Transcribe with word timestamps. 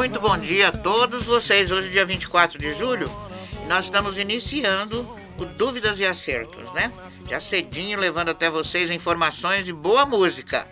Muito 0.00 0.18
bom 0.18 0.38
dia 0.38 0.68
a 0.68 0.72
todos 0.72 1.24
vocês. 1.24 1.70
Hoje, 1.70 1.90
dia 1.90 2.06
24 2.06 2.58
de 2.58 2.74
julho, 2.74 3.12
nós 3.68 3.84
estamos 3.84 4.16
iniciando 4.16 5.06
o 5.38 5.44
Dúvidas 5.44 6.00
e 6.00 6.06
Acertos, 6.06 6.72
né? 6.72 6.90
Já 7.28 7.38
cedinho, 7.38 8.00
levando 8.00 8.30
até 8.30 8.48
vocês 8.48 8.90
informações 8.90 9.68
e 9.68 9.74
boa 9.74 10.06
música. 10.06 10.66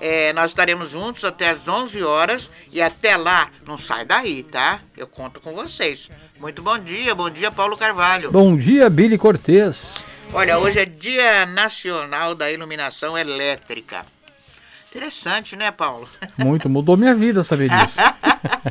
É, 0.00 0.32
nós 0.32 0.52
estaremos 0.52 0.90
juntos 0.92 1.26
até 1.26 1.50
às 1.50 1.68
11 1.68 2.02
horas 2.04 2.48
e 2.72 2.80
até 2.80 3.18
lá, 3.18 3.50
não 3.66 3.76
sai 3.76 4.06
daí, 4.06 4.42
tá? 4.42 4.80
Eu 4.96 5.06
conto 5.06 5.42
com 5.42 5.52
vocês. 5.52 6.08
Muito 6.40 6.62
bom 6.62 6.78
dia, 6.78 7.14
bom 7.14 7.28
dia, 7.28 7.52
Paulo 7.52 7.76
Carvalho. 7.76 8.32
Bom 8.32 8.56
dia, 8.56 8.88
Billy 8.88 9.18
Cortez. 9.18 10.06
Olha, 10.32 10.58
hoje 10.58 10.78
é 10.78 10.86
Dia 10.86 11.44
Nacional 11.44 12.34
da 12.34 12.50
Iluminação 12.50 13.16
Elétrica. 13.18 14.06
Interessante, 14.94 15.56
né, 15.56 15.72
Paulo? 15.72 16.08
Muito, 16.38 16.68
mudou 16.68 16.96
minha 16.96 17.16
vida 17.16 17.42
saber 17.42 17.68
disso. 17.68 17.96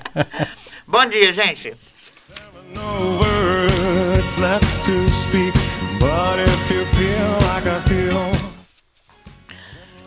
bom 0.88 1.06
dia, 1.08 1.34
gente. 1.34 1.76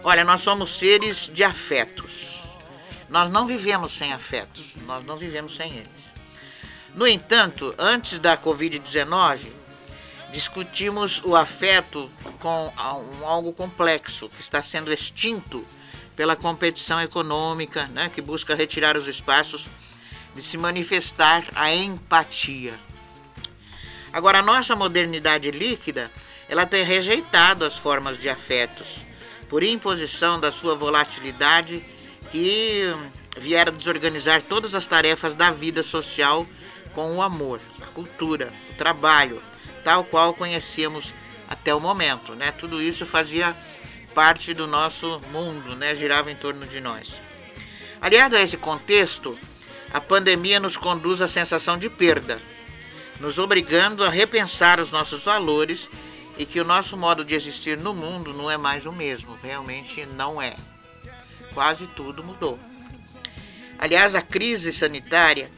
Olha, 0.03 0.25
nós 0.25 0.41
somos 0.41 0.79
seres 0.79 1.31
de 1.31 1.45
afetos. 1.45 2.43
Nós 3.11 3.31
não 3.31 3.47
vivemos 3.47 3.93
sem 3.93 4.15
afetos, 4.15 4.75
nós 4.87 5.05
não 5.05 5.17
vivemos 5.17 5.55
sem 5.55 5.71
eles. 5.71 6.15
No 6.95 7.07
entanto, 7.07 7.75
antes 7.77 8.19
da 8.19 8.39
Covid-19, 8.39 9.49
discutimos 10.33 11.23
o 11.23 11.37
afeto 11.37 12.11
com 12.41 12.73
algo 13.23 13.53
complexo 13.53 14.31
que 14.31 14.41
está 14.41 14.63
sendo 14.63 14.91
extinto 14.91 15.63
pela 16.17 16.35
competição 16.35 17.01
econômica, 17.01 17.85
né, 17.89 18.11
que 18.13 18.23
busca 18.23 18.55
retirar 18.55 18.97
os 18.97 19.07
espaços 19.07 19.67
de 20.35 20.43
se 20.43 20.57
manifestar 20.57 21.45
a 21.55 21.73
empatia. 21.73 22.75
Agora, 24.13 24.39
a 24.39 24.43
nossa 24.43 24.75
modernidade 24.75 25.51
líquida, 25.51 26.11
ela 26.49 26.65
tem 26.65 26.85
rejeitado 26.85 27.65
as 27.65 27.77
formas 27.77 28.19
de 28.19 28.29
afetos 28.29 28.97
por 29.49 29.63
imposição 29.63 30.41
da 30.41 30.51
sua 30.51 30.75
volatilidade 30.75 31.85
que 32.33 32.83
viera 33.37 33.71
desorganizar 33.71 34.43
todas 34.43 34.75
as 34.75 34.87
tarefas 34.87 35.35
da 35.35 35.51
vida 35.51 35.83
social 35.83 36.47
com 36.93 37.17
o 37.17 37.23
amor, 37.23 37.61
a 37.83 37.87
cultura, 37.87 38.53
o 38.71 38.75
trabalho, 38.75 39.43
tal 39.85 40.03
qual 40.03 40.33
conhecíamos 40.35 41.15
até 41.49 41.75
o 41.75 41.81
momento, 41.81 42.35
né? 42.35 42.51
Tudo 42.51 42.83
isso 42.83 43.05
fazia 43.07 43.55
parte 44.17 44.55
do 44.55 44.67
nosso 44.67 45.21
mundo, 45.31 45.77
né? 45.77 45.95
Girava 45.95 46.33
em 46.33 46.35
torno 46.35 46.67
de 46.67 46.81
nós. 46.81 47.21
Aliado 48.01 48.35
a 48.35 48.41
esse 48.41 48.57
contexto, 48.57 49.39
a 49.93 50.01
pandemia 50.01 50.59
nos 50.59 50.79
conduz 50.79 51.21
à 51.21 51.29
sensação 51.29 51.77
de 51.77 51.91
perda, 51.91 52.41
nos 53.21 53.39
obrigando 53.39 54.03
a 54.03 54.09
repensar 54.09 54.81
os 54.81 54.91
nossos 54.91 55.23
valores 55.23 55.87
e 56.39 56.47
que 56.47 56.59
o 56.59 56.65
nosso 56.65 56.97
modo 56.97 57.27
de 57.27 57.35
existir 57.35 57.77
no 57.77 57.93
mundo 57.93 58.33
não 58.33 58.51
é 58.51 58.57
mais 58.57 58.87
o 58.87 58.93
mesmo, 58.93 59.39
realmente 59.43 60.07
não 60.07 60.41
é. 60.41 60.57
Quase 61.53 61.87
tudo 61.89 62.25
mudou. 62.25 62.59
Aliás, 63.79 64.15
a 64.15 64.23
crise 64.23 64.73
sanitária 64.73 65.51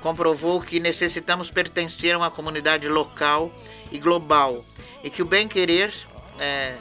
comprovou 0.00 0.60
que 0.60 0.78
necessitamos 0.78 1.50
pertencer 1.50 2.14
a 2.14 2.18
uma 2.18 2.30
comunidade 2.30 2.88
local 2.88 3.52
e 3.90 3.98
global 3.98 4.64
e 5.02 5.10
que 5.10 5.20
o 5.20 5.26
bem-querer 5.26 5.92
é, 6.38 6.76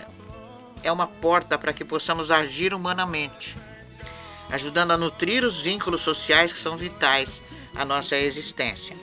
é 0.84 0.92
uma 0.92 1.08
porta 1.08 1.58
para 1.58 1.74
que 1.74 1.86
possamos 1.86 2.30
agir 2.30 2.74
humanamente, 2.74 3.56
ajudando 4.52 4.92
a 4.92 4.98
nutrir 4.98 5.44
os 5.44 5.62
vínculos 5.62 6.02
sociais 6.02 6.52
que 6.52 6.60
são 6.60 6.78
vitais 6.78 7.42
à 7.76 7.84
nossa 7.86 8.16
existência. 8.16 8.96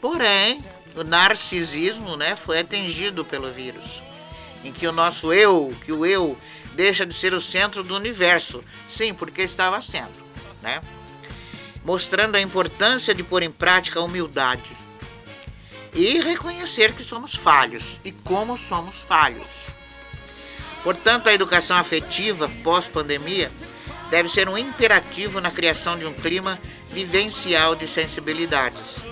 Porém, 0.00 0.62
o 0.96 1.04
narcisismo 1.04 2.16
né, 2.16 2.36
foi 2.36 2.58
atingido 2.58 3.24
pelo 3.24 3.52
vírus, 3.52 4.02
em 4.64 4.72
que 4.72 4.86
o 4.86 4.92
nosso 4.92 5.32
eu, 5.32 5.74
que 5.84 5.92
o 5.92 6.04
eu 6.04 6.36
deixa 6.74 7.06
de 7.06 7.14
ser 7.14 7.34
o 7.34 7.40
centro 7.40 7.82
do 7.82 7.96
universo, 7.96 8.64
sim, 8.88 9.12
porque 9.14 9.42
estava 9.42 9.80
sendo, 9.80 10.24
né? 10.62 10.80
Mostrando 11.84 12.36
a 12.36 12.40
importância 12.40 13.14
de 13.14 13.22
pôr 13.22 13.42
em 13.42 13.50
prática 13.50 14.00
a 14.00 14.02
humildade 14.02 14.76
e 15.94 16.20
reconhecer 16.20 16.94
que 16.94 17.02
somos 17.02 17.34
falhos 17.34 18.00
e 18.04 18.12
como 18.12 18.56
somos 18.56 18.96
falhos. 18.96 19.79
Portanto, 20.82 21.28
a 21.28 21.34
educação 21.34 21.76
afetiva 21.76 22.50
pós-pandemia 22.62 23.50
deve 24.10 24.28
ser 24.28 24.48
um 24.48 24.58
imperativo 24.58 25.40
na 25.40 25.50
criação 25.50 25.98
de 25.98 26.04
um 26.04 26.12
clima 26.12 26.58
vivencial 26.86 27.76
de 27.76 27.86
sensibilidades 27.86 29.10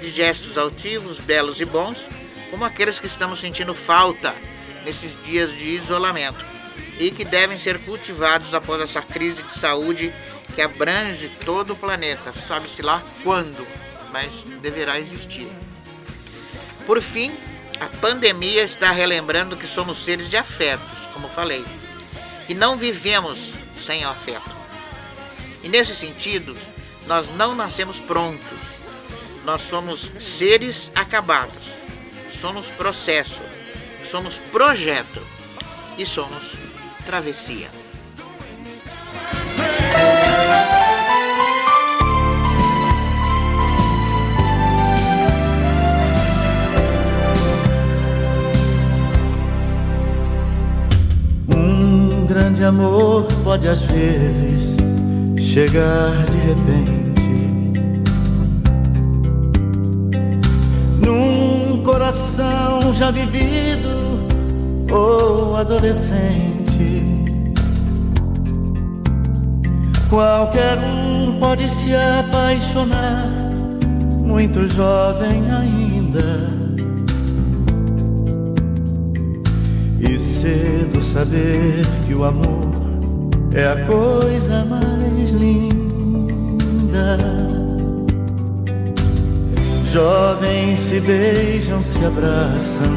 de 0.00 0.10
gestos 0.10 0.58
altivos, 0.58 1.18
belos 1.18 1.60
e 1.60 1.64
bons, 1.64 1.98
como 2.50 2.64
aqueles 2.64 2.98
que 2.98 3.06
estamos 3.06 3.40
sentindo 3.40 3.74
falta 3.74 4.34
nesses 4.84 5.16
dias 5.24 5.50
de 5.50 5.70
isolamento 5.70 6.44
e 6.98 7.10
que 7.10 7.24
devem 7.24 7.58
ser 7.58 7.78
cultivados 7.80 8.54
após 8.54 8.80
essa 8.80 9.02
crise 9.02 9.42
de 9.42 9.52
saúde 9.52 10.12
que 10.54 10.62
abrange 10.62 11.28
todo 11.44 11.72
o 11.72 11.76
planeta. 11.76 12.32
Sabe-se 12.46 12.82
lá 12.82 13.02
quando, 13.22 13.66
mas 14.12 14.30
deverá 14.60 14.98
existir. 14.98 15.48
Por 16.86 17.02
fim, 17.02 17.32
a 17.80 17.86
pandemia 18.00 18.62
está 18.62 18.90
relembrando 18.90 19.56
que 19.56 19.66
somos 19.66 20.04
seres 20.04 20.28
de 20.30 20.36
afetos, 20.36 20.98
como 21.12 21.28
falei, 21.28 21.64
e 22.48 22.54
não 22.54 22.76
vivemos 22.76 23.38
sem 23.84 24.04
afeto. 24.04 24.54
E 25.62 25.68
nesse 25.68 25.94
sentido, 25.94 26.56
nós 27.06 27.26
não 27.36 27.54
nascemos 27.54 27.98
prontos 27.98 28.76
nós 29.46 29.62
somos 29.62 30.10
seres 30.18 30.90
acabados, 30.92 31.70
somos 32.28 32.66
processo, 32.66 33.40
somos 34.04 34.34
projeto 34.50 35.24
e 35.96 36.04
somos 36.04 36.42
travessia. 37.06 37.70
Grande 52.56 52.64
amor 52.64 53.26
pode 53.44 53.68
às 53.68 53.82
vezes 53.82 54.76
chegar 55.38 56.24
de 56.26 56.38
repente 56.38 57.06
coração 61.84 62.92
já 62.94 63.12
vivido 63.12 64.26
ou 64.90 65.56
adolescente. 65.56 67.04
Qualquer 70.10 70.78
um 70.78 71.38
pode 71.38 71.70
se 71.70 71.94
apaixonar, 71.94 73.30
muito 74.24 74.66
jovem 74.66 75.48
ainda. 75.50 76.65
Cedo 80.46 81.02
saber 81.02 81.82
que 82.06 82.14
o 82.14 82.24
amor 82.24 82.70
é 83.52 83.66
a 83.66 83.84
coisa 83.84 84.64
mais 84.64 85.30
linda. 85.30 87.16
Jovens 89.92 90.78
se 90.78 91.00
beijam, 91.00 91.82
se 91.82 92.04
abraçam, 92.04 92.92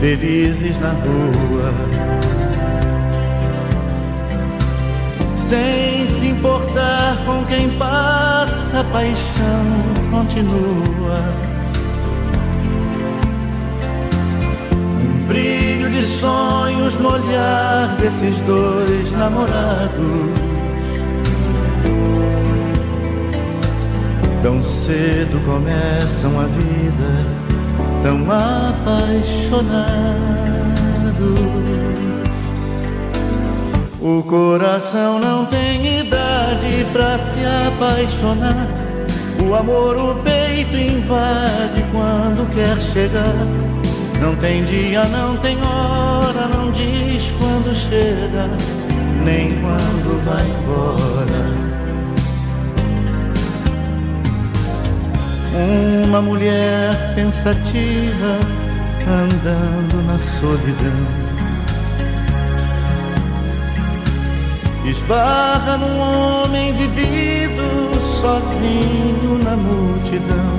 felizes 0.00 0.76
na 0.80 0.90
rua. 0.90 1.72
Sem 5.36 6.08
se 6.08 6.26
importar 6.26 7.16
com 7.24 7.44
quem 7.44 7.70
passa, 7.78 8.80
a 8.80 8.84
paixão 8.84 9.64
continua. 10.10 11.47
Sonhos 16.20 16.94
no 16.94 17.12
olhar 17.12 17.96
desses 17.96 18.36
dois 18.40 19.12
namorados 19.12 20.48
Tão 24.42 24.62
cedo 24.62 25.44
começam 25.44 26.40
a 26.40 26.44
vida, 26.44 27.26
tão 28.04 28.24
apaixonados. 28.30 29.88
O 34.00 34.22
coração 34.22 35.18
não 35.18 35.44
tem 35.44 36.00
idade 36.00 36.86
para 36.92 37.18
se 37.18 37.40
apaixonar. 37.66 38.68
O 39.44 39.54
amor 39.54 39.96
o 39.96 40.14
peito 40.22 40.76
invade 40.76 41.84
quando 41.90 42.48
quer 42.54 42.80
chegar. 42.80 43.67
Não 44.20 44.34
tem 44.36 44.64
dia, 44.64 45.04
não 45.04 45.36
tem 45.36 45.56
hora, 45.62 46.48
não 46.48 46.70
diz 46.72 47.32
quando 47.38 47.74
chega, 47.74 48.48
nem 49.24 49.60
quando 49.60 50.24
vai 50.24 50.44
embora. 50.44 51.68
Uma 56.04 56.20
mulher 56.20 57.14
pensativa 57.14 58.38
andando 59.06 60.02
na 60.06 60.18
solidão. 60.40 61.28
Esbarra 64.84 65.76
num 65.76 65.98
homem 65.98 66.72
vivido 66.72 68.00
sozinho 68.00 69.38
na 69.42 69.56
multidão. 69.56 70.57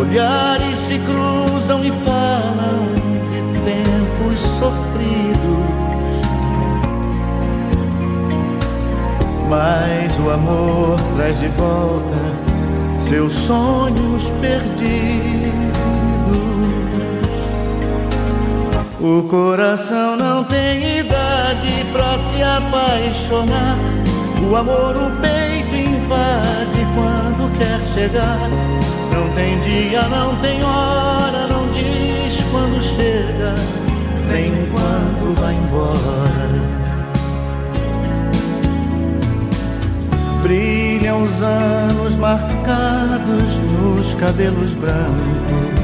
Olhares 0.00 0.78
se 0.78 0.98
cruzam 0.98 1.84
e 1.84 1.90
falam 1.90 2.94
de 3.28 3.42
tempos 3.60 4.40
sofridos. 4.58 5.60
Mas 9.50 10.18
o 10.18 10.30
amor 10.30 10.96
traz 11.16 11.38
de 11.38 11.48
volta 11.48 12.14
seus 12.98 13.34
sonhos 13.34 14.24
perdidos. 14.40 15.60
O 18.98 19.22
coração 19.28 20.16
não 20.16 20.44
tem 20.44 21.00
idade 21.00 21.84
pra 21.92 22.18
se 22.18 22.42
apaixonar. 22.42 23.76
O 24.50 24.56
amor 24.56 24.96
o 24.96 25.10
peito 25.20 25.76
invade 25.76 26.86
quando 26.94 27.58
quer 27.58 27.80
chegar. 27.92 28.89
Não 29.20 29.28
tem 29.34 29.60
dia, 29.60 30.02
não 30.08 30.34
tem 30.36 30.64
hora, 30.64 31.46
não 31.46 31.70
diz 31.72 32.42
quando 32.50 32.82
chega, 32.82 33.54
nem 34.26 34.50
quando 34.70 35.38
vai 35.38 35.54
embora. 35.54 36.48
Brilham 40.42 41.24
os 41.24 41.42
anos 41.42 42.14
marcados 42.16 43.56
nos 43.58 44.14
cabelos 44.14 44.72
brancos. 44.72 45.79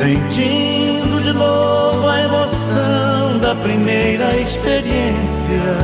Sentindo 0.00 1.20
de 1.20 1.30
novo 1.30 2.08
a 2.08 2.22
emoção 2.22 3.38
da 3.38 3.54
primeira 3.54 4.34
experiência. 4.34 5.76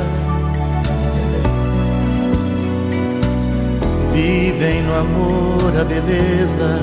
Vivem 4.14 4.84
no 4.84 4.94
amor 4.98 5.78
a 5.78 5.84
beleza 5.84 6.80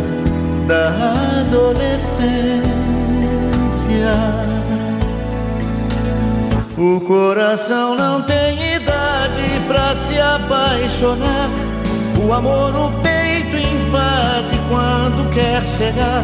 da 0.67 0.89
adolescência. 1.41 2.61
O 6.77 7.01
coração 7.01 7.95
não 7.95 8.21
tem 8.21 8.75
idade 8.75 9.59
pra 9.67 9.95
se 9.95 10.19
apaixonar. 10.19 11.49
O 12.23 12.31
amor 12.31 12.75
o 12.75 12.91
peito 13.01 13.57
invade 13.57 14.55
quando 14.69 15.33
quer 15.33 15.63
chegar. 15.79 16.23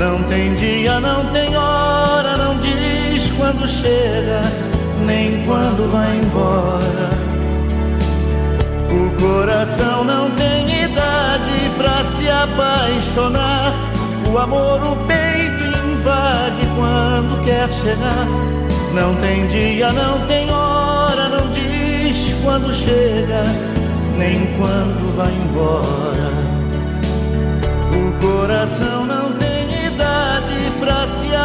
Não 0.00 0.22
tem 0.22 0.54
dia, 0.54 0.98
não 0.98 1.26
tem 1.26 1.54
hora, 1.54 2.34
não 2.38 2.56
diz 2.56 3.30
quando 3.32 3.68
chega, 3.68 4.40
nem 5.04 5.44
quando 5.44 5.92
vai 5.92 6.16
embora. 6.16 7.10
O 8.90 9.20
coração 9.20 10.02
não 10.02 10.30
tem 10.30 10.84
idade 10.84 11.70
pra 11.76 12.02
se 12.04 12.30
apaixonar. 12.30 13.74
O 14.32 14.38
amor 14.38 14.82
o 14.82 14.96
peito 15.06 15.64
invade 15.92 16.66
quando 16.76 17.44
quer 17.44 17.68
chegar. 17.70 18.26
Não 18.94 19.14
tem 19.16 19.46
dia, 19.48 19.92
não 19.92 20.26
tem 20.26 20.50
hora, 20.50 21.28
não 21.28 21.52
diz 21.52 22.34
quando 22.42 22.72
chega, 22.72 23.44
nem 24.16 24.46
quando 24.56 25.14
vai 25.14 25.30
embora. 25.30 26.30
O 27.92 28.12
coração 28.18 28.89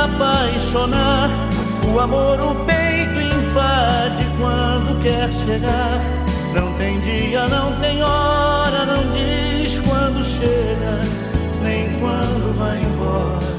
apaixonar. 0.05 1.29
O 1.93 1.99
amor 1.99 2.39
o 2.39 2.55
peito 2.65 3.19
invade 3.19 4.25
quando 4.37 5.01
quer 5.01 5.31
chegar. 5.45 5.99
Não 6.53 6.73
tem 6.73 6.99
dia, 7.01 7.47
não 7.47 7.73
tem 7.79 8.01
hora, 8.01 8.85
não 8.85 9.11
diz 9.11 9.77
quando 9.79 10.23
chega, 10.23 11.01
nem 11.61 11.89
quando 11.99 12.57
vai 12.57 12.81
embora. 12.81 13.54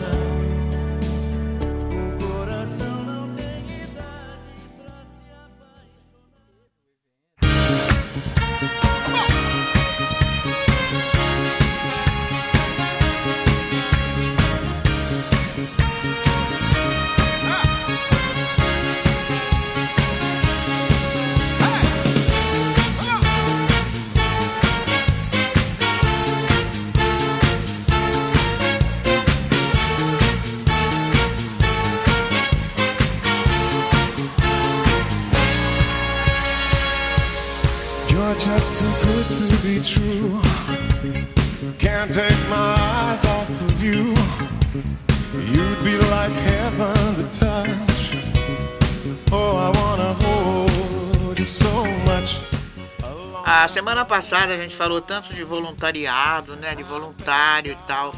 Passada 54.06 54.54
a 54.54 54.56
gente 54.56 54.74
falou 54.74 55.00
tanto 55.00 55.34
de 55.34 55.44
voluntariado, 55.44 56.56
né, 56.56 56.74
de 56.74 56.82
voluntário 56.82 57.72
e 57.72 57.86
tal. 57.86 58.14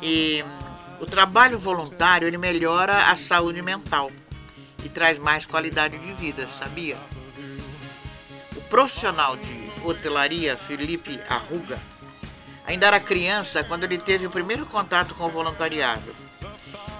E 0.00 0.44
hum, 0.46 0.66
o 1.00 1.06
trabalho 1.06 1.58
voluntário 1.58 2.28
ele 2.28 2.38
melhora 2.38 3.04
a 3.04 3.16
saúde 3.16 3.60
mental 3.62 4.12
e 4.84 4.88
traz 4.88 5.18
mais 5.18 5.44
qualidade 5.44 5.98
de 5.98 6.12
vida, 6.12 6.46
sabia? 6.46 6.96
O 8.54 8.60
profissional 8.68 9.36
de 9.36 9.70
hotelaria 9.84 10.56
Felipe 10.56 11.18
Arruga 11.28 11.78
ainda 12.66 12.86
era 12.86 13.00
criança 13.00 13.62
quando 13.64 13.84
ele 13.84 13.98
teve 13.98 14.26
o 14.26 14.30
primeiro 14.30 14.66
contato 14.66 15.14
com 15.14 15.24
o 15.24 15.30
voluntariado. 15.30 16.14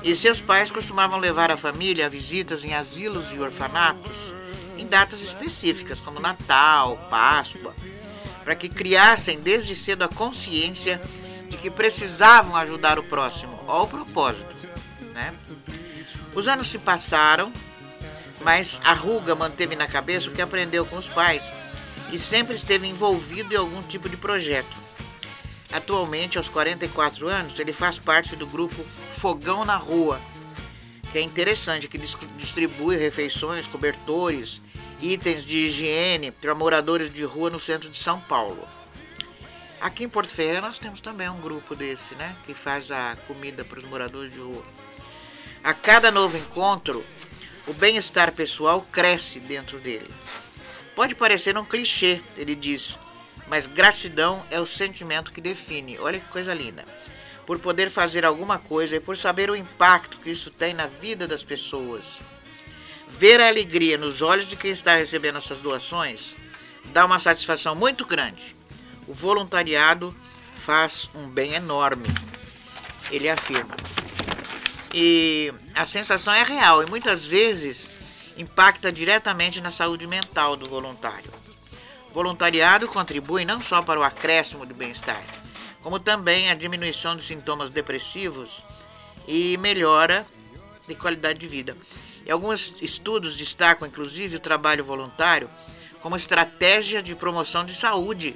E 0.03 0.15
seus 0.15 0.41
pais 0.41 0.71
costumavam 0.71 1.19
levar 1.19 1.51
a 1.51 1.57
família 1.57 2.07
a 2.07 2.09
visitas 2.09 2.65
em 2.65 2.75
asilos 2.75 3.33
e 3.33 3.41
orfanatos 3.41 4.35
em 4.79 4.87
datas 4.87 5.21
específicas, 5.21 5.99
como 5.99 6.21
Natal, 6.21 6.97
Páscoa, 7.11 7.75
para 8.47 8.55
que 8.55 8.69
criassem 8.69 9.41
desde 9.41 9.75
cedo 9.75 10.05
a 10.05 10.09
consciência 10.09 11.03
de 11.49 11.57
que 11.57 11.69
precisavam 11.69 12.55
ajudar 12.55 12.97
o 12.97 13.03
próximo, 13.03 13.59
ao 13.67 13.89
propósito. 13.89 14.47
Né? 15.13 15.35
Os 16.33 16.47
anos 16.47 16.69
se 16.69 16.79
passaram, 16.79 17.53
mas 18.43 18.81
a 18.85 18.93
Ruga 18.93 19.35
manteve 19.35 19.75
na 19.75 19.89
cabeça 19.89 20.31
o 20.31 20.33
que 20.33 20.41
aprendeu 20.41 20.87
com 20.87 20.97
os 20.97 21.09
pais 21.09 21.43
e 22.13 22.19
sempre 22.21 22.55
esteve 22.55 22.87
envolvido 22.87 23.53
em 23.53 23.57
algum 23.57 23.83
tipo 23.83 24.09
de 24.09 24.17
projeto. 24.17 24.77
Atualmente, 25.73 26.39
aos 26.39 26.49
44 26.49 27.27
anos, 27.27 27.59
ele 27.59 27.73
faz 27.73 27.99
parte 27.99 28.37
do 28.37 28.47
grupo 28.47 28.81
Fogão 29.11 29.65
na 29.65 29.77
Rua, 29.77 30.21
que 31.11 31.19
é 31.19 31.21
interessante, 31.21 31.89
que 31.89 31.99
dis- 31.99 32.17
distribui 32.39 32.95
refeições, 32.95 33.67
cobertores, 33.67 34.63
itens 35.01 35.45
de 35.45 35.59
higiene 35.59 36.31
para 36.31 36.55
moradores 36.55 37.13
de 37.13 37.23
rua 37.23 37.51
no 37.51 37.61
centro 37.61 37.89
de 37.89 37.97
São 37.97 38.21
Paulo. 38.21 38.67
Aqui 39.81 40.05
em 40.05 40.09
Porto 40.09 40.31
Ferreira 40.31 40.61
nós 40.61 40.79
temos 40.79 41.01
também 41.01 41.29
um 41.29 41.41
grupo 41.41 41.75
desse, 41.75 42.15
né, 42.15 42.35
que 42.47 42.55
faz 42.55 42.91
a 42.91 43.17
comida 43.27 43.65
para 43.65 43.79
os 43.79 43.85
moradores 43.85 44.33
de 44.33 44.39
rua. 44.39 44.65
A 45.63 45.75
cada 45.75 46.11
novo 46.11 46.37
encontro, 46.37 47.05
o 47.67 47.75
bem-estar 47.75 48.33
pessoal 48.33 48.81
cresce 48.93 49.39
dentro 49.41 49.79
dele. 49.79 50.11
Pode 50.95 51.15
parecer 51.15 51.59
um 51.59 51.65
clichê, 51.65 52.23
ele 52.37 52.55
diz, 52.55 52.99
mas 53.49 53.67
gratidão 53.67 54.45
é 54.51 54.59
o 54.59 54.67
sentimento 54.67 55.33
que 55.33 55.41
define. 55.41 55.99
Olha 55.99 56.19
que 56.19 56.29
coisa 56.29 56.55
linda. 56.55 56.85
por 57.47 57.61
poder 57.61 57.89
fazer 57.89 58.27
alguma 58.27 58.59
coisa 58.59 58.97
e 58.97 59.01
por 59.01 59.17
saber 59.17 59.49
o 59.49 59.57
impacto 59.57 60.19
que 60.19 60.31
isso 60.31 60.51
tem 60.51 60.75
na 60.75 60.87
vida 60.87 61.29
das 61.29 61.45
pessoas. 61.45 62.21
Ver 63.09 63.41
a 63.41 63.49
alegria 63.49 63.97
nos 63.97 64.21
olhos 64.21 64.47
de 64.47 64.57
quem 64.57 64.71
está 64.71 64.97
recebendo 64.97 65.39
essas 65.39 65.61
doações 65.61 66.37
dá 66.87 67.05
uma 67.05 67.19
satisfação 67.19 67.75
muito 67.75 68.05
grande. 68.05 68.55
O 69.07 69.15
voluntariado 69.15 70.15
faz 70.57 71.09
um 71.15 71.29
bem 71.29 71.55
enorme, 71.55 72.09
ele 73.11 73.29
afirma. 73.29 73.77
E 74.93 75.53
a 75.75 75.87
sensação 75.87 76.33
é 76.33 76.43
real 76.43 76.83
e 76.83 76.87
muitas 76.87 77.25
vezes 77.25 77.89
impacta 78.37 78.91
diretamente 78.93 79.61
na 79.61 79.71
saúde 79.71 80.07
mental 80.07 80.57
do 80.57 80.69
voluntário. 80.69 81.31
O 82.11 82.15
voluntariado 82.15 82.89
contribui 82.89 83.45
não 83.45 83.61
só 83.61 83.83
para 83.83 84.01
o 84.01 84.03
acréscimo 84.03 84.67
de 84.67 84.75
bem-estar, 84.75 85.23
como 85.81 86.01
também 86.01 86.51
a 86.51 86.55
diminuição 86.55 87.15
dos 87.15 87.27
sintomas 87.27 87.71
depressivos 87.71 88.65
e 89.29 89.57
melhora 89.59 90.27
de 90.87 90.95
qualidade 90.95 91.39
de 91.39 91.47
vida. 91.47 91.77
E 92.27 92.31
alguns 92.31 92.83
estudos 92.83 93.37
destacam, 93.37 93.87
inclusive, 93.87 94.37
o 94.37 94.41
trabalho 94.41 94.85
voluntário 94.85 95.49
como 96.01 96.17
estratégia 96.17 97.01
de 97.01 97.15
promoção 97.15 97.65
de 97.65 97.75
saúde, 97.75 98.35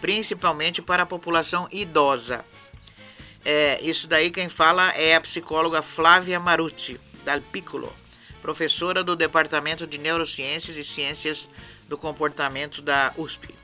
principalmente 0.00 0.80
para 0.80 1.02
a 1.02 1.06
população 1.06 1.68
idosa. 1.70 2.44
É, 3.44 3.78
isso 3.82 4.08
daí 4.08 4.30
quem 4.30 4.48
fala 4.48 4.90
é 4.92 5.14
a 5.14 5.20
psicóloga 5.20 5.82
Flávia 5.82 6.40
Marucci, 6.40 6.98
da 7.24 7.38
Piccolo, 7.40 7.92
professora 8.40 9.04
do 9.04 9.14
Departamento 9.14 9.86
de 9.86 9.98
Neurociências 9.98 10.76
e 10.76 10.84
Ciências 10.84 11.48
do 11.86 11.98
Comportamento 11.98 12.80
da 12.80 13.12
USP. 13.16 13.54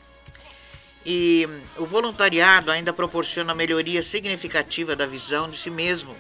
E 1.06 1.47
o 1.76 1.85
voluntariado 1.85 2.71
ainda 2.71 2.92
proporciona 2.92 3.54
melhoria 3.54 4.02
significativa 4.02 4.97
da 4.97 5.06
visão 5.06 5.50
de 5.50 5.59
si 5.59 5.71
mesmo, 5.71 6.16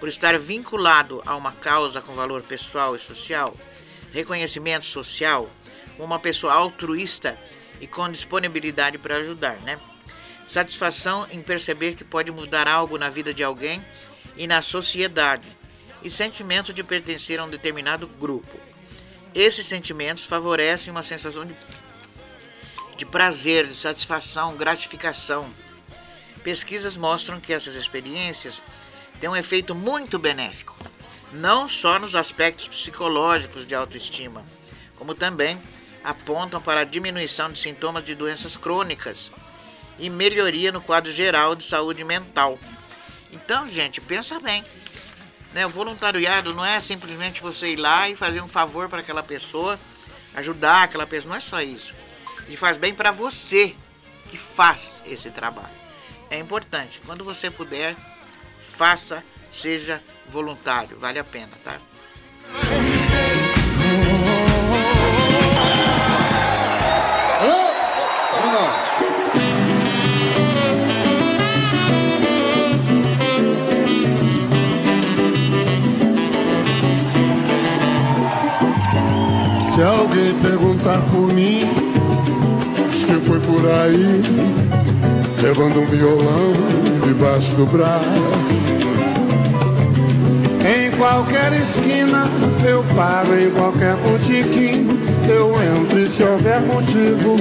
por 0.00 0.08
estar 0.08 0.36
vinculado 0.38 1.22
a 1.24 1.36
uma 1.36 1.52
causa 1.52 2.02
com 2.02 2.14
valor 2.14 2.42
pessoal 2.42 2.96
e 2.96 2.98
social, 2.98 3.54
reconhecimento 4.12 4.86
social, 4.86 5.48
uma 5.98 6.18
pessoa 6.18 6.54
altruísta 6.54 7.38
e 7.80 7.86
com 7.86 8.10
disponibilidade 8.10 8.98
para 8.98 9.18
ajudar, 9.18 9.56
né? 9.58 9.78
Satisfação 10.44 11.28
em 11.30 11.40
perceber 11.40 11.94
que 11.94 12.02
pode 12.02 12.32
mudar 12.32 12.66
algo 12.66 12.98
na 12.98 13.08
vida 13.08 13.32
de 13.32 13.44
alguém 13.44 13.84
e 14.36 14.46
na 14.46 14.62
sociedade, 14.62 15.46
e 16.02 16.10
sentimento 16.10 16.72
de 16.72 16.82
pertencer 16.82 17.38
a 17.38 17.44
um 17.44 17.50
determinado 17.50 18.08
grupo. 18.08 18.58
Esses 19.34 19.66
sentimentos 19.66 20.24
favorecem 20.24 20.90
uma 20.90 21.02
sensação 21.02 21.44
de 21.44 21.54
de 23.00 23.06
prazer, 23.06 23.66
de 23.66 23.74
satisfação, 23.74 24.56
gratificação. 24.56 25.50
Pesquisas 26.44 26.98
mostram 26.98 27.40
que 27.40 27.50
essas 27.50 27.74
experiências 27.74 28.62
têm 29.20 29.28
um 29.28 29.36
efeito 29.36 29.74
muito 29.74 30.18
benéfico, 30.18 30.76
não 31.32 31.68
só 31.68 31.98
nos 31.98 32.16
aspectos 32.16 32.68
psicológicos 32.68 33.66
de 33.66 33.74
autoestima, 33.74 34.44
como 34.96 35.14
também 35.14 35.60
apontam 36.02 36.60
para 36.60 36.80
a 36.80 36.84
diminuição 36.84 37.52
de 37.52 37.58
sintomas 37.58 38.04
de 38.04 38.14
doenças 38.14 38.56
crônicas 38.56 39.30
e 39.98 40.08
melhoria 40.08 40.72
no 40.72 40.80
quadro 40.80 41.12
geral 41.12 41.54
de 41.54 41.64
saúde 41.64 42.02
mental. 42.02 42.58
Então, 43.30 43.68
gente, 43.68 44.00
pensa 44.00 44.40
bem. 44.40 44.64
Né? 45.52 45.66
O 45.66 45.68
voluntariado 45.68 46.54
não 46.54 46.64
é 46.64 46.80
simplesmente 46.80 47.42
você 47.42 47.72
ir 47.72 47.76
lá 47.76 48.08
e 48.08 48.16
fazer 48.16 48.40
um 48.40 48.48
favor 48.48 48.88
para 48.88 49.00
aquela 49.00 49.22
pessoa, 49.22 49.78
ajudar 50.34 50.84
aquela 50.84 51.06
pessoa, 51.06 51.30
não 51.30 51.36
é 51.36 51.40
só 51.40 51.60
isso 51.60 51.92
e 52.50 52.56
faz 52.56 52.76
bem 52.76 52.92
para 52.92 53.12
você 53.12 53.74
que 54.28 54.36
faz 54.36 54.92
esse 55.06 55.30
trabalho. 55.30 55.80
É 56.28 56.38
importante, 56.38 57.00
quando 57.06 57.24
você 57.24 57.50
puder, 57.50 57.96
faça, 58.80 59.22
seja 59.52 60.00
voluntário, 60.30 60.98
vale 60.98 61.18
a 61.18 61.24
pena, 61.24 61.50
tá? 61.62 61.74
Se 79.74 79.82
alguém 79.82 80.34
perguntar 80.40 81.02
por 81.10 81.30
mim 81.34 81.60
que 83.06 83.14
foi 83.26 83.40
por 83.40 83.70
aí, 83.70 84.22
levando 85.42 85.80
um 85.80 85.86
violão 85.86 86.52
debaixo 87.06 87.54
do 87.56 87.66
braço. 87.66 88.69
Em 90.64 90.90
qualquer 90.96 91.52
esquina 91.52 92.28
eu 92.64 92.84
paro, 92.94 93.38
em 93.40 93.50
qualquer 93.50 93.96
botiquim 93.96 94.88
eu 95.28 95.54
entro 95.62 95.98
e 95.98 96.06
se 96.06 96.22
houver 96.22 96.60
motivo 96.62 97.36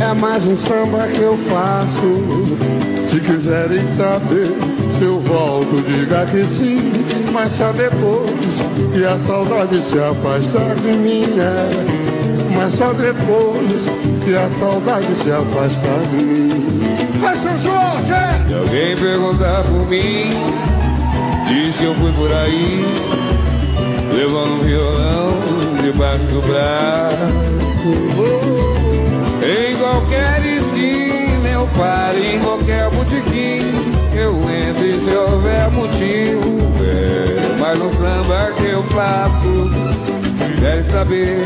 é 0.00 0.14
mais 0.14 0.46
um 0.46 0.56
samba 0.56 1.06
que 1.08 1.20
eu 1.20 1.36
faço. 1.36 2.60
Se 3.04 3.20
quiserem 3.20 3.84
saber 3.84 4.48
se 4.96 5.04
eu 5.04 5.20
volto, 5.20 5.82
diga 5.86 6.26
que 6.26 6.44
sim, 6.44 6.92
mas 7.32 7.52
só 7.52 7.72
depois 7.72 8.64
que 8.92 9.04
a 9.04 9.18
saudade 9.18 9.78
se 9.78 9.98
afastar 9.98 10.74
de 10.76 10.92
mim. 10.92 11.24
É 11.38 12.10
mas 12.60 12.74
só 12.74 12.92
depois 12.92 13.90
que 14.24 14.34
a 14.34 14.50
saudade 14.50 15.14
se 15.14 15.30
afastar 15.30 16.00
de 16.10 16.24
mim. 16.24 16.80
Vai, 17.20 17.34
seu 17.36 17.58
Jorge! 17.58 18.48
Se 18.48 18.54
alguém 18.54 18.96
perguntar 18.96 19.62
por 19.64 19.88
mim, 19.88 20.30
diz 21.50 21.76
que 21.76 21.84
eu 21.84 21.94
fui 21.94 22.12
por 22.12 22.32
aí, 22.32 22.84
levando 24.14 24.54
um 24.54 24.60
violão 24.60 25.30
debaixo 25.82 26.24
do 26.26 26.40
braço. 26.46 27.90
Em 29.42 29.76
qualquer 29.76 30.44
esquina 30.46 31.48
eu 31.48 31.68
paro, 31.76 32.18
em 32.18 32.38
qualquer 32.38 32.88
botiquim 32.90 33.60
eu 34.14 34.34
entro 34.48 34.86
e 34.86 34.94
se 35.00 35.10
houver 35.10 35.70
motivo, 35.72 36.58
é 36.80 37.58
mais 37.58 37.80
um 37.80 37.90
samba 37.90 38.52
que 38.56 38.66
eu 38.66 38.82
faço. 38.84 39.70
Quer 40.60 40.84
saber 40.84 41.40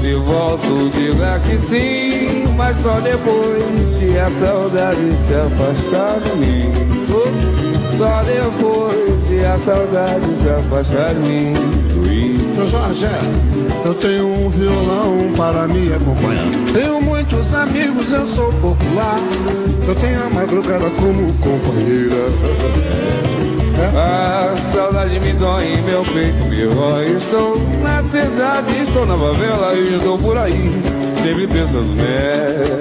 se 0.00 0.14
volto, 0.14 0.90
diga 0.92 1.40
que 1.46 1.56
sim, 1.56 2.52
mas 2.56 2.76
só 2.78 3.00
depois 3.00 3.64
se 3.96 4.18
a 4.18 4.30
saudade 4.30 5.00
se 5.26 5.34
afastar 5.34 6.20
de 6.20 6.36
mim. 6.36 6.72
Só 8.00 8.22
depois 8.22 9.22
se 9.24 9.44
a 9.44 9.58
saudade 9.58 10.24
se 10.34 10.48
afastar 10.48 11.12
de 11.12 11.20
mim. 11.20 11.52
Seu 12.54 12.66
Jorge, 12.66 13.06
eu 13.84 13.92
tenho 13.92 14.26
um 14.26 14.48
violão 14.48 15.30
para 15.36 15.68
me 15.68 15.92
acompanhar. 15.92 16.46
Tenho 16.72 17.02
muitos 17.02 17.52
amigos, 17.52 18.10
eu 18.10 18.26
sou 18.26 18.50
popular. 18.54 19.18
Eu 19.86 19.94
tenho 19.96 20.18
a 20.24 20.30
madrugada 20.30 20.88
como 20.98 21.30
companheira. 21.40 22.16
A 23.94 24.56
saudade 24.56 25.20
me 25.20 25.34
dói 25.34 25.74
em 25.74 25.82
meu 25.82 26.02
peito, 26.02 26.42
meu 26.46 26.72
rói. 26.72 27.04
Estou 27.10 27.60
na 27.82 28.02
cidade, 28.02 28.80
estou 28.80 29.04
na 29.04 29.18
favela 29.18 29.74
e 29.74 29.96
estou 29.96 30.16
por 30.16 30.38
aí, 30.38 30.72
sempre 31.22 31.46
pensando 31.46 31.94
nela. 31.96 32.80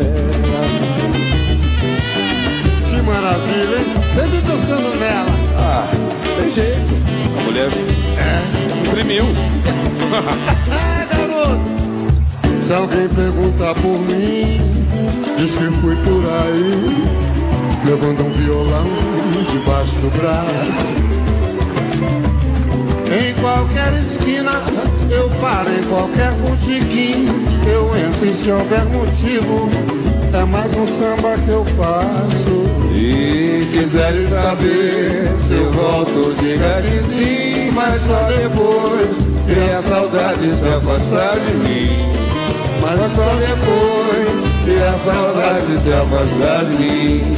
Que 2.90 3.02
maravilha, 3.02 3.80
hein? 3.80 3.89
Sempre 4.20 4.42
pensando 4.42 5.00
nela. 5.00 5.32
Ah, 5.58 5.88
tem 6.38 6.52
jeito. 6.52 6.94
A 7.38 7.44
mulher 7.44 7.70
é. 8.18 8.90
imprimiu. 8.90 9.24
ah, 10.74 11.08
garoto! 11.10 11.62
Se 12.62 12.74
alguém 12.74 13.08
perguntar 13.08 13.76
por 13.76 13.98
mim, 13.98 14.60
diz 15.38 15.52
que 15.56 15.72
fui 15.80 15.96
por 15.96 16.22
aí 16.30 17.30
levando 17.86 18.26
um 18.26 18.32
violão 18.32 18.88
debaixo 19.54 19.96
do 20.00 20.10
braço. 20.18 21.00
Em 23.10 23.34
qualquer 23.42 23.94
esquina 24.02 24.62
eu 25.10 25.30
paro, 25.40 25.70
em 25.72 25.84
qualquer 25.84 26.34
botiquim 26.34 27.26
eu 27.66 27.96
entro 27.98 28.26
e 28.26 28.34
se 28.34 28.52
houver 28.52 28.86
motivo 28.86 29.70
é 30.34 30.46
mais 30.46 30.76
um 30.76 30.86
samba 30.86 31.38
que 31.44 31.50
eu 31.50 31.66
faço. 31.66 32.70
Se 32.94 33.68
quiserem 33.72 34.28
saber 34.28 35.34
se 35.46 35.54
eu 35.54 35.72
volto, 35.72 36.36
diga 36.40 36.82
que 36.82 37.04
sim, 37.04 37.72
mas 37.72 38.02
só 38.02 38.30
depois 38.30 39.20
que 39.46 39.60
a 39.72 39.82
saudade 39.82 40.52
se 40.52 40.68
afastar 40.68 41.40
de 41.40 41.54
mim. 41.58 41.90
Mas 42.82 43.12
só 43.12 43.26
depois 43.36 44.40
que 44.66 44.84
a 44.84 44.94
saudade 44.94 45.78
se 45.84 45.92
afastar 45.94 46.66
de 46.66 46.78
mim. 46.78 47.36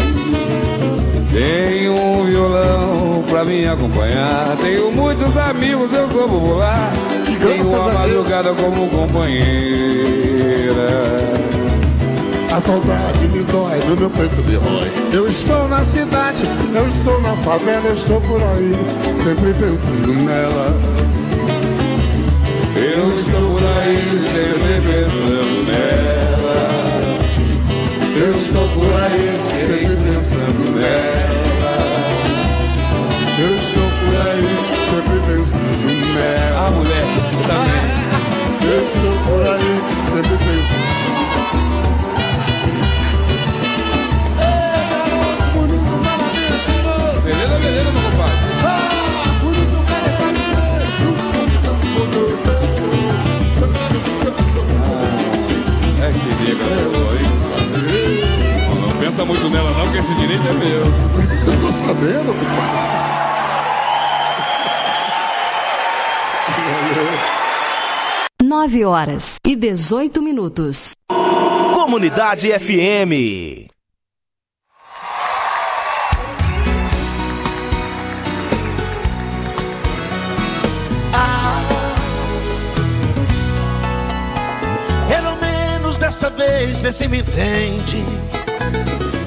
Tenho 1.32 1.94
um 1.94 2.26
violão 2.26 3.24
pra 3.30 3.46
me 3.46 3.66
acompanhar. 3.68 4.58
Tenho 4.62 4.92
muitos 4.92 5.38
amigos, 5.38 5.94
eu 5.94 6.08
sou 6.10 6.28
popular. 6.28 6.92
Tenho 7.42 7.70
uma 7.70 7.92
madrugada 7.92 8.54
como 8.54 8.88
companheira. 8.90 9.42
A 12.52 12.60
saudade 12.60 13.28
me 13.30 13.44
dói, 13.44 13.80
do 13.80 13.96
meu 13.96 14.10
peito 14.10 14.42
me 14.44 14.56
rói. 14.56 14.92
Eu 15.14 15.26
estou 15.26 15.70
na 15.70 15.82
cidade, 15.86 16.44
eu 16.76 16.86
estou 16.86 17.22
na 17.22 17.34
favela, 17.38 17.88
eu 17.88 17.94
estou 17.94 18.20
por 18.20 18.44
aí, 18.44 18.76
sempre 19.24 19.54
pensando 19.54 20.14
nela. 20.26 20.74
Eu 22.76 23.16
estou 23.16 23.42
por 23.42 23.64
aí, 23.64 24.20
sempre 24.20 24.82
pensando 24.86 25.64
nela. 25.66 26.60
Eu 28.18 28.36
estou 28.36 28.68
por 28.68 29.02
aí, 29.02 29.32
sempre 29.50 29.96
pensando 29.96 30.76
nela. 30.76 31.76
Eu 33.40 33.56
estou 33.56 33.90
por 34.02 34.16
aí, 34.28 34.52
sempre 34.90 35.20
pensando 35.26 35.88
nela. 36.16 36.68
Ah, 36.68 36.72
mulher, 36.72 37.08
também. 37.48 37.86
Eu 38.70 38.84
estou 38.84 39.16
por 39.26 39.42
aí, 39.54 39.72
sempre 40.06 40.36
pensando. 40.38 40.52
Beleza, 40.82 41.01
Não, 58.68 58.88
não 58.88 58.98
pensa 59.00 59.24
muito 59.26 59.50
nela 59.50 59.72
não, 59.72 59.92
que 59.92 59.98
esse 59.98 60.14
direito 60.16 60.48
é 60.48 60.54
meu. 60.54 60.82
Eu 60.82 61.62
tô 61.62 61.72
sabendo, 61.72 62.34
compadre. 62.34 63.12
Nove 68.44 68.84
horas 68.84 69.36
e 69.46 69.56
18 69.56 70.22
minutos. 70.22 70.92
Comunidade 71.74 72.52
FM. 72.52 73.71
Vez, 86.42 86.82
vê 86.82 86.92
se 86.92 87.08
me 87.08 87.20
entende. 87.20 88.04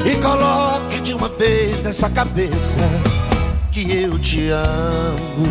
E 0.04 0.16
coloque 0.16 1.00
de 1.00 1.14
uma 1.14 1.28
vez 1.28 1.82
nessa 1.82 2.10
cabeça 2.10 2.78
que 3.70 3.92
eu 3.92 4.18
te 4.18 4.50
amo. 4.50 5.46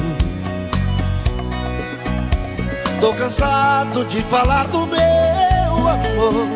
Tô 3.00 3.13
cansado 3.13 4.05
de 4.05 4.22
falar 4.24 4.67
do 4.67 4.88
meu 4.88 5.88
amor. 5.88 6.48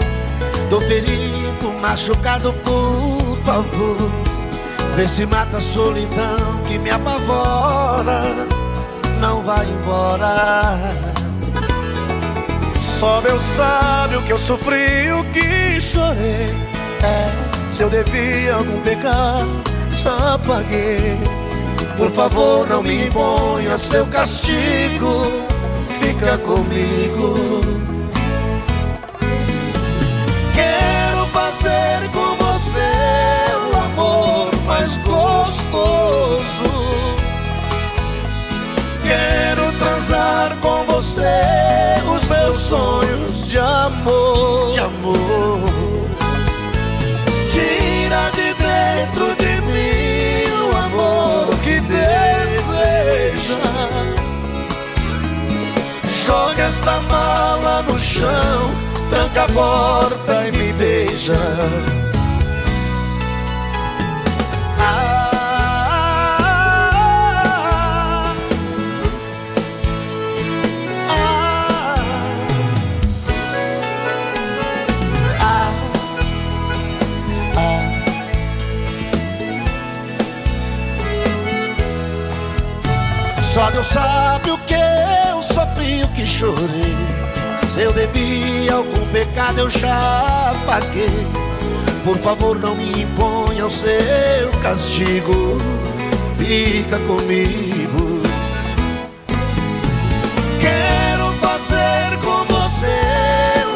Tô 0.69 0.79
ferido, 0.81 1.71
machucado, 1.81 2.53
por 2.53 3.37
favor. 3.45 4.11
Vê 4.95 5.07
se 5.07 5.25
mata 5.25 5.57
a 5.57 5.61
solidão 5.61 6.63
que 6.67 6.77
me 6.77 6.89
apavora. 6.89 8.23
Não 9.19 9.41
vai 9.41 9.65
embora. 9.65 11.16
Só 12.99 13.21
Deus 13.21 13.41
sabe 13.55 14.15
o 14.15 14.23
que 14.23 14.31
eu 14.31 14.39
sofri, 14.39 15.11
o 15.11 15.23
que 15.25 15.79
chorei. 15.79 16.47
É, 17.03 17.71
se 17.71 17.83
eu 17.83 17.89
devia 17.91 18.55
algum 18.55 18.81
pecado, 18.81 19.61
já 19.91 20.39
paguei. 20.39 21.15
Por 21.95 22.09
favor, 22.11 22.67
não 22.67 22.81
me 22.81 23.05
imponha 23.05 23.77
seu 23.77 24.05
castigo. 24.07 25.31
Fica 26.01 26.39
comigo. 26.39 27.61
Quero 30.55 31.25
fazer 31.27 32.09
com 32.11 32.26
sonhos 42.67 43.47
de 43.47 43.59
amor. 43.59 44.71
De 44.73 44.79
amor. 44.79 45.59
Tira 47.53 48.29
de 48.37 48.53
dentro 48.67 49.35
de 49.35 49.61
mim 49.67 50.51
o 50.65 50.77
amor 50.85 51.47
que 51.63 51.79
deseja. 51.79 53.61
Joga 56.25 56.63
esta 56.63 56.99
mala 57.01 57.83
no 57.83 57.97
chão, 57.97 58.71
tranca 59.09 59.43
a 59.43 59.47
porta 59.47 60.47
e 60.47 60.51
me 60.51 60.73
beija. 60.73 61.39
Ah, 64.79 65.16
Só 83.57 83.71
Deus 83.71 83.87
sabe 83.87 84.51
o 84.51 84.57
que 84.59 84.75
eu 84.75 85.41
sofri, 85.41 86.03
o 86.03 86.07
que 86.09 86.27
chorei. 86.27 86.95
Se 87.73 87.81
eu 87.81 87.91
devi 87.91 88.69
algum 88.69 89.03
pecado, 89.07 89.61
eu 89.61 89.67
já 89.67 90.53
paguei. 90.63 91.25
Por 92.05 92.19
favor, 92.19 92.59
não 92.59 92.75
me 92.75 93.01
imponha 93.01 93.65
o 93.65 93.71
seu 93.71 94.51
castigo. 94.61 95.57
Fica 96.37 96.99
comigo. 96.99 98.21
Quero 100.61 101.31
fazer 101.41 102.15
com 102.23 102.53
você 102.53 103.01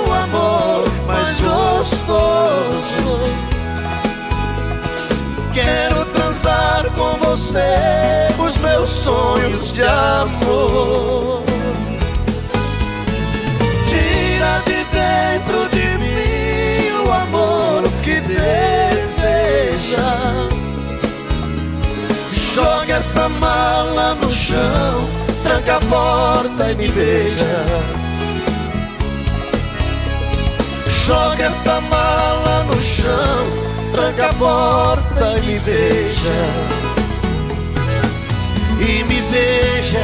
o 0.08 0.13
amor 0.13 0.88
mais 1.08 1.41
gostoso. 1.41 3.20
Quero 5.52 6.06
transar 6.13 6.86
com 6.91 7.17
você 7.26 8.31
meus 8.62 8.89
sonhos 8.89 9.71
de 9.74 9.84
amor. 9.84 11.43
Tira 13.88 14.62
de 14.65 14.84
dentro 14.91 15.69
de 15.69 15.97
mim 15.97 16.91
o 17.06 17.12
amor 17.12 17.84
que 18.04 18.21
deseja. 18.21 19.97
Joga 22.54 22.93
essa 22.95 23.30
mala 23.30 24.15
no 24.15 24.30
chão, 24.30 25.10
tranca 25.43 25.78
a 25.78 25.80
porta 25.80 26.71
e 26.71 26.76
me 26.76 26.88
beija. 26.89 27.65
Joga 31.06 31.45
esta 31.45 31.82
mala 31.82 32.63
no 32.65 32.80
chão, 32.80 33.47
tranca 33.91 34.30
a 34.30 34.34
porta 34.34 35.38
e 35.38 35.41
me 35.47 35.60
beija. 35.60 36.81
E 38.82 39.04
me 39.04 39.22
beija. 39.22 40.00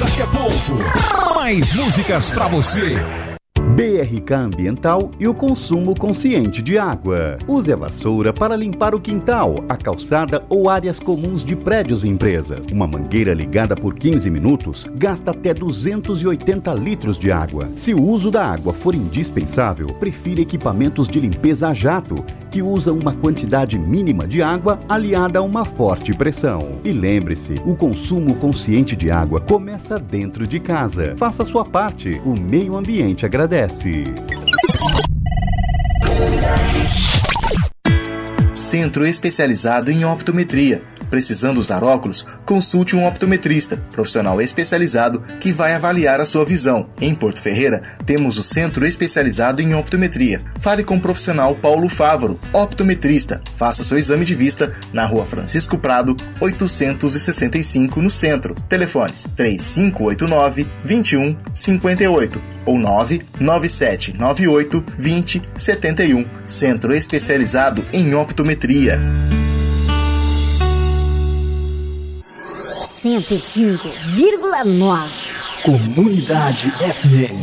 Daqui 0.00 0.22
a 0.22 0.26
pouco, 0.26 1.34
mais 1.34 1.72
músicas 1.74 2.30
pra 2.30 2.48
você. 2.48 2.96
BRK 3.74 4.32
Ambiental 4.34 5.10
e 5.18 5.26
o 5.26 5.34
consumo 5.34 5.98
consciente 5.98 6.62
de 6.62 6.78
água. 6.78 7.36
Use 7.48 7.72
a 7.72 7.74
vassoura 7.76 8.32
para 8.32 8.54
limpar 8.54 8.94
o 8.94 9.00
quintal, 9.00 9.64
a 9.68 9.76
calçada 9.76 10.44
ou 10.48 10.70
áreas 10.70 11.00
comuns 11.00 11.42
de 11.42 11.56
prédios 11.56 12.04
e 12.04 12.08
empresas. 12.08 12.66
Uma 12.72 12.86
mangueira 12.86 13.34
ligada 13.34 13.74
por 13.74 13.96
15 13.96 14.30
minutos 14.30 14.86
gasta 14.94 15.32
até 15.32 15.52
280 15.52 16.72
litros 16.74 17.18
de 17.18 17.32
água. 17.32 17.68
Se 17.74 17.92
o 17.92 18.00
uso 18.00 18.30
da 18.30 18.46
água 18.46 18.72
for 18.72 18.94
indispensável, 18.94 19.88
prefira 19.88 20.40
equipamentos 20.40 21.08
de 21.08 21.18
limpeza 21.18 21.66
a 21.66 21.74
jato, 21.74 22.24
que 22.52 22.62
usam 22.62 22.96
uma 22.96 23.12
quantidade 23.12 23.76
mínima 23.76 24.28
de 24.28 24.40
água 24.40 24.78
aliada 24.88 25.40
a 25.40 25.42
uma 25.42 25.64
forte 25.64 26.14
pressão. 26.14 26.78
E 26.84 26.92
lembre-se, 26.92 27.54
o 27.66 27.74
consumo 27.74 28.36
consciente 28.36 28.94
de 28.94 29.10
água 29.10 29.40
começa 29.40 29.98
dentro 29.98 30.46
de 30.46 30.60
casa. 30.60 31.14
Faça 31.16 31.44
sua 31.44 31.64
parte, 31.64 32.20
o 32.24 32.38
meio 32.38 32.76
ambiente 32.76 33.26
agradece. 33.26 33.63
Centro 38.54 39.06
especializado 39.06 39.90
em 39.90 40.04
optometria. 40.04 40.82
Precisando 41.10 41.58
usar 41.58 41.84
óculos? 41.84 42.24
Consulte 42.44 42.96
um 42.96 43.06
optometrista, 43.06 43.76
profissional 43.90 44.40
especializado 44.40 45.20
que 45.40 45.52
vai 45.52 45.74
avaliar 45.74 46.20
a 46.20 46.26
sua 46.26 46.44
visão. 46.44 46.88
Em 47.00 47.14
Porto 47.14 47.40
Ferreira, 47.40 47.82
temos 48.04 48.38
o 48.38 48.42
Centro 48.42 48.86
Especializado 48.86 49.62
em 49.62 49.74
Optometria. 49.74 50.40
Fale 50.58 50.84
com 50.84 50.96
o 50.96 51.00
profissional 51.00 51.54
Paulo 51.54 51.88
Fávaro, 51.88 52.38
optometrista. 52.52 53.40
Faça 53.56 53.84
seu 53.84 53.98
exame 53.98 54.24
de 54.24 54.34
vista 54.34 54.72
na 54.92 55.06
Rua 55.06 55.24
Francisco 55.24 55.78
Prado, 55.78 56.16
865 56.40 58.00
no 58.00 58.10
centro. 58.10 58.54
Telefones 58.68 59.26
3589 59.36 60.64
2158 60.84 62.42
ou 62.66 62.78
99798 62.78 64.80
2071. 64.96 66.24
Centro 66.44 66.94
Especializado 66.94 67.84
em 67.92 68.14
Optometria. 68.14 69.00
105,9 73.04 75.62
Comunidade 75.62 76.70
FM. 76.70 77.36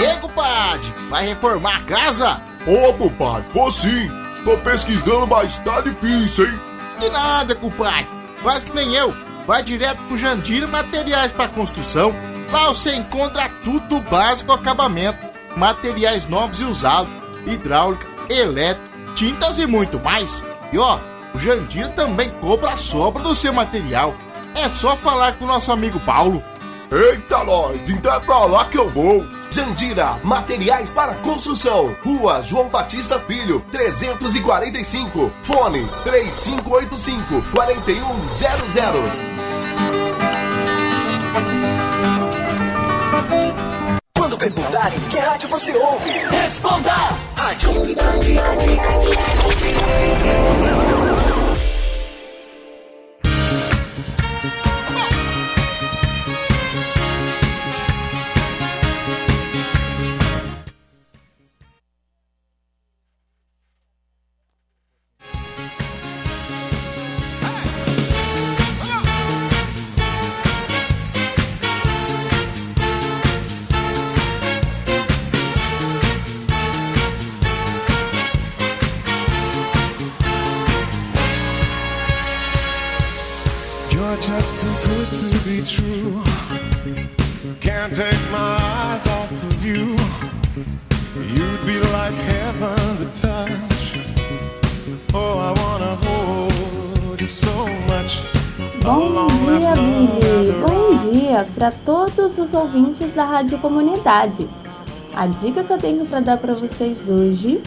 Ei, 0.00 0.16
compadre, 0.20 0.94
vai 1.10 1.26
reformar 1.26 1.78
a 1.78 1.82
casa? 1.82 2.40
Ô, 2.64 2.92
compadre, 2.92 3.44
vou 3.52 3.72
sim. 3.72 4.08
Tô 4.44 4.56
pesquisando, 4.58 5.26
mas 5.26 5.58
tá 5.64 5.80
difícil, 5.80 6.46
hein? 6.46 6.60
De 7.00 7.10
nada, 7.10 7.56
compadre. 7.56 8.06
Faz 8.40 8.62
que 8.62 8.72
nem 8.72 8.94
eu. 8.94 9.12
Vai 9.48 9.64
direto 9.64 10.00
pro 10.04 10.16
Jandira 10.16 10.68
Materiais 10.68 11.32
para 11.32 11.48
Construção. 11.48 12.14
Lá 12.52 12.68
você 12.68 12.94
encontra 12.94 13.48
tudo 13.64 14.00
básico 14.02 14.52
acabamento, 14.52 15.18
materiais 15.56 16.28
novos 16.28 16.60
e 16.60 16.64
usados, 16.64 17.12
hidráulica, 17.48 18.06
elétrica, 18.30 18.88
tintas 19.16 19.58
e 19.58 19.66
muito 19.66 19.98
mais. 19.98 20.44
E 20.72 20.78
ó, 20.78 21.00
o 21.36 21.38
Jandira 21.38 21.90
também 21.90 22.30
cobra 22.40 22.72
a 22.72 22.76
sobra 22.78 23.22
do 23.22 23.34
seu 23.34 23.52
material. 23.52 24.14
É 24.54 24.70
só 24.70 24.96
falar 24.96 25.34
com 25.34 25.44
o 25.44 25.48
nosso 25.48 25.70
amigo 25.70 26.00
Paulo. 26.00 26.42
Eita, 26.90 27.44
nós, 27.44 27.78
então 27.88 28.14
é 28.14 28.20
pra 28.20 28.38
lá 28.46 28.64
que 28.64 28.78
eu 28.78 28.88
vou. 28.88 29.22
Jandira, 29.50 30.18
materiais 30.24 30.90
para 30.90 31.14
construção. 31.16 31.94
Rua 32.02 32.42
João 32.42 32.70
Batista 32.70 33.20
Filho, 33.20 33.62
345. 33.70 35.30
Fone 35.42 35.86
3585 36.04 37.42
4100. 37.52 39.36
Quando 44.16 44.38
perguntarem 44.38 45.00
que 45.10 45.18
rádio 45.18 45.50
você 45.50 45.76
ouve, 45.76 46.10
responda! 46.10 46.94
Rádio 47.36 47.70
ouvintes 102.66 103.12
da 103.12 103.24
Rádio 103.24 103.58
Comunidade. 103.58 104.48
A 105.14 105.28
dica 105.28 105.62
que 105.62 105.72
eu 105.72 105.78
tenho 105.78 106.04
para 106.04 106.18
dar 106.18 106.36
para 106.36 106.52
vocês 106.52 107.08
hoje 107.08 107.62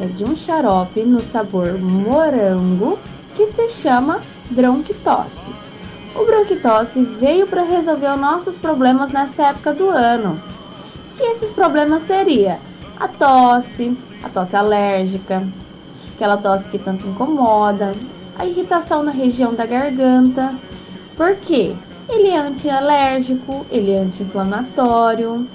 é 0.00 0.06
de 0.06 0.24
um 0.24 0.34
xarope 0.34 1.04
no 1.04 1.20
sabor 1.20 1.78
morango 1.78 2.98
que 3.36 3.46
se 3.46 3.68
chama 3.68 4.20
bronquitose. 4.50 5.52
O 6.16 6.24
bronquitose 6.24 7.00
veio 7.04 7.46
para 7.46 7.62
resolver 7.62 8.12
os 8.12 8.20
nossos 8.20 8.58
problemas 8.58 9.12
nessa 9.12 9.46
época 9.46 9.72
do 9.72 9.88
ano. 9.88 10.42
E 11.20 11.30
esses 11.30 11.52
problemas 11.52 12.02
seria 12.02 12.58
a 12.98 13.06
tosse, 13.06 13.96
a 14.20 14.28
tosse 14.28 14.56
alérgica, 14.56 15.46
aquela 16.12 16.36
tosse 16.36 16.68
que 16.68 16.78
tanto 16.78 17.06
incomoda, 17.06 17.92
a 18.36 18.44
irritação 18.44 19.04
na 19.04 19.12
região 19.12 19.54
da 19.54 19.64
garganta. 19.64 20.52
Por 21.16 21.36
quê? 21.36 21.76
Ele 22.08 22.28
é 22.28 22.38
antialérgico, 22.38 23.66
ele 23.70 23.92
é 23.92 23.98
anti-inflamatório, 23.98 25.48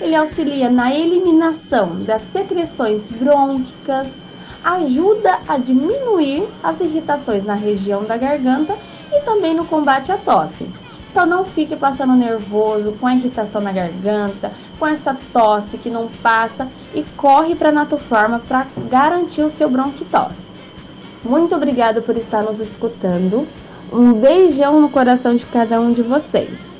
ele 0.00 0.14
auxilia 0.14 0.70
na 0.70 0.94
eliminação 0.94 1.96
das 1.96 2.22
secreções 2.22 3.10
brônquicas, 3.10 4.22
ajuda 4.62 5.40
a 5.48 5.58
diminuir 5.58 6.46
as 6.62 6.80
irritações 6.80 7.44
na 7.44 7.54
região 7.54 8.04
da 8.04 8.16
garganta 8.16 8.76
e 9.12 9.20
também 9.22 9.54
no 9.54 9.64
combate 9.64 10.12
à 10.12 10.16
tosse. 10.16 10.68
Então 11.10 11.24
não 11.24 11.44
fique 11.44 11.74
passando 11.74 12.12
nervoso 12.14 12.92
com 13.00 13.06
a 13.06 13.14
irritação 13.14 13.60
na 13.60 13.72
garganta, 13.72 14.52
com 14.78 14.86
essa 14.86 15.16
tosse 15.32 15.78
que 15.78 15.88
não 15.88 16.08
passa 16.22 16.68
e 16.94 17.02
corre 17.16 17.54
para 17.54 17.70
a 17.70 17.72
Natoforma 17.72 18.38
para 18.38 18.66
garantir 18.88 19.42
o 19.42 19.48
seu 19.48 19.70
bronquitose. 19.70 20.60
Muito 21.24 21.54
obrigada 21.54 22.02
por 22.02 22.16
estar 22.16 22.42
nos 22.42 22.60
escutando. 22.60 23.48
Um 23.92 24.14
beijão 24.14 24.80
no 24.80 24.90
coração 24.90 25.36
de 25.36 25.46
cada 25.46 25.80
um 25.80 25.92
de 25.92 26.02
vocês. 26.02 26.78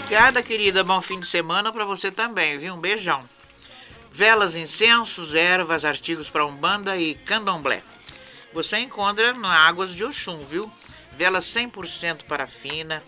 Obrigada, 0.00 0.42
querida. 0.42 0.84
Bom 0.84 1.00
fim 1.00 1.18
de 1.20 1.26
semana 1.26 1.72
para 1.72 1.84
você 1.84 2.10
também, 2.10 2.58
viu? 2.58 2.74
Um 2.74 2.80
beijão. 2.80 3.24
Velas, 4.10 4.54
incensos, 4.54 5.34
ervas, 5.34 5.84
artigos 5.84 6.30
para 6.30 6.46
umbanda 6.46 6.96
e 6.96 7.14
candomblé. 7.14 7.82
Você 8.52 8.78
encontra 8.78 9.34
na 9.34 9.66
Águas 9.66 9.94
de 9.94 10.04
Oxum, 10.04 10.44
viu? 10.44 10.70
Vela 11.16 11.40
100% 11.40 12.24
parafina, 12.24 13.02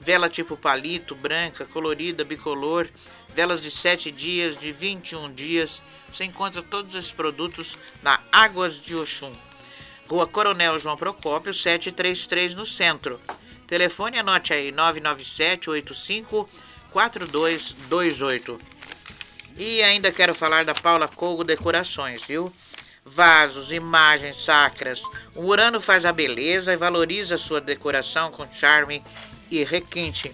vela 0.00 0.28
tipo 0.28 0.56
palito, 0.56 1.14
branca, 1.14 1.64
colorida, 1.64 2.24
bicolor, 2.24 2.88
velas 3.34 3.62
de 3.62 3.70
7 3.70 4.10
dias, 4.10 4.56
de 4.58 4.72
21 4.72 5.32
dias. 5.32 5.82
Você 6.12 6.24
encontra 6.24 6.62
todos 6.62 6.94
esses 6.94 7.12
produtos 7.12 7.78
na 8.02 8.20
Águas 8.30 8.76
de 8.76 8.94
Oxum. 8.94 9.32
Rua 10.12 10.26
Coronel 10.26 10.78
João 10.78 10.94
Procópio, 10.94 11.54
733 11.54 12.54
no 12.54 12.66
centro. 12.66 13.18
Telefone 13.66 14.18
anote 14.18 14.52
aí 14.52 14.70
997 14.70 15.70
85 15.70 16.46
4228. 16.90 18.60
E 19.56 19.82
ainda 19.82 20.12
quero 20.12 20.34
falar 20.34 20.66
da 20.66 20.74
Paula 20.74 21.08
Colgo 21.08 21.42
Decorações, 21.42 22.22
viu? 22.22 22.52
Vasos, 23.02 23.72
imagens 23.72 24.44
sacras. 24.44 25.02
O 25.34 25.46
Urano 25.46 25.80
faz 25.80 26.04
a 26.04 26.12
beleza 26.12 26.74
e 26.74 26.76
valoriza 26.76 27.38
sua 27.38 27.58
decoração 27.58 28.30
com 28.30 28.46
charme 28.52 29.02
e 29.50 29.64
requinte. 29.64 30.30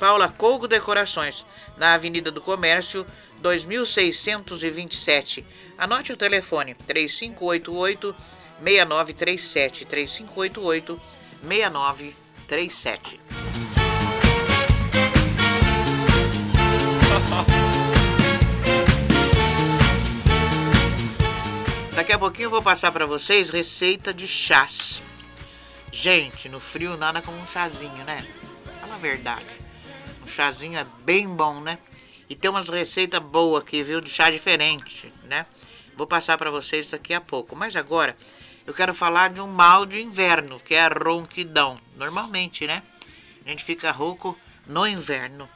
Paula 0.00 0.28
Colgo 0.28 0.66
Decorações, 0.66 1.46
na 1.76 1.94
Avenida 1.94 2.32
do 2.32 2.40
Comércio, 2.40 3.06
2627. 3.40 5.46
Anote 5.78 6.12
o 6.12 6.16
telefone 6.16 6.74
3588 6.74 8.41
6937 8.62 9.84
3588 9.86 11.00
6937. 11.42 13.20
Daqui 21.94 22.12
a 22.12 22.18
pouquinho 22.18 22.46
eu 22.46 22.50
vou 22.50 22.62
passar 22.62 22.90
para 22.92 23.04
vocês 23.06 23.50
receita 23.50 24.14
de 24.14 24.26
chás. 24.26 25.02
Gente, 25.90 26.48
no 26.48 26.58
frio 26.58 26.96
nada 26.96 27.20
como 27.20 27.36
um 27.36 27.46
chazinho, 27.46 28.04
né? 28.04 28.26
Fala 28.80 28.94
a 28.94 28.98
verdade. 28.98 29.44
Um 30.24 30.28
chazinho 30.28 30.78
é 30.78 30.86
bem 31.04 31.28
bom, 31.28 31.60
né? 31.60 31.78
E 32.30 32.34
tem 32.34 32.50
umas 32.50 32.68
receitas 32.68 33.20
boas 33.20 33.62
aqui, 33.62 33.82
viu? 33.82 34.00
De 34.00 34.08
chá 34.08 34.30
diferente, 34.30 35.12
né? 35.24 35.44
Vou 35.96 36.06
passar 36.06 36.38
para 36.38 36.50
vocês 36.50 36.88
daqui 36.90 37.12
a 37.12 37.20
pouco. 37.20 37.54
Mas 37.54 37.76
agora 37.76 38.16
eu 38.66 38.72
quero 38.72 38.94
falar 38.94 39.30
de 39.30 39.40
um 39.40 39.48
mal 39.48 39.84
de 39.84 40.00
inverno, 40.00 40.60
que 40.60 40.74
é 40.74 40.84
a 40.84 40.88
ronquidão. 40.88 41.80
Normalmente, 41.96 42.66
né? 42.66 42.82
A 43.44 43.48
gente 43.50 43.64
fica 43.64 43.90
rouco 43.90 44.38
no 44.66 44.86
inverno. 44.86 45.48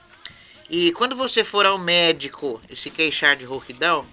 E 0.68 0.90
quando 0.92 1.14
você 1.14 1.44
for 1.44 1.64
ao 1.64 1.78
médico 1.78 2.60
e 2.68 2.74
se 2.74 2.90
queixar 2.90 3.36
de 3.36 3.44
rouquidão, 3.44 4.04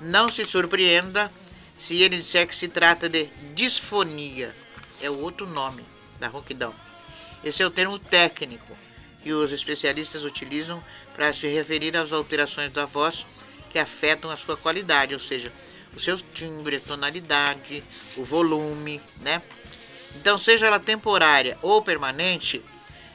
não 0.00 0.28
se 0.28 0.44
surpreenda 0.44 1.32
se 1.76 2.00
ele 2.00 2.16
disser 2.16 2.46
que 2.46 2.54
se 2.54 2.68
trata 2.68 3.08
de 3.08 3.26
disfonia. 3.54 4.54
É 5.00 5.10
o 5.10 5.18
outro 5.18 5.46
nome 5.46 5.84
da 6.20 6.28
rouquidão. 6.28 6.72
Esse 7.42 7.62
é 7.62 7.66
o 7.66 7.70
termo 7.70 7.98
técnico 7.98 8.76
que 9.22 9.32
os 9.32 9.50
especialistas 9.50 10.22
utilizam 10.22 10.82
para 11.14 11.32
se 11.32 11.48
referir 11.48 11.96
às 11.96 12.12
alterações 12.12 12.72
da 12.72 12.84
voz 12.84 13.26
que 13.70 13.78
afetam 13.78 14.30
a 14.30 14.36
sua 14.36 14.56
qualidade, 14.56 15.14
ou 15.14 15.20
seja, 15.20 15.52
o 15.94 16.00
seu 16.00 16.16
timbre, 16.16 16.76
a 16.76 16.80
tonalidade, 16.80 17.82
o 18.16 18.24
volume, 18.24 19.00
né? 19.20 19.42
Então, 20.16 20.36
seja 20.36 20.66
ela 20.66 20.78
temporária 20.78 21.58
ou 21.62 21.82
permanente, 21.82 22.62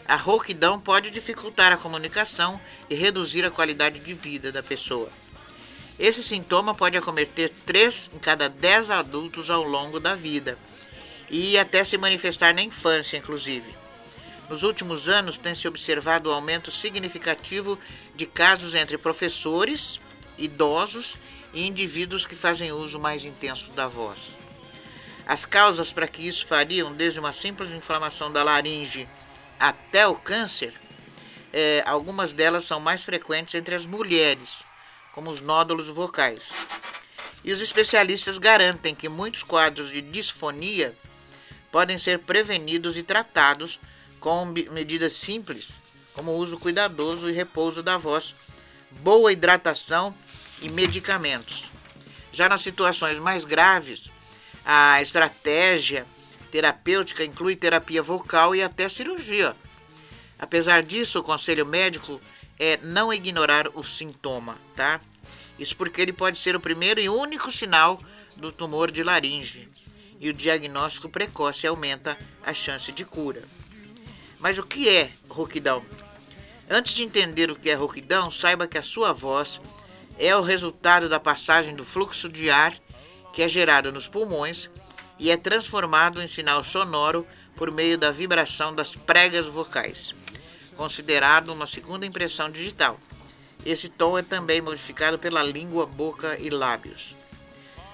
a 0.08 0.16
rouquidão 0.16 0.80
pode 0.80 1.12
dificultar 1.12 1.72
a 1.72 1.78
comunicação 1.78 2.60
e 2.90 2.96
reduzir 2.96 3.46
a 3.46 3.52
qualidade 3.52 4.00
de 4.00 4.14
vida 4.14 4.52
da 4.52 4.64
pessoa. 4.64 5.10
Esse 6.00 6.24
sintoma 6.24 6.74
pode 6.76 6.98
acometer 6.98 7.52
3 7.66 8.12
em 8.14 8.20
cada 8.20 8.48
10 8.48 8.92
adultos 8.92 9.50
ao 9.50 9.64
longo 9.64 10.00
da 10.00 10.16
vida 10.16 10.58
e 11.30 11.58
até 11.58 11.84
se 11.84 11.98
manifestar 11.98 12.54
na 12.54 12.62
infância, 12.62 13.18
inclusive. 13.18 13.76
Nos 14.50 14.64
últimos 14.64 15.10
anos, 15.10 15.38
tem 15.38 15.54
se 15.54 15.68
observado 15.68 16.30
um 16.30 16.34
aumento 16.34 16.72
significativo 16.72 17.78
de 18.16 18.26
casos 18.26 18.76
entre 18.76 18.98
professores, 18.98 20.00
idosos 20.38 21.16
e 21.58 21.66
indivíduos 21.66 22.24
que 22.24 22.36
fazem 22.36 22.72
uso 22.72 23.00
mais 23.00 23.26
intenso 23.26 23.72
da 23.72 23.88
voz. 23.88 24.36
As 25.26 25.44
causas 25.44 25.92
para 25.92 26.08
que 26.08 26.28
isso 26.28 26.46
variam 26.48 26.94
desde 26.94 27.20
uma 27.20 27.34
simples 27.34 27.72
inflamação 27.72 28.32
da 28.32 28.44
laringe 28.44 29.10
até 29.60 30.08
o 30.08 30.14
câncer, 30.14 30.72
é, 31.52 31.82
algumas 31.88 32.32
delas 32.32 32.66
são 32.66 32.80
mais 32.80 33.04
frequentes 33.04 33.56
entre 33.56 33.74
as 33.74 33.88
mulheres, 33.88 34.58
como 35.12 35.32
os 35.32 35.42
nódulos 35.42 35.88
vocais. 35.88 36.44
E 37.44 37.52
os 37.52 37.60
especialistas 37.60 38.38
garantem 38.38 38.94
que 38.94 39.10
muitos 39.10 39.42
quadros 39.42 39.90
de 39.90 40.00
disfonia 40.00 40.96
podem 41.72 41.98
ser 41.98 42.20
prevenidos 42.20 42.98
e 42.98 43.04
tratados 43.04 43.80
com 44.20 44.46
medidas 44.46 45.14
simples, 45.14 45.70
como 46.14 46.34
o 46.34 46.38
uso 46.38 46.60
cuidadoso 46.60 47.28
e 47.28 47.34
repouso 47.34 47.82
da 47.82 47.98
voz, 47.98 48.36
boa 49.02 49.32
hidratação 49.32 50.14
e 50.62 50.70
medicamentos. 50.70 51.66
Já 52.32 52.48
nas 52.48 52.62
situações 52.62 53.20
mais 53.20 53.44
graves, 53.44 54.10
a 54.66 55.02
estratégia 55.02 56.06
terapêutica 56.52 57.24
inclui 57.24 57.56
terapia 57.56 58.02
vocal 58.02 58.56
e 58.56 58.62
até 58.62 58.88
cirurgia. 58.90 59.56
Apesar 60.40 60.84
disso, 60.84 61.20
o 61.20 61.24
conselho 61.24 61.66
médico 61.66 62.22
é 62.60 62.78
não 62.78 63.14
ignorar 63.14 63.68
o 63.74 63.84
sintoma, 63.84 64.58
tá? 64.76 65.00
Isso 65.58 65.76
porque 65.76 66.02
ele 66.02 66.14
pode 66.14 66.38
ser 66.40 66.56
o 66.56 66.60
primeiro 66.60 67.00
e 67.00 67.10
único 67.10 67.52
sinal 67.52 68.00
do 68.36 68.52
tumor 68.52 68.92
de 68.92 69.04
laringe. 69.04 69.68
E 70.20 70.30
o 70.30 70.34
diagnóstico 70.34 71.10
precoce 71.10 71.66
aumenta 71.68 72.18
a 72.44 72.54
chance 72.54 72.92
de 72.92 73.06
cura. 73.06 73.44
Mas 74.40 74.58
o 74.58 74.64
que 74.64 74.88
é 74.90 75.12
rouquidão? 75.28 75.84
Antes 76.70 76.94
de 76.94 77.04
entender 77.04 77.50
o 77.50 77.56
que 77.56 77.70
é 77.70 77.74
rouquidão, 77.74 78.30
saiba 78.30 78.68
que 78.68 78.78
a 78.78 78.84
sua 78.84 79.14
voz 79.14 79.60
é 80.20 80.36
o 80.36 80.42
resultado 80.42 81.08
da 81.08 81.20
passagem 81.20 81.76
do 81.76 81.86
fluxo 81.86 82.30
de 82.30 82.50
ar 82.50 82.74
que 83.34 83.42
é 83.44 83.48
gerado 83.48 83.92
nos 83.92 84.08
pulmões 84.08 84.70
e 85.20 85.30
é 85.30 85.38
transformado 85.38 86.22
em 86.22 86.28
sinal 86.28 86.64
sonoro 86.64 87.26
por 87.56 87.72
meio 87.72 87.98
da 87.98 88.12
vibração 88.12 88.74
das 88.74 88.96
pregas 88.96 89.46
vocais, 89.46 90.14
considerado 90.76 91.50
uma 91.50 91.68
segunda 91.68 92.06
impressão 92.06 92.50
digital. 92.50 92.98
Esse 93.66 93.90
tom 93.90 94.18
é 94.18 94.22
também 94.22 94.62
modificado 94.62 95.18
pela 95.18 95.44
língua, 95.44 95.86
boca 95.86 96.38
e 96.40 96.50
lábios. 96.50 97.16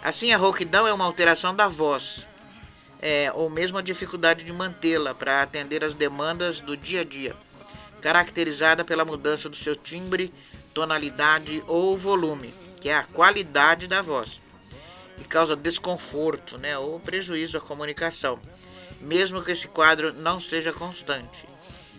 Assim, 0.03 0.33
a 0.33 0.37
rouquidão 0.37 0.85
é 0.85 0.93
uma 0.93 1.05
alteração 1.05 1.55
da 1.55 1.67
voz, 1.67 2.27
é, 3.01 3.31
ou 3.33 3.49
mesmo 3.49 3.77
a 3.77 3.81
dificuldade 3.81 4.43
de 4.43 4.51
mantê-la 4.51 5.13
para 5.13 5.41
atender 5.41 5.83
às 5.83 5.93
demandas 5.93 6.59
do 6.59 6.75
dia 6.75 7.01
a 7.01 7.03
dia, 7.03 7.35
caracterizada 8.01 8.83
pela 8.83 9.05
mudança 9.05 9.49
do 9.49 9.55
seu 9.55 9.75
timbre, 9.75 10.33
tonalidade 10.73 11.63
ou 11.67 11.97
volume, 11.97 12.53
que 12.81 12.89
é 12.89 12.95
a 12.95 13.03
qualidade 13.03 13.87
da 13.87 14.01
voz 14.01 14.41
e 15.17 15.23
causa 15.23 15.55
desconforto 15.55 16.57
né, 16.57 16.77
ou 16.77 16.99
prejuízo 16.99 17.57
à 17.57 17.61
comunicação, 17.61 18.37
mesmo 18.99 19.41
que 19.43 19.51
esse 19.51 19.67
quadro 19.67 20.11
não 20.13 20.39
seja 20.39 20.71
constante. 20.73 21.47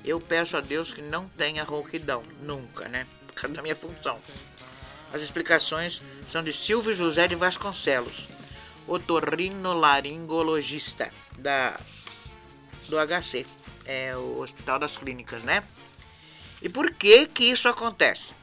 Eu 0.04 0.20
peço 0.20 0.56
a 0.56 0.60
Deus 0.60 0.92
que 0.92 1.00
não 1.00 1.28
tenha 1.28 1.62
rouquidão, 1.64 2.22
nunca, 2.42 2.88
né? 2.88 3.06
Por 3.26 3.34
causa 3.34 3.56
da 3.56 3.62
minha 3.62 3.74
função. 3.74 4.18
As 5.12 5.22
explicações 5.22 6.00
são 6.28 6.40
de 6.42 6.52
Silvio 6.52 6.92
José 6.92 7.26
de 7.26 7.34
Vasconcelos, 7.34 8.28
otorrinolaringologista 8.86 11.10
da, 11.38 11.80
do 12.88 12.98
HC, 12.98 13.46
é 13.86 14.14
o 14.16 14.40
Hospital 14.40 14.78
das 14.78 14.98
Clínicas, 14.98 15.42
né? 15.42 15.62
E 16.60 16.68
por 16.68 16.92
que 16.92 17.26
que 17.26 17.44
isso 17.44 17.66
acontece? 17.68 18.34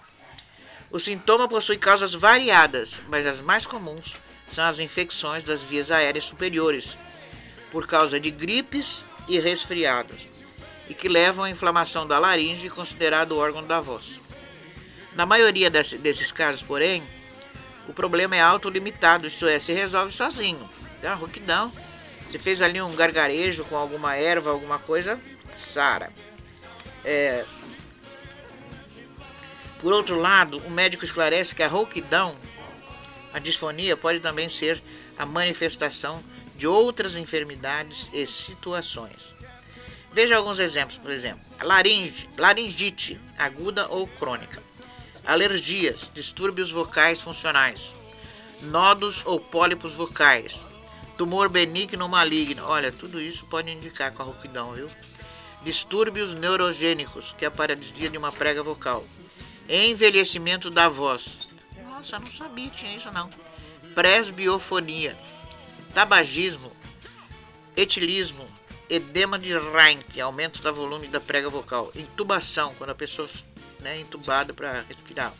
O 0.92 1.00
sintoma 1.00 1.48
possui 1.48 1.78
causas 1.78 2.14
variadas, 2.14 3.02
mas 3.08 3.26
as 3.26 3.40
mais 3.40 3.66
comuns 3.66 4.14
são 4.50 4.66
as 4.66 4.78
infecções 4.78 5.44
das 5.44 5.62
vias 5.62 5.90
aéreas 5.90 6.26
superiores, 6.26 6.98
por 7.72 7.88
causa 7.88 8.20
de 8.20 8.30
gripes 8.30 9.02
e 9.28 9.40
resfriados, 9.40 10.28
e 10.90 10.94
que 10.94 11.08
levam 11.08 11.46
à 11.46 11.50
inflamação 11.50 12.06
da 12.06 12.20
laringe, 12.20 12.70
considerado 12.70 13.38
órgão 13.38 13.66
da 13.66 13.80
voz. 13.80 14.20
Na 15.16 15.26
maioria 15.26 15.70
desses 15.70 16.32
casos, 16.32 16.62
porém, 16.62 17.02
o 17.88 17.94
problema 17.94 18.36
é 18.36 18.42
autolimitado, 18.42 19.28
isto 19.28 19.48
é, 19.48 19.60
se 19.60 19.72
resolve 19.72 20.12
sozinho. 20.12 20.70
Dá 21.02 21.12
uma 21.12 21.16
rouquidão, 21.16 21.72
você 22.28 22.38
fez 22.38 22.62
ali 22.62 22.82
um 22.82 22.96
gargarejo 22.96 23.64
com 23.66 23.78
alguma 23.78 24.16
erva, 24.16 24.50
alguma 24.50 24.78
coisa, 24.78 25.18
sara. 25.56 26.12
É... 27.06 27.46
Por 29.82 29.92
outro 29.92 30.16
lado, 30.16 30.60
o 30.60 30.70
médico 30.70 31.04
esclarece 31.04 31.56
que 31.56 31.64
a 31.64 31.68
rouquidão 31.68 32.38
a 33.34 33.40
disfonia 33.40 33.96
pode 33.96 34.20
também 34.20 34.50
ser 34.50 34.82
a 35.18 35.26
manifestação 35.26 36.22
de 36.56 36.68
outras 36.68 37.16
enfermidades 37.16 38.10
e 38.14 38.26
situações. 38.26 39.36
Veja 40.12 40.36
alguns 40.36 40.60
exemplos, 40.60 40.98
por 40.98 41.10
exemplo, 41.10 41.42
laringe, 41.64 42.30
laringite 42.38 43.20
aguda 43.38 43.88
ou 43.88 44.06
crônica, 44.06 44.62
alergias, 45.26 46.12
distúrbios 46.14 46.72
vocais 46.72 47.22
funcionais, 47.22 47.94
nodos 48.62 49.22
ou 49.26 49.40
pólipos 49.40 49.94
vocais, 49.94 50.62
tumor 51.18 51.48
benigno 51.48 52.04
ou 52.04 52.10
maligno. 52.10 52.66
Olha, 52.66 52.92
tudo 52.92 53.22
isso 53.22 53.46
pode 53.46 53.72
indicar 53.72 54.12
com 54.12 54.22
a 54.22 54.26
rouquidão, 54.26 54.74
viu? 54.74 54.90
Distúrbios 55.64 56.34
neurogênicos, 56.34 57.34
que 57.38 57.46
é 57.46 57.48
a 57.48 57.52
paralisia 57.52 58.10
de 58.10 58.18
uma 58.18 58.32
prega 58.32 58.62
vocal, 58.62 59.06
envelhecimento 59.72 60.70
da 60.70 60.90
voz, 60.90 61.42
nossa, 62.02 62.18
não 62.18 62.32
sabia 62.32 62.68
que 62.70 62.78
tinha 62.78 62.96
isso 62.96 63.12
não. 63.12 63.30
Presbiofonia, 63.94 65.16
tabagismo, 65.94 66.72
etilismo, 67.78 68.48
edema 68.90 69.38
de 69.38 69.56
Reinke, 69.56 70.20
aumento 70.20 70.64
do 70.64 70.74
volume 70.74 71.08
da 71.08 71.20
prega 71.20 71.48
vocal, 71.48 71.92
intubação, 71.96 72.74
quando 72.76 72.90
a 72.90 72.96
pessoa 72.96 73.30
né, 73.82 73.98
é 73.98 74.00
intubada 74.00 74.52
para 74.52 74.82
respirar. 74.82 75.32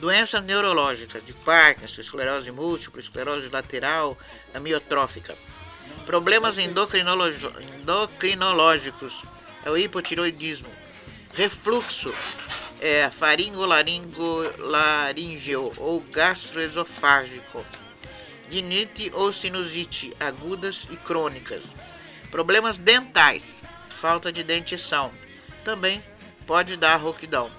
Doença 0.00 0.40
neurológica 0.40 1.20
de 1.20 1.32
Parkinson, 1.32 2.00
esclerose 2.00 2.50
múltipla, 2.50 3.00
esclerose 3.00 3.48
lateral, 3.48 4.18
amiotrófica. 4.52 5.36
Problemas 6.04 6.58
endocrinológicos, 6.58 9.22
é 9.64 9.70
o 9.70 9.78
hipotiroidismo. 9.78 10.68
Refluxo, 11.32 12.12
é, 12.80 13.10
faringolaringolaringeo 13.10 15.72
ou 15.76 16.00
gastroesofágico, 16.00 17.62
dinite 18.48 19.12
ou 19.14 19.30
sinusite 19.32 20.12
agudas 20.18 20.88
e 20.90 20.96
crônicas, 20.96 21.62
problemas 22.30 22.78
dentais, 22.78 23.42
falta 23.88 24.32
de 24.32 24.42
dentição, 24.42 25.12
também 25.64 26.02
pode 26.46 26.76
dar 26.76 26.96
rouquidão. 26.96 27.50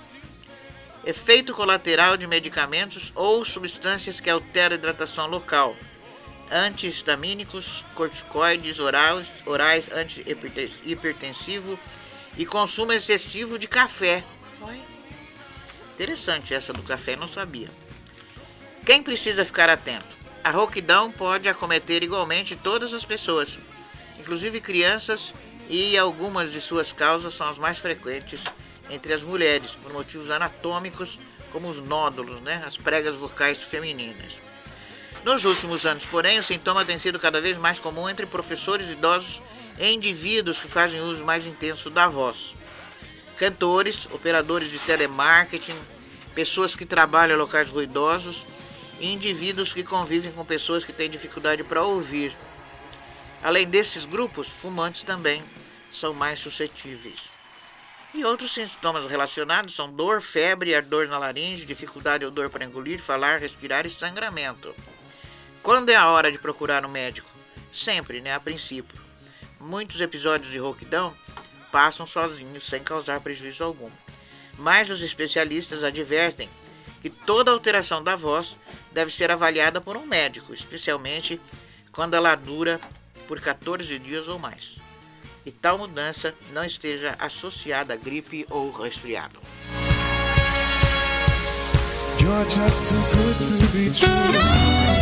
Efeito 1.06 1.54
colateral 1.54 2.18
de 2.18 2.28
medicamentos 2.28 3.14
ou 3.16 3.46
substâncias 3.46 4.20
que 4.20 4.30
alteram 4.30 4.76
a 4.76 4.80
hidratação 4.80 5.28
local, 5.28 5.74
antihistamínicos, 6.52 7.86
corticoides 7.96 8.80
orais, 8.80 9.32
orais 9.46 9.90
antihipertensivo 9.92 11.80
e 12.38 12.46
consumo 12.46 12.92
excessivo 12.92 13.58
de 13.58 13.68
café. 13.68 14.24
Interessante 16.00 16.54
essa 16.54 16.72
do 16.72 16.82
café, 16.82 17.18
não 17.18 17.28
sabia. 17.28 17.68
Quem 18.86 19.04
precisa 19.04 19.44
ficar 19.44 19.70
atento? 19.70 20.08
A 20.42 20.50
rouquidão 20.50 21.12
pode 21.12 21.50
acometer 21.50 22.02
igualmente 22.04 22.56
todas 22.56 22.94
as 22.94 23.04
pessoas, 23.04 23.60
inclusive 24.18 24.62
crianças, 24.62 25.34
e 25.68 25.98
algumas 25.98 26.54
de 26.54 26.62
suas 26.62 26.94
causas 26.94 27.34
são 27.34 27.50
as 27.50 27.58
mais 27.58 27.80
frequentes 27.80 28.42
entre 28.90 29.12
as 29.12 29.22
mulheres, 29.24 29.72
por 29.72 29.92
motivos 29.92 30.32
anatômicos, 30.32 31.20
como 31.52 31.70
os 31.70 31.86
nódulos, 31.86 32.40
né, 32.44 32.64
as 32.66 32.78
pregas 32.78 33.18
vocais 33.18 33.62
femininas. 33.62 34.42
Nos 35.26 35.44
últimos 35.44 35.86
anos, 35.86 36.06
porém, 36.06 36.40
o 36.40 36.44
sintoma 36.44 36.86
tem 36.86 36.98
sido 36.98 37.20
cada 37.20 37.42
vez 37.42 37.58
mais 37.58 37.78
comum 37.78 38.08
entre 38.08 38.26
professores 38.26 38.90
idosos 38.90 39.42
e 39.78 39.92
indivíduos 39.92 40.60
que 40.60 40.70
fazem 40.70 41.02
uso 41.02 41.26
mais 41.26 41.46
intenso 41.46 41.90
da 41.90 42.08
voz. 42.08 42.56
Cantores, 43.40 44.06
operadores 44.12 44.70
de 44.70 44.78
telemarketing, 44.80 45.76
pessoas 46.36 46.76
que 46.76 46.86
trabalham 46.86 47.38
em 47.38 47.40
locais 47.40 47.70
ruidosos 47.70 48.46
e 49.00 49.14
indivíduos 49.14 49.72
que 49.72 49.82
convivem 49.82 50.30
com 50.34 50.44
pessoas 50.44 50.84
que 50.84 50.92
têm 50.92 51.10
dificuldade 51.10 51.64
para 51.64 51.82
ouvir. 51.82 52.36
Além 53.42 53.66
desses 53.66 54.04
grupos, 54.04 54.50
fumantes 54.50 55.04
também 55.04 55.42
são 55.90 56.14
mais 56.14 56.38
suscetíveis. 56.40 57.30
E 58.14 58.26
outros 58.26 58.54
sintomas 58.54 59.06
relacionados 59.06 59.74
são 59.74 59.90
dor, 59.90 60.22
febre, 60.22 60.76
ardor 60.76 61.08
na 61.08 61.18
laringe, 61.18 61.66
dificuldade 61.66 62.26
ou 62.26 62.32
dor 62.32 62.50
para 62.50 62.66
engolir, 62.66 63.00
falar, 63.00 63.40
respirar 63.40 63.86
e 63.86 63.90
sangramento. 63.90 64.76
Quando 65.64 65.92
é 65.92 65.96
a 65.96 66.10
hora 66.10 66.30
de 66.30 66.40
procurar 66.40 66.86
um 66.86 66.90
médico? 66.90 67.30
Sempre, 67.72 68.20
né? 68.20 68.34
A 68.34 68.40
princípio. 68.42 69.00
Muitos 69.62 70.02
episódios 70.02 70.52
de 70.52 70.58
rouquidão 70.58 71.16
passam 71.72 72.06
sozinhos 72.06 72.64
sem 72.64 72.82
causar 72.84 73.20
prejuízo 73.20 73.64
algum. 73.64 73.90
Mas 74.58 74.90
os 74.90 75.02
especialistas 75.02 75.84
advertem 75.84 76.50
que 77.02 77.10
toda 77.10 77.52
alteração 77.52 78.04
da 78.04 78.16
voz 78.16 78.58
deve 78.92 79.12
ser 79.12 79.32
avaliada 79.32 79.80
por 79.80 79.96
um 79.96 80.06
médico, 80.06 80.54
especialmente 80.54 81.40
quando 81.92 82.16
ela 82.16 82.36
dura 82.36 82.80
por 83.28 83.40
14 83.40 83.98
dias 84.00 84.28
ou 84.28 84.38
mais. 84.38 84.78
E 85.46 85.52
tal 85.52 85.78
mudança 85.78 86.34
não 86.52 86.64
esteja 86.64 87.16
associada 87.20 87.94
a 87.94 87.98
gripe 87.98 88.46
ou 88.50 88.72
resfriado. 88.72 89.40
You're 92.20 92.44
just 92.50 92.88
too 92.88 93.02
good 93.16 93.38
to 93.48 93.68
be 93.72 93.90
true. 93.92 94.99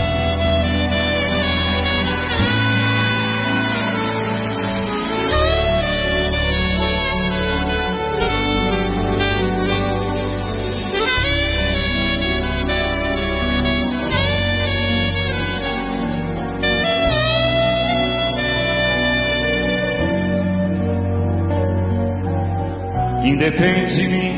Independe 23.48 23.96
de 23.96 24.08
mim, 24.10 24.36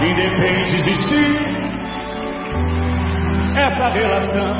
independe 0.00 0.76
de 0.82 0.94
ti, 0.96 1.26
essa 3.54 3.88
relação. 3.90 4.54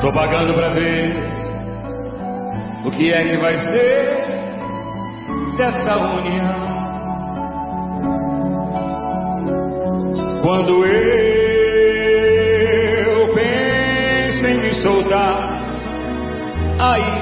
Tô 0.00 0.12
pagando 0.12 0.54
pra 0.54 0.68
ver 0.74 1.12
o 2.84 2.90
que 2.92 3.12
é 3.12 3.24
que 3.24 3.36
vai 3.38 3.56
ser 3.56 4.04
dessa 5.56 5.96
união. 5.98 6.54
Quando 10.40 10.86
eu 10.86 11.34
penso 13.34 14.46
em 14.46 14.60
me 14.60 14.72
soltar, 14.74 15.36
aí 16.78 17.13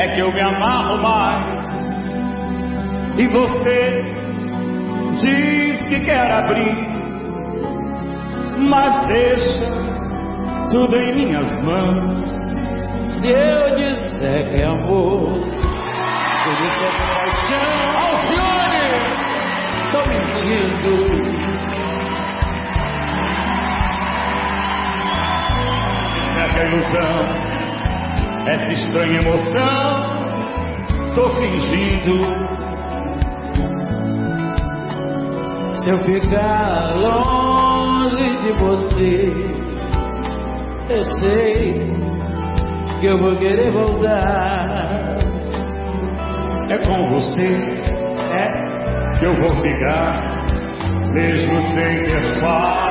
é 0.00 0.08
que 0.08 0.20
eu 0.20 0.32
me 0.32 0.40
amarro 0.40 1.02
mais. 1.02 1.66
E 3.18 3.26
você 3.26 4.02
diz 5.20 5.84
que 5.88 6.00
quer 6.00 6.30
abrir, 6.30 6.74
mas 8.66 9.08
deixa 9.08 9.66
tudo 10.70 10.96
em 10.96 11.14
minhas 11.14 11.64
mãos. 11.64 12.30
Se 13.12 13.28
eu 13.28 13.76
disser 13.76 14.50
que 14.50 14.62
é 14.62 14.66
amor, 14.66 15.42
se 16.44 16.50
eu 16.50 16.56
que 16.56 16.84
é 16.84 16.92
paixão, 16.96 17.80
Alcione, 17.98 18.86
tô 19.92 20.00
mentindo. 20.08 21.30
É 26.56 26.66
ilusão 26.66 27.49
essa 28.46 28.72
estranha 28.72 29.20
emoção. 29.20 30.20
Tô 31.14 31.28
fingindo. 31.30 32.20
Se 35.80 35.90
eu 35.90 35.98
ficar 36.04 36.94
longe 36.96 38.36
de 38.38 38.52
você, 38.58 39.34
eu 40.90 41.04
sei 41.20 41.90
que 43.00 43.06
eu 43.06 43.18
vou 43.18 43.36
querer 43.36 43.72
voltar. 43.72 45.16
É 46.68 46.78
com 46.86 47.10
você, 47.10 47.50
é 48.32 49.18
que 49.18 49.24
eu 49.24 49.34
vou 49.34 49.56
ficar, 49.56 50.44
mesmo 51.12 51.62
sem 51.74 52.02
ter 52.02 52.40
paz. 52.40 52.89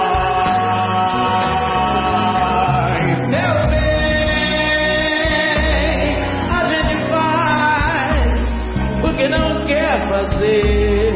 Fazer. 10.27 11.08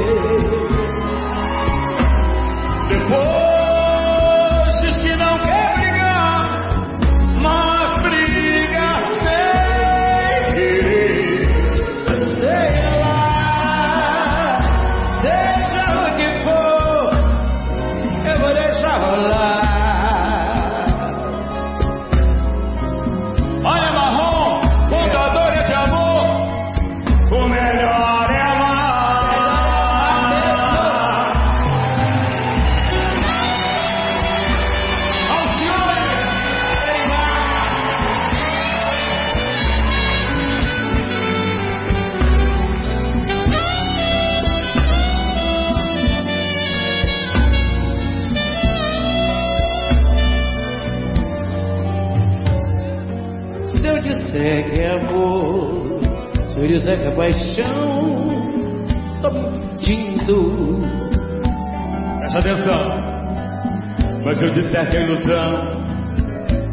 Eu 64.43 64.51
disser 64.51 64.89
que 64.89 64.97
é 64.97 65.01
ilusão, 65.03 65.53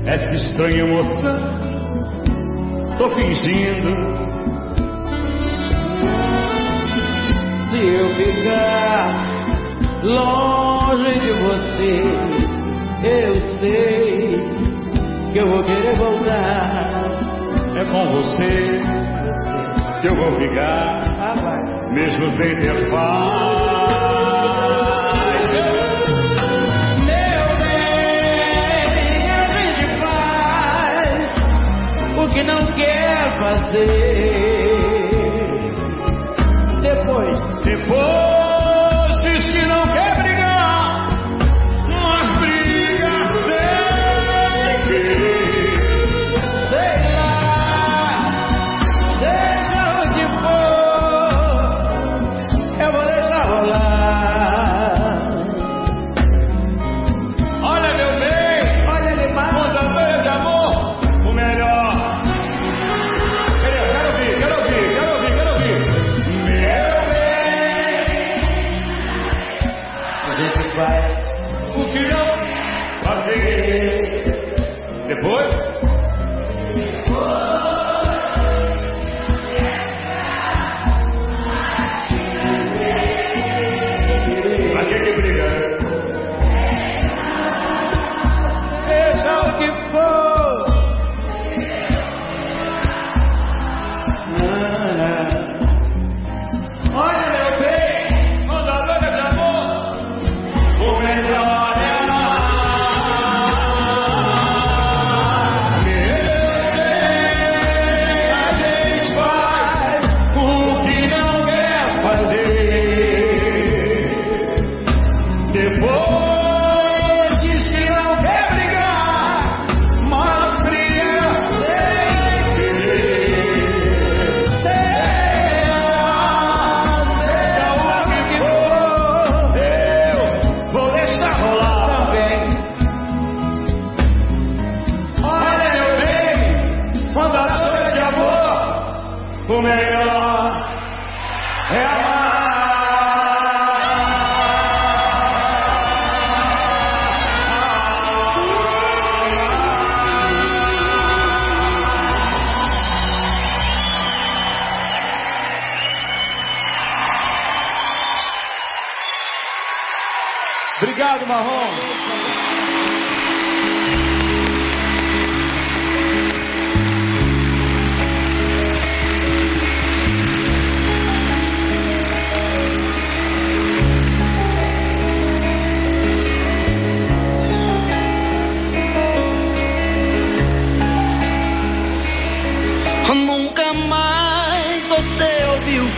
essa 0.05 0.35
estranha 0.35 0.81
emoção, 0.81 1.41
tô 2.99 3.09
fingindo. 3.11 4.21
Se 7.69 7.79
eu 7.79 8.09
ficar 8.17 9.07
longe 10.03 11.19
de 11.21 11.33
você, 11.45 12.03
eu 13.05 13.41
sei 13.61 14.39
que 15.33 15.39
eu 15.39 15.47
vou 15.47 15.63
querer 15.63 15.97
voltar. 15.97 16.91
É 17.77 17.85
com 17.85 18.05
você 18.09 18.81
que 20.01 20.09
eu 20.09 20.17
vou 20.17 20.33
ficar, 20.33 21.93
mesmo 21.93 22.31
sem 22.33 22.57
ter 22.61 22.91
paz. 22.91 23.70
Que 32.33 32.43
não 32.43 32.73
quer 32.75 33.39
fazer. 33.41 34.81
Depois, 36.83 37.39
depois 37.65 38.20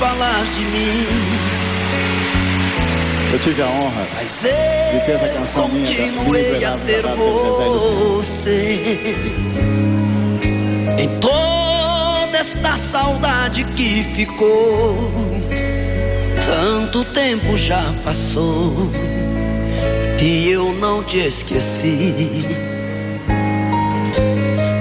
falar 0.03 0.45
de 0.47 0.65
mim. 0.65 1.07
Eu 3.33 3.39
tive 3.39 3.63
a 3.63 3.67
honra 3.67 4.05
de 4.21 5.07
ter 5.07 5.13
essa 5.13 5.29
canção 5.29 5.69
minha 5.69 5.89
minha 5.89 6.13
continuei 6.13 6.65
a 6.65 6.75
empresário 6.75 7.17
ter 7.19 8.03
você 8.17 9.17
em 10.99 11.09
toda 11.21 12.37
esta 12.37 12.77
saudade 12.77 13.63
que 13.77 14.03
ficou. 14.17 15.13
Tanto 16.45 17.05
tempo 17.05 17.57
já 17.57 17.95
passou 18.03 18.91
e 20.21 20.51
eu 20.51 20.73
não 20.75 21.05
te 21.05 21.19
esqueci. 21.19 22.45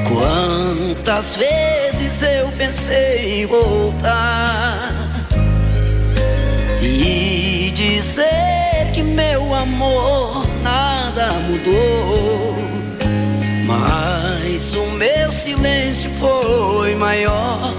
Quantas 0.07 1.37
vezes 1.37 2.23
eu 2.23 2.47
pensei 2.57 3.43
em 3.43 3.45
voltar 3.45 5.00
dizer 8.11 8.91
que 8.93 9.01
meu 9.01 9.55
amor 9.55 10.45
nada 10.61 11.31
mudou. 11.47 12.55
Mas 13.65 14.75
o 14.75 14.85
meu 14.97 15.31
silêncio 15.31 16.09
foi 16.11 16.93
maior. 16.95 17.73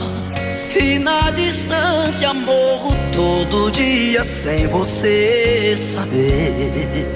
E 0.74 0.98
na 0.98 1.30
distância 1.30 2.32
morro 2.32 2.96
todo 3.12 3.70
dia 3.70 4.24
sem 4.24 4.66
você 4.68 5.74
saber. 5.76 7.12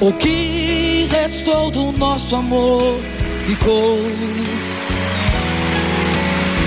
O 0.00 0.12
que 0.12 1.08
restou 1.10 1.68
do 1.72 1.90
nosso 1.92 2.36
amor 2.36 3.00
ficou 3.44 3.98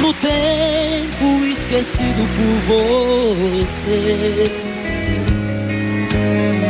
no 0.02 0.14
tempo 0.14 1.46
esquecido 1.70 2.28
por 2.36 3.62
você. 3.62 4.52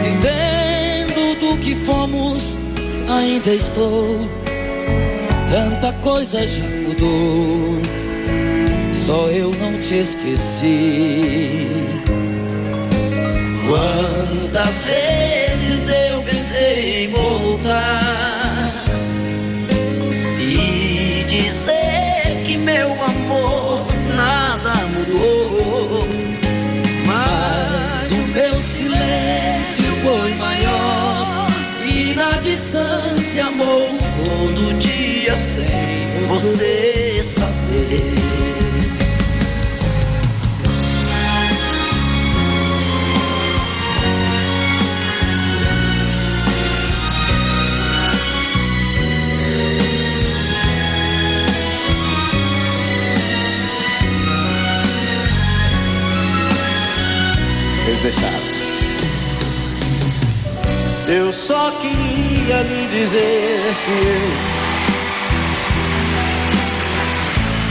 Vivendo 0.04 1.40
do 1.40 1.58
que 1.60 1.74
fomos, 1.86 2.60
ainda 3.08 3.54
estou. 3.54 4.28
Tanta 5.50 5.94
coisa 6.02 6.46
já 6.46 6.64
mudou, 6.64 7.82
só 8.92 9.30
eu 9.30 9.52
não 9.56 9.80
te 9.80 9.96
esqueci. 9.96 11.68
Quantas 13.68 14.84
vezes 14.84 15.39
dia 35.30 35.36
sem 35.36 36.28
Você 36.28 37.22
saber. 37.22 38.16
Deixaram. 58.02 58.34
Eu 61.10 61.34
só 61.34 61.72
queria 61.82 62.62
lhe 62.62 62.88
dizer 62.88 63.60
que 63.86 64.08
eu 64.08 64.49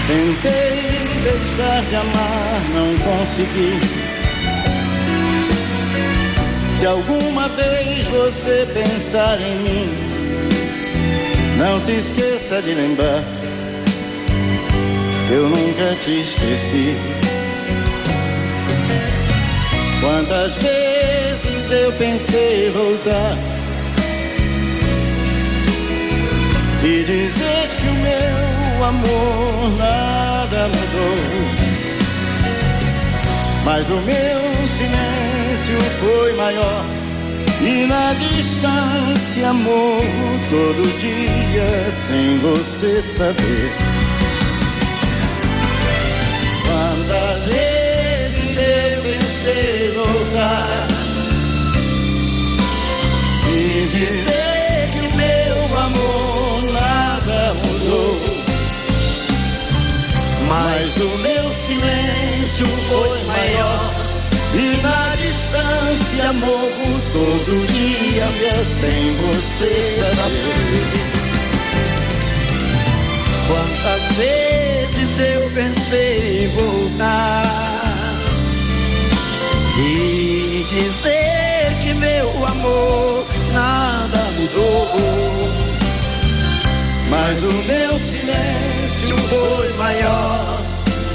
tentei 0.08 1.22
deixar 1.22 1.82
de 1.84 1.94
amar, 1.94 2.60
não 2.74 2.96
consegui. 2.98 3.80
Se 6.74 6.86
alguma 6.86 7.48
vez 7.50 8.04
você 8.06 8.66
pensar 8.74 9.40
em 9.40 9.56
mim, 9.62 9.88
não 11.56 11.78
se 11.78 11.92
esqueça 11.92 12.60
de 12.62 12.74
lembrar 12.74 13.38
eu 15.30 15.48
nunca 15.48 15.94
te 15.96 16.20
esqueci. 16.22 16.96
Quantas 20.00 20.56
vezes 20.56 21.70
eu 21.70 21.92
pensei 21.92 22.70
voltar 22.70 23.36
e 26.82 27.04
dizer 27.04 27.68
que 27.76 27.88
o 27.88 27.94
meu 27.94 28.47
amor 28.84 29.70
nada 29.76 30.68
mudou. 30.68 31.68
Mas 33.64 33.88
o 33.88 34.00
meu 34.00 34.68
silêncio 34.68 35.80
foi 36.00 36.32
maior 36.34 36.84
e 37.60 37.86
na 37.86 38.14
distância 38.14 39.48
amor 39.48 40.00
todo 40.48 40.98
dia 40.98 41.92
sem 41.92 42.38
você 42.38 43.02
saber. 43.02 43.72
Quantas 46.64 47.46
vezes 47.46 48.56
eu 48.56 49.02
pensei 49.02 49.92
voltar 49.92 50.88
e 53.50 53.86
dizer 53.88 54.37
Mas 60.48 60.96
o 60.96 61.18
meu 61.18 61.52
silêncio 61.52 62.66
foi 62.88 63.22
maior 63.24 64.08
e 64.54 64.82
na 64.82 65.14
distância 65.16 66.32
morro 66.32 67.00
todo 67.12 67.66
dia 67.72 68.26
sem 68.64 69.14
você 69.16 70.00
saber. 70.16 71.18
Quantas 73.46 74.16
vezes 74.16 75.20
eu 75.20 75.50
pensei 75.50 76.44
em 76.44 76.48
voltar 76.48 77.42
e 79.78 80.66
dizer 80.68 81.78
que 81.82 81.94
meu 81.94 82.46
amor 82.46 83.26
nada 83.52 84.18
mudou. 84.38 85.67
Mas 87.10 87.42
o 87.42 87.52
meu 87.52 87.98
silêncio 87.98 89.16
foi 89.28 89.72
maior 89.74 90.58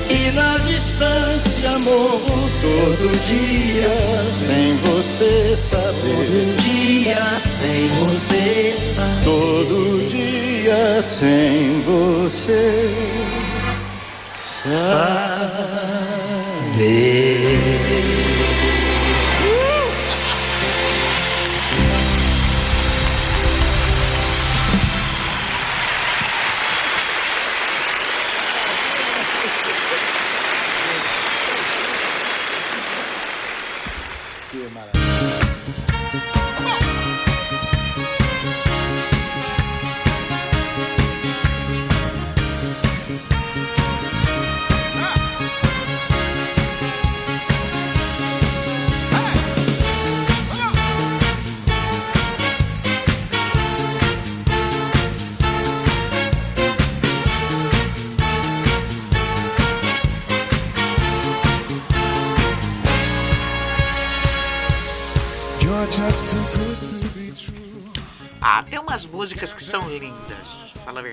e 0.09 0.31
na 0.31 0.57
distância 0.59 1.79
morro 1.79 2.49
todo 2.61 3.11
dia 3.25 3.95
sem 4.31 4.75
você 4.77 5.55
saber. 5.55 5.93
Todo 5.93 6.55
dia 6.61 7.39
sem 7.39 7.87
você 7.87 8.73
saber. 8.75 9.23
Todo 9.23 10.07
dia 10.09 11.01
sem 11.01 11.81
você 11.81 12.89
saber. 14.35 15.93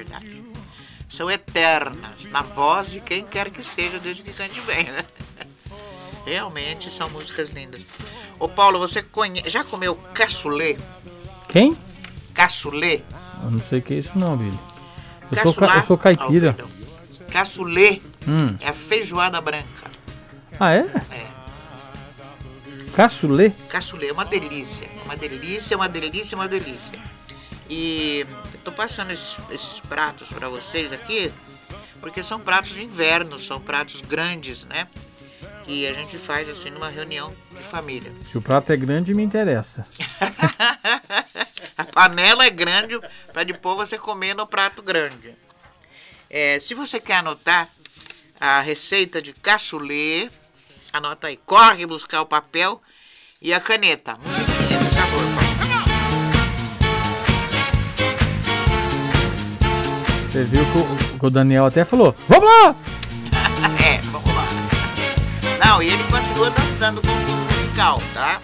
Verdade. 0.05 0.42
São 1.09 1.30
eternas, 1.30 2.24
na 2.30 2.42
voz 2.42 2.90
de 2.90 3.01
quem 3.01 3.24
quer 3.24 3.51
que 3.51 3.62
seja, 3.64 3.98
desde 3.98 4.22
que 4.22 4.32
cante 4.32 4.61
bem, 4.62 4.84
né? 4.84 5.05
Realmente 6.24 6.88
são 6.90 7.09
músicas 7.11 7.48
lindas. 7.51 7.82
Ô 8.38 8.48
Paulo, 8.48 8.78
você 8.78 9.03
conhe... 9.03 9.42
já 9.46 9.64
comeu 9.64 9.94
cassoulet? 10.14 10.78
Quem? 11.48 11.76
Cassoulet? 12.32 13.05
Eu 13.42 13.51
não 13.51 13.61
sei 13.61 13.80
o 13.80 13.82
que 13.82 13.94
é 13.94 13.96
isso 13.98 14.12
não, 14.14 14.36
Billy. 14.36 14.59
Eu 15.34 15.42
sou, 15.42 15.55
ca- 15.55 15.76
eu 15.76 15.82
sou 15.82 15.98
caipira. 15.98 16.51
Ah, 16.51 16.55
perdão. 16.55 16.70
Cassoulet 17.30 18.03
Hum. 18.28 18.55
é 18.61 18.68
a 18.68 18.72
feijoada 18.74 19.40
branca. 19.40 19.90
Ah, 20.59 20.72
é? 20.74 20.80
É. 21.11 21.26
Caçulê? 22.94 23.51
Cassoulet 23.68 24.11
é 24.11 24.12
uma 24.12 24.24
delícia. 24.24 24.86
Uma 25.05 25.16
delícia, 25.16 25.76
uma 25.76 25.88
delícia, 25.88 26.36
uma 26.36 26.48
delícia. 26.48 26.98
E 27.68 28.26
tô 28.61 28.73
passando 28.73 29.11
esses, 29.11 29.37
esses 29.51 29.81
pratos 29.81 30.29
para 30.29 30.49
vocês 30.49 30.93
aqui, 30.93 31.33
porque 32.01 32.23
são 32.23 32.41
pratos 32.41 32.71
de 32.71 32.83
inverno, 32.83 33.39
são 33.39 33.61
pratos 33.61 34.01
grandes, 34.01 34.67
né? 34.67 34.87
Que 35.65 35.87
a 35.87 35.93
gente 35.93 36.17
faz 36.19 36.49
assim 36.49 36.71
numa 36.71 36.89
reunião 36.89 37.35
de 37.53 37.63
família. 37.63 38.13
Se 38.27 38.39
o 38.39 38.43
prato 38.43 38.73
é 38.73 38.77
grande, 38.77 39.15
me 39.15 39.23
interessa. 39.23 39.87
A 41.77 41.85
panela 41.85 42.45
é 42.45 42.51
grande 42.51 42.99
para 43.33 43.45
depois 43.45 43.77
você 43.77 43.97
comer 43.97 44.35
no 44.35 44.47
prato 44.47 44.83
grande. 44.83 45.35
É, 46.29 46.61
se 46.61 46.75
você 46.75 47.01
quer 47.01 47.17
anotar 47.17 47.69
a 48.39 48.61
receita 48.61 49.21
de 49.21 49.33
cassoulet, 49.33 50.31
anota 50.93 51.29
aí. 51.29 51.39
Corre 51.39 51.87
buscar 51.87 52.23
o 52.23 52.27
papel 52.27 52.81
e 53.41 53.53
a 53.53 53.61
caneta. 53.61 54.17
Musiquinha 54.19 54.49
Você 60.31 60.45
viu 60.45 60.64
que 60.64 60.78
o, 60.78 61.18
que 61.18 61.26
o 61.26 61.31
Daniel 61.31 61.66
até 61.66 61.85
falou: 61.85 62.14
Vamos 62.28 62.49
lá! 62.49 62.72
é, 63.85 63.99
vamos 64.12 64.33
lá. 64.33 64.47
Não, 65.66 65.83
e 65.83 65.89
ele 65.89 66.05
continua 66.05 66.51
dançando 66.51 67.03
com 67.03 67.09
o 67.09 67.16
fundo 67.16 67.57
musical, 67.57 68.01
tá? 68.14 68.41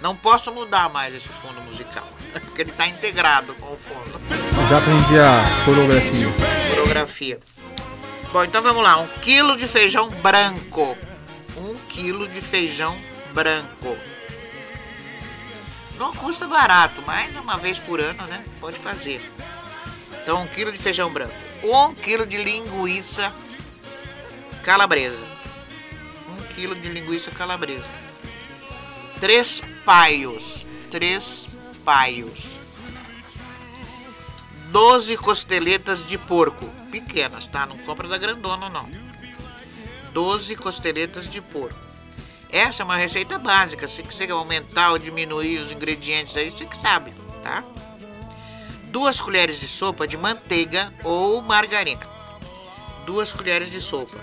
Não 0.00 0.14
posso 0.14 0.52
mudar 0.52 0.88
mais 0.88 1.12
esse 1.12 1.26
fundo 1.28 1.60
musical, 1.62 2.08
porque 2.32 2.62
ele 2.62 2.70
tá 2.70 2.86
integrado 2.86 3.54
com 3.54 3.72
o 3.72 3.76
fundo. 3.76 4.20
Eu 4.30 4.68
já 4.68 4.78
aprendi 4.78 5.18
a 5.18 5.64
coreografia. 5.64 6.28
Coreografia. 6.70 7.40
Bom, 8.32 8.44
então 8.44 8.62
vamos 8.62 8.84
lá. 8.84 8.98
Um 8.98 9.08
quilo 9.20 9.56
de 9.56 9.66
feijão 9.66 10.08
branco. 10.22 10.96
Um 11.56 11.74
quilo 11.88 12.28
de 12.28 12.40
feijão 12.40 12.96
branco. 13.34 13.96
Não 15.98 16.14
custa 16.14 16.46
barato, 16.46 17.02
mas 17.04 17.34
uma 17.34 17.56
vez 17.58 17.80
por 17.80 17.98
ano, 17.98 18.24
né? 18.28 18.44
Pode 18.60 18.78
fazer. 18.78 19.20
Então, 20.26 20.42
um 20.42 20.46
quilo 20.48 20.72
de 20.72 20.78
feijão 20.78 21.08
branco. 21.08 21.32
Um 21.62 21.94
quilo 21.94 22.26
de 22.26 22.36
linguiça 22.36 23.32
calabresa. 24.64 25.24
Um 26.28 26.42
quilo 26.52 26.74
de 26.74 26.88
linguiça 26.88 27.30
calabresa. 27.30 27.86
Três 29.20 29.62
paios. 29.84 30.66
Três 30.90 31.46
paios. 31.84 32.50
12 34.72 35.16
costeletas 35.16 36.04
de 36.04 36.18
porco. 36.18 36.66
Pequenas, 36.90 37.46
tá? 37.46 37.64
Não 37.64 37.78
compra 37.78 38.08
da 38.08 38.18
grandona, 38.18 38.68
não. 38.68 38.90
12 40.12 40.56
costeletas 40.56 41.30
de 41.30 41.40
porco. 41.40 41.78
Essa 42.50 42.82
é 42.82 42.84
uma 42.84 42.96
receita 42.96 43.38
básica. 43.38 43.86
Se 43.86 44.02
quiser 44.02 44.32
aumentar 44.32 44.90
ou 44.90 44.98
diminuir 44.98 45.60
os 45.60 45.70
ingredientes 45.70 46.36
aí, 46.36 46.50
você 46.50 46.66
que 46.66 46.76
sabe, 46.76 47.12
tá? 47.44 47.62
Duas 48.96 49.20
colheres 49.20 49.60
de 49.60 49.68
sopa 49.68 50.08
de 50.08 50.16
manteiga 50.16 50.90
ou 51.04 51.42
margarina. 51.42 52.00
Duas 53.04 53.30
colheres 53.30 53.70
de 53.70 53.78
sopa. 53.78 54.16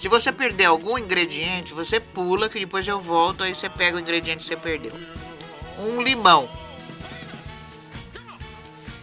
Se 0.00 0.08
você 0.08 0.32
perder 0.32 0.64
algum 0.64 0.98
ingrediente, 0.98 1.72
você 1.72 2.00
pula 2.00 2.48
que 2.48 2.58
depois 2.58 2.88
eu 2.88 2.98
volto, 2.98 3.44
aí 3.44 3.54
você 3.54 3.70
pega 3.70 3.96
o 3.96 4.00
ingrediente 4.00 4.42
que 4.42 4.48
você 4.48 4.56
perdeu. 4.56 4.90
Um 5.78 6.02
limão. 6.02 6.50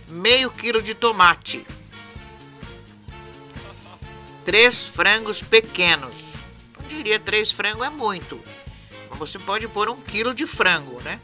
Meio 0.09 0.51
quilo 0.51 0.81
de 0.81 0.93
tomate. 0.93 1.65
Três 4.43 4.85
frangos 4.87 5.41
pequenos. 5.41 6.13
Não 6.77 6.85
diria 6.89 7.17
três 7.17 7.49
frangos 7.49 7.87
é 7.87 7.89
muito. 7.89 8.37
Mas 9.09 9.19
você 9.19 9.39
pode 9.39 9.69
pôr 9.69 9.87
um 9.87 10.01
quilo 10.01 10.33
de 10.33 10.45
frango, 10.45 11.01
né? 11.01 11.17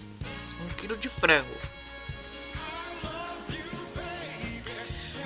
Um 0.64 0.74
quilo 0.76 0.96
de 0.96 1.10
frango. 1.10 1.69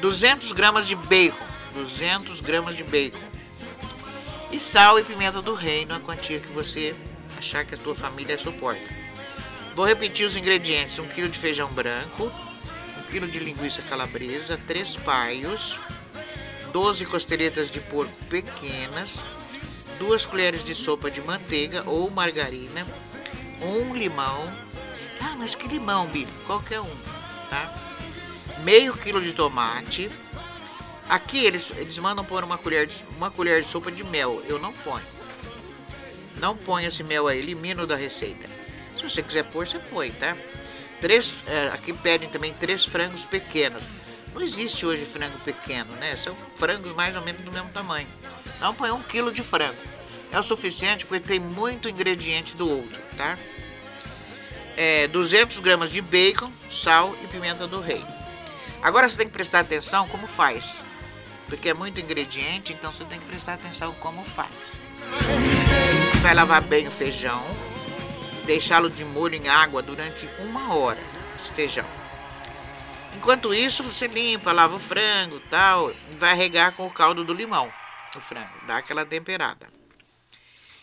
200 0.03 0.51
gramas 0.51 0.85
de 0.85 0.95
bacon. 0.95 1.45
200 1.73 2.41
gramas 2.41 2.75
de 2.75 2.83
bacon. 2.83 3.23
E 4.51 4.59
sal 4.59 4.99
e 4.99 5.03
pimenta 5.03 5.41
do 5.41 5.53
reino, 5.53 5.95
a 5.95 5.99
quantia 6.01 6.41
que 6.41 6.47
você 6.49 6.93
achar 7.37 7.63
que 7.63 7.73
a 7.73 7.77
tua 7.77 7.95
família 7.95 8.37
suporta. 8.37 8.81
Vou 9.73 9.85
repetir 9.85 10.27
os 10.27 10.35
ingredientes: 10.35 10.99
1 10.99 11.07
kg 11.07 11.29
de 11.29 11.39
feijão 11.39 11.69
branco, 11.69 12.29
1 12.97 13.11
kg 13.13 13.27
de 13.27 13.39
linguiça 13.39 13.81
calabresa, 13.83 14.59
3 14.67 14.97
paios, 14.97 15.79
12 16.73 17.05
costeletas 17.05 17.71
de 17.71 17.79
porco 17.79 18.11
pequenas, 18.25 19.23
2 19.99 20.25
colheres 20.25 20.65
de 20.65 20.75
sopa 20.75 21.09
de 21.09 21.21
manteiga 21.21 21.81
ou 21.85 22.09
margarina, 22.09 22.85
um 23.61 23.95
limão. 23.95 24.51
Ah, 25.21 25.33
mas 25.37 25.55
que 25.55 25.65
limão, 25.65 26.07
Billy? 26.07 26.27
Qualquer 26.45 26.81
um, 26.81 26.95
tá? 27.49 27.82
Meio 28.63 28.95
quilo 28.95 29.21
de 29.21 29.33
tomate. 29.33 30.09
Aqui 31.09 31.45
eles, 31.45 31.69
eles 31.75 31.97
mandam 31.97 32.23
pôr 32.23 32.43
uma 32.43 32.57
colher, 32.57 32.87
de, 32.87 32.95
uma 33.17 33.29
colher 33.29 33.61
de 33.61 33.69
sopa 33.69 33.91
de 33.91 34.03
mel. 34.03 34.41
Eu 34.47 34.57
não 34.57 34.71
ponho. 34.71 35.05
Não 36.37 36.55
ponho 36.55 36.87
esse 36.87 37.03
mel 37.03 37.27
aí, 37.27 37.39
elimino 37.39 37.85
da 37.85 37.95
receita. 37.95 38.47
Se 38.95 39.03
você 39.03 39.21
quiser 39.21 39.43
pôr, 39.43 39.67
você 39.67 39.79
põe, 39.79 40.11
tá? 40.11 40.35
Três, 41.01 41.33
é, 41.47 41.67
aqui 41.73 41.91
pedem 41.91 42.29
também 42.29 42.53
três 42.53 42.85
frangos 42.85 43.25
pequenos. 43.25 43.83
Não 44.33 44.41
existe 44.41 44.85
hoje 44.85 45.05
frango 45.05 45.37
pequeno, 45.39 45.91
né? 45.97 46.15
São 46.15 46.35
frangos 46.55 46.95
mais 46.95 47.15
ou 47.15 47.21
menos 47.21 47.41
do 47.43 47.51
mesmo 47.51 47.69
tamanho. 47.69 48.07
Então 48.55 48.73
põe 48.73 48.91
um 48.91 49.03
quilo 49.03 49.31
de 49.31 49.43
frango. 49.43 49.75
É 50.31 50.39
o 50.39 50.43
suficiente 50.43 51.05
porque 51.05 51.27
tem 51.27 51.39
muito 51.39 51.89
ingrediente 51.89 52.55
do 52.55 52.67
outro, 52.69 52.99
tá? 53.17 53.37
É, 54.75 55.07
200 55.09 55.59
gramas 55.59 55.91
de 55.91 56.01
bacon, 56.01 56.51
sal 56.71 57.15
e 57.23 57.27
pimenta 57.27 57.67
do 57.67 57.79
rei. 57.79 58.03
Agora 58.83 59.07
você 59.07 59.15
tem 59.15 59.27
que 59.27 59.33
prestar 59.33 59.61
atenção 59.61 60.07
como 60.09 60.27
faz. 60.27 60.79
Porque 61.47 61.69
é 61.69 61.73
muito 61.73 61.99
ingrediente, 61.99 62.73
então 62.73 62.91
você 62.91 63.05
tem 63.05 63.19
que 63.19 63.25
prestar 63.25 63.53
atenção 63.53 63.93
como 63.95 64.25
faz. 64.25 64.51
Vai 66.21 66.33
lavar 66.33 66.61
bem 66.61 66.87
o 66.87 66.91
feijão, 66.91 67.43
deixá-lo 68.45 68.89
de 68.89 69.05
molho 69.05 69.35
em 69.35 69.47
água 69.47 69.81
durante 69.81 70.27
uma 70.39 70.73
hora, 70.73 70.99
esse 71.39 71.51
feijão. 71.51 71.85
Enquanto 73.15 73.53
isso, 73.53 73.83
você 73.83 74.07
limpa, 74.07 74.51
lava 74.51 74.75
o 74.75 74.79
frango 74.79 75.39
tal, 75.49 75.91
e 75.91 76.15
vai 76.15 76.35
regar 76.35 76.73
com 76.73 76.85
o 76.85 76.91
caldo 76.91 77.23
do 77.23 77.33
limão, 77.33 77.71
o 78.15 78.19
frango, 78.19 78.65
dá 78.67 78.77
aquela 78.77 79.05
temperada. 79.05 79.67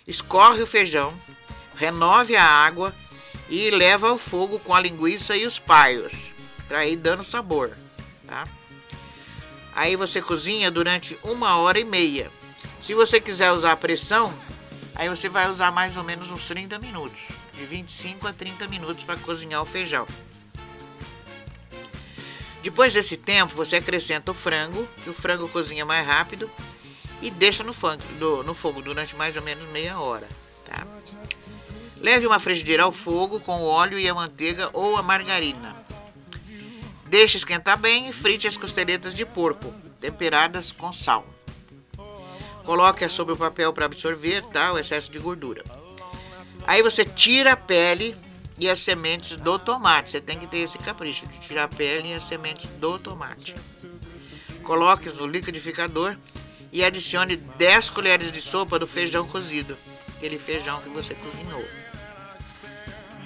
Escorre 0.06 0.62
o 0.62 0.66
feijão, 0.66 1.12
renove 1.76 2.36
a 2.36 2.44
água 2.44 2.94
e 3.48 3.70
leva 3.70 4.08
ao 4.08 4.18
fogo 4.18 4.58
com 4.58 4.74
a 4.74 4.80
linguiça 4.80 5.36
e 5.36 5.44
os 5.44 5.58
paios, 5.58 6.12
para 6.68 6.86
ir 6.86 6.96
dando 6.96 7.24
sabor, 7.24 7.76
tá? 8.30 8.44
Aí 9.74 9.96
você 9.96 10.22
cozinha 10.22 10.70
durante 10.70 11.18
uma 11.22 11.56
hora 11.58 11.78
e 11.78 11.84
meia. 11.84 12.30
Se 12.80 12.94
você 12.94 13.20
quiser 13.20 13.52
usar 13.52 13.76
pressão, 13.76 14.32
aí 14.94 15.08
você 15.08 15.28
vai 15.28 15.50
usar 15.50 15.70
mais 15.70 15.96
ou 15.96 16.04
menos 16.04 16.30
uns 16.30 16.44
30 16.44 16.78
minutos, 16.78 17.28
de 17.54 17.64
25 17.64 18.26
a 18.28 18.32
30 18.32 18.66
minutos 18.68 19.04
para 19.04 19.16
cozinhar 19.16 19.60
o 19.62 19.66
feijão. 19.66 20.06
Depois 22.62 22.92
desse 22.92 23.16
tempo, 23.16 23.54
você 23.54 23.76
acrescenta 23.76 24.30
o 24.30 24.34
frango, 24.34 24.86
que 25.02 25.10
o 25.10 25.14
frango 25.14 25.48
cozinha 25.48 25.84
mais 25.86 26.06
rápido, 26.06 26.50
e 27.22 27.30
deixa 27.30 27.62
no, 27.64 27.72
fun- 27.72 27.96
do- 28.18 28.42
no 28.44 28.54
fogo 28.54 28.82
durante 28.82 29.14
mais 29.16 29.36
ou 29.36 29.42
menos 29.42 29.66
meia 29.70 29.98
hora. 29.98 30.28
Tá? 30.66 30.86
Leve 31.98 32.26
uma 32.26 32.38
frigideira 32.38 32.82
ao 32.82 32.92
fogo 32.92 33.40
com 33.40 33.60
o 33.60 33.64
óleo 33.66 33.98
e 33.98 34.08
a 34.08 34.14
manteiga 34.14 34.68
ou 34.72 34.96
a 34.96 35.02
margarina. 35.02 35.74
Deixe 37.10 37.38
esquentar 37.38 37.76
bem 37.76 38.08
e 38.08 38.12
frite 38.12 38.46
as 38.46 38.56
costeletas 38.56 39.12
de 39.12 39.26
porco, 39.26 39.74
temperadas 39.98 40.70
com 40.70 40.92
sal. 40.92 41.26
Coloque 42.62 43.08
sobre 43.08 43.34
o 43.34 43.36
papel 43.36 43.72
para 43.72 43.86
absorver 43.86 44.46
tá, 44.46 44.72
o 44.72 44.78
excesso 44.78 45.10
de 45.10 45.18
gordura. 45.18 45.64
Aí 46.68 46.84
você 46.84 47.04
tira 47.04 47.54
a 47.54 47.56
pele 47.56 48.14
e 48.56 48.70
as 48.70 48.78
sementes 48.78 49.36
do 49.40 49.58
tomate. 49.58 50.10
Você 50.10 50.20
tem 50.20 50.38
que 50.38 50.46
ter 50.46 50.58
esse 50.58 50.78
capricho 50.78 51.26
de 51.26 51.40
tirar 51.40 51.64
a 51.64 51.68
pele 51.68 52.10
e 52.10 52.14
as 52.14 52.28
sementes 52.28 52.70
do 52.78 52.96
tomate. 52.96 53.56
Coloque 54.62 55.08
no 55.08 55.26
liquidificador 55.26 56.16
e 56.70 56.84
adicione 56.84 57.34
10 57.34 57.90
colheres 57.90 58.30
de 58.30 58.40
sopa 58.40 58.78
do 58.78 58.86
feijão 58.86 59.26
cozido, 59.26 59.76
aquele 60.16 60.38
feijão 60.38 60.80
que 60.80 60.88
você 60.90 61.16
cozinhou. 61.16 61.79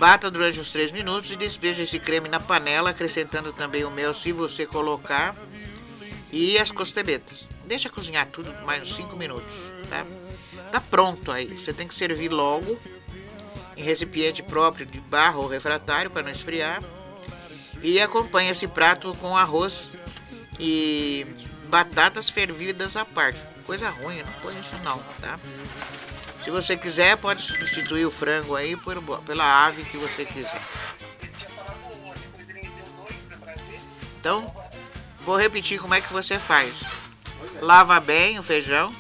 Bata 0.05 0.30
durante 0.30 0.61
uns 0.61 0.70
3 0.70 0.92
minutos 0.92 1.30
e 1.30 1.36
despeja 1.36 1.82
esse 1.82 1.98
creme 1.98 2.28
na 2.28 2.38
panela, 2.38 2.90
acrescentando 2.90 3.55
também 3.55 3.84
o 3.84 3.90
mel 3.90 4.12
se 4.12 4.32
você 4.32 4.66
colocar 4.66 5.34
e 6.30 6.59
as 6.59 6.70
costeletas. 6.70 7.48
Deixa 7.64 7.88
cozinhar 7.88 8.26
tudo 8.26 8.52
mais 8.66 8.82
uns 8.82 8.96
5 8.96 9.16
minutos, 9.16 9.50
tá? 9.88 10.05
Tá 10.70 10.78
pronto 10.78 11.32
aí. 11.32 11.46
Você 11.46 11.72
tem 11.72 11.88
que 11.88 11.94
servir 11.94 12.28
logo 12.28 12.78
em 13.78 13.82
recipiente 13.82 14.42
próprio 14.42 14.84
de 14.84 15.00
barro 15.00 15.40
ou 15.40 15.48
refratário 15.48 16.11
para 16.11 16.22
não 16.22 16.30
esfriar. 16.30 16.82
E 17.82 17.98
acompanha 17.98 18.50
esse 18.50 18.68
prato 18.68 19.16
com 19.22 19.34
arroz 19.34 19.96
e 20.61 21.26
batatas 21.70 22.28
fervidas 22.28 22.94
à 22.94 23.07
parte. 23.07 23.40
Coisa 23.64 23.88
ruim, 23.88 24.22
não 24.22 24.32
põe 24.42 24.55
isso 24.61 24.76
não, 24.84 24.98
tá? 25.18 25.40
Se 26.45 26.51
você 26.51 26.76
quiser, 26.76 27.16
pode 27.16 27.40
substituir 27.40 28.05
o 28.05 28.11
frango 28.11 28.55
aí 28.55 28.76
por, 28.76 29.01
pela 29.22 29.66
ave 29.66 29.82
que 29.82 29.97
você 29.97 30.26
quiser. 30.26 30.61
Então, 34.20 34.55
vou 35.20 35.38
repetir 35.38 35.80
como 35.80 35.95
é 35.95 36.03
que 36.03 36.12
você 36.12 36.38
faz. 36.38 36.74
Lava 37.62 37.99
bem 37.99 38.38
o 38.38 38.42
feijão, 38.42 38.95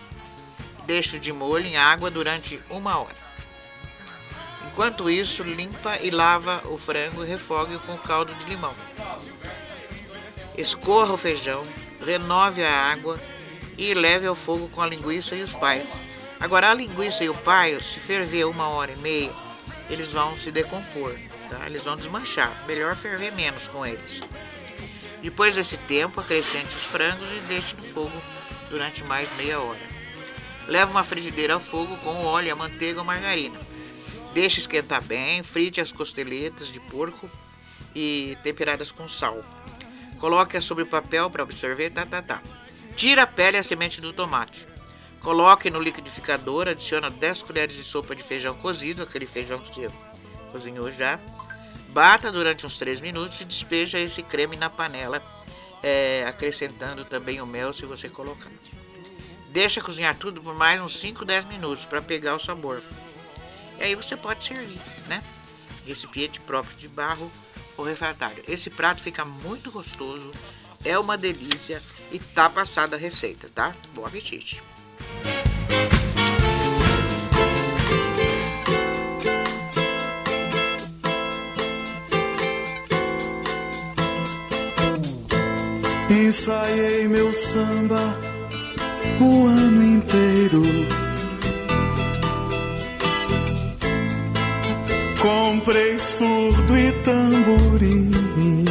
deixa 0.86 1.18
de 1.18 1.34
molho 1.34 1.66
em 1.66 1.76
água 1.76 2.10
durante 2.10 2.58
uma 2.70 2.98
hora. 2.98 3.24
Enquanto 4.66 5.10
isso, 5.10 5.42
limpa 5.42 5.98
e 5.98 6.10
lava 6.10 6.62
o 6.64 6.78
frango 6.78 7.22
e 7.22 7.28
refogue 7.28 7.78
com 7.80 7.96
caldo 7.98 8.34
de 8.34 8.44
limão. 8.46 8.74
Escorra 10.56 11.12
o 11.12 11.18
feijão, 11.18 11.66
renove 12.04 12.64
a 12.64 12.72
água 12.72 13.20
e 13.76 13.92
leve 13.92 14.26
ao 14.26 14.34
fogo 14.34 14.68
com 14.70 14.80
a 14.80 14.86
linguiça 14.86 15.36
e 15.36 15.42
os 15.42 15.52
paios. 15.52 15.86
Agora, 16.40 16.70
a 16.70 16.74
linguiça 16.74 17.24
e 17.24 17.28
o 17.28 17.34
paio, 17.34 17.82
se 17.82 17.98
ferver 18.00 18.44
uma 18.44 18.68
hora 18.68 18.92
e 18.92 18.96
meia, 18.98 19.32
eles 19.88 20.12
vão 20.12 20.36
se 20.36 20.50
decompor, 20.50 21.14
tá? 21.48 21.66
Eles 21.66 21.84
vão 21.84 21.96
desmanchar. 21.96 22.52
Melhor 22.66 22.94
ferver 22.96 23.32
menos 23.32 23.66
com 23.68 23.86
eles. 23.86 24.20
Depois 25.22 25.54
desse 25.54 25.76
tempo, 25.76 26.20
acrescente 26.20 26.74
os 26.74 26.84
frangos 26.84 27.26
e 27.36 27.40
deixe 27.48 27.74
no 27.76 27.82
fogo 27.82 28.22
durante 28.68 29.02
mais 29.04 29.28
meia 29.36 29.58
hora. 29.58 29.80
Leve 30.66 30.90
uma 30.90 31.04
frigideira 31.04 31.54
ao 31.54 31.60
fogo 31.60 31.96
com 31.98 32.24
óleo, 32.24 32.52
a 32.52 32.56
manteiga 32.56 32.98
ou 32.98 33.04
margarina. 33.04 33.58
Deixe 34.32 34.60
esquentar 34.60 35.02
bem, 35.02 35.42
frite 35.42 35.80
as 35.80 35.92
costeletas 35.92 36.68
de 36.68 36.80
porco 36.80 37.30
e 37.94 38.36
temperadas 38.42 38.90
com 38.90 39.08
sal. 39.08 39.42
Coloque-a 40.18 40.60
sobre 40.60 40.84
papel 40.84 41.30
para 41.30 41.42
absorver, 41.42 41.90
tá, 41.90 42.04
tá, 42.04 42.20
tá. 42.20 42.42
Tira 42.96 43.22
a 43.22 43.26
pele 43.26 43.56
e 43.56 43.60
a 43.60 43.62
semente 43.62 44.00
do 44.00 44.12
tomate. 44.12 44.66
Coloque 45.24 45.70
no 45.70 45.80
liquidificador, 45.80 46.68
adiciona 46.68 47.08
10 47.08 47.44
colheres 47.44 47.74
de 47.74 47.82
sopa 47.82 48.14
de 48.14 48.22
feijão 48.22 48.54
cozido, 48.54 49.02
aquele 49.02 49.24
feijão 49.24 49.58
que 49.58 49.74
você 49.74 49.90
cozinhou 50.52 50.92
já. 50.92 51.18
Bata 51.88 52.30
durante 52.30 52.66
uns 52.66 52.78
3 52.78 53.00
minutos 53.00 53.40
e 53.40 53.46
despeja 53.46 53.98
esse 53.98 54.22
creme 54.22 54.54
na 54.54 54.68
panela, 54.68 55.24
é, 55.82 56.26
acrescentando 56.28 57.06
também 57.06 57.40
o 57.40 57.46
mel 57.46 57.72
se 57.72 57.86
você 57.86 58.06
colocar. 58.06 58.50
Deixa 59.48 59.80
cozinhar 59.80 60.14
tudo 60.14 60.42
por 60.42 60.54
mais 60.54 60.78
uns 60.78 61.00
5, 61.00 61.24
10 61.24 61.46
minutos 61.46 61.86
para 61.86 62.02
pegar 62.02 62.34
o 62.34 62.38
sabor. 62.38 62.82
E 63.78 63.82
aí 63.82 63.94
você 63.94 64.18
pode 64.18 64.44
servir, 64.44 64.80
né? 65.06 65.24
Recipiente 65.86 66.38
próprio 66.38 66.76
de 66.76 66.86
barro 66.86 67.32
ou 67.78 67.84
refratário. 67.86 68.44
Esse 68.46 68.68
prato 68.68 69.00
fica 69.00 69.24
muito 69.24 69.70
gostoso, 69.70 70.30
é 70.84 70.98
uma 70.98 71.16
delícia 71.16 71.82
e 72.12 72.18
tá 72.18 72.50
passada 72.50 72.96
a 72.96 72.98
receita, 72.98 73.48
tá? 73.48 73.74
Bom 73.94 74.04
apetite! 74.04 74.73
Ensaiei 86.10 87.08
meu 87.08 87.32
samba 87.32 88.16
o 89.20 89.46
ano 89.46 89.82
inteiro. 89.82 90.62
Comprei 95.20 95.98
surdo 95.98 96.76
e 96.76 96.92
tamborim. 97.02 98.63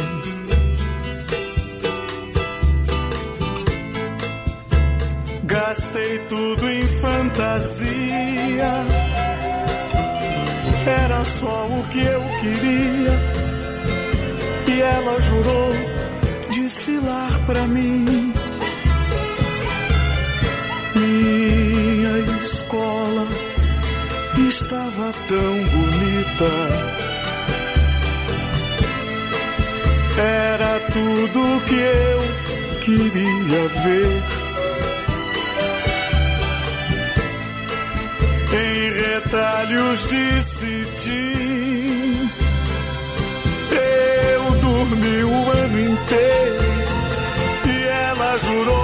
Gastei 5.66 6.18
tudo 6.28 6.68
em 6.68 6.82
fantasia. 7.00 7.88
Era 10.86 11.24
só 11.24 11.66
o 11.66 11.82
que 11.88 12.04
eu 12.04 12.22
queria. 12.40 13.12
E 14.68 14.80
ela 14.82 15.18
jurou 15.22 15.72
desfilar 16.50 17.32
pra 17.46 17.62
mim. 17.62 18.34
Minha 20.96 22.18
escola 22.44 23.26
estava 24.46 25.14
tão 25.28 25.54
bonita. 25.72 26.52
Era 30.18 30.78
tudo 30.92 31.64
que 31.64 31.74
eu 31.74 32.80
queria 32.84 33.68
ver. 33.82 34.33
Em 38.54 38.92
retalhos 38.92 40.06
de 40.08 40.42
cetim. 40.42 42.30
Eu 43.72 44.50
dormi 44.60 45.24
o 45.24 45.50
ano 45.50 45.80
inteiro 45.80 46.64
e 47.66 47.84
ela 47.84 48.38
jurou 48.38 48.83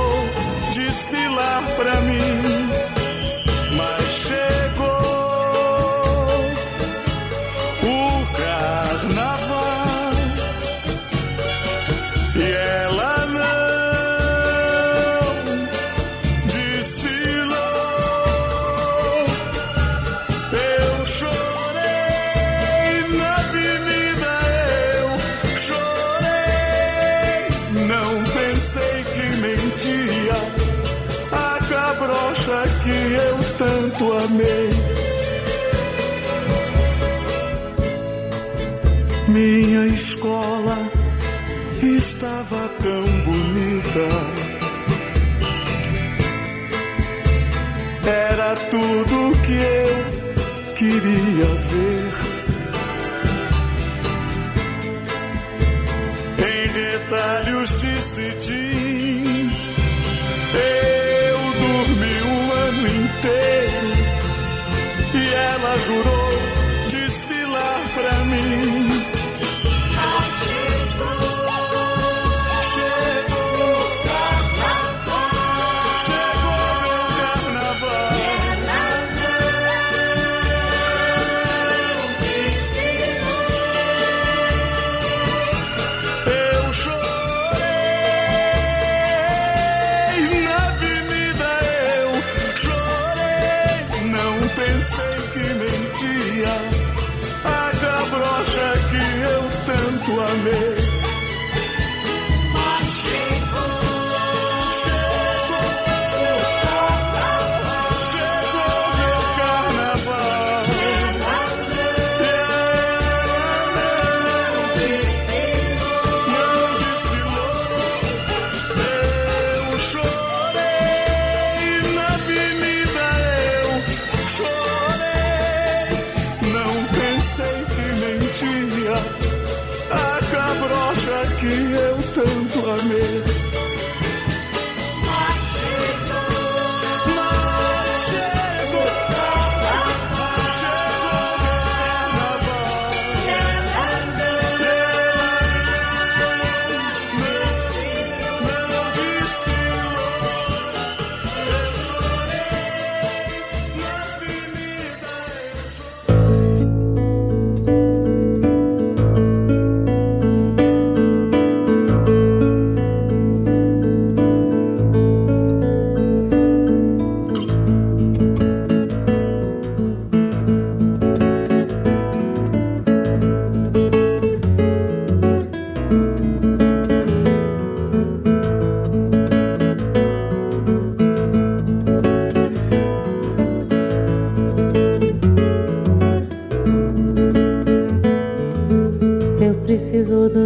bonita. 43.92 44.29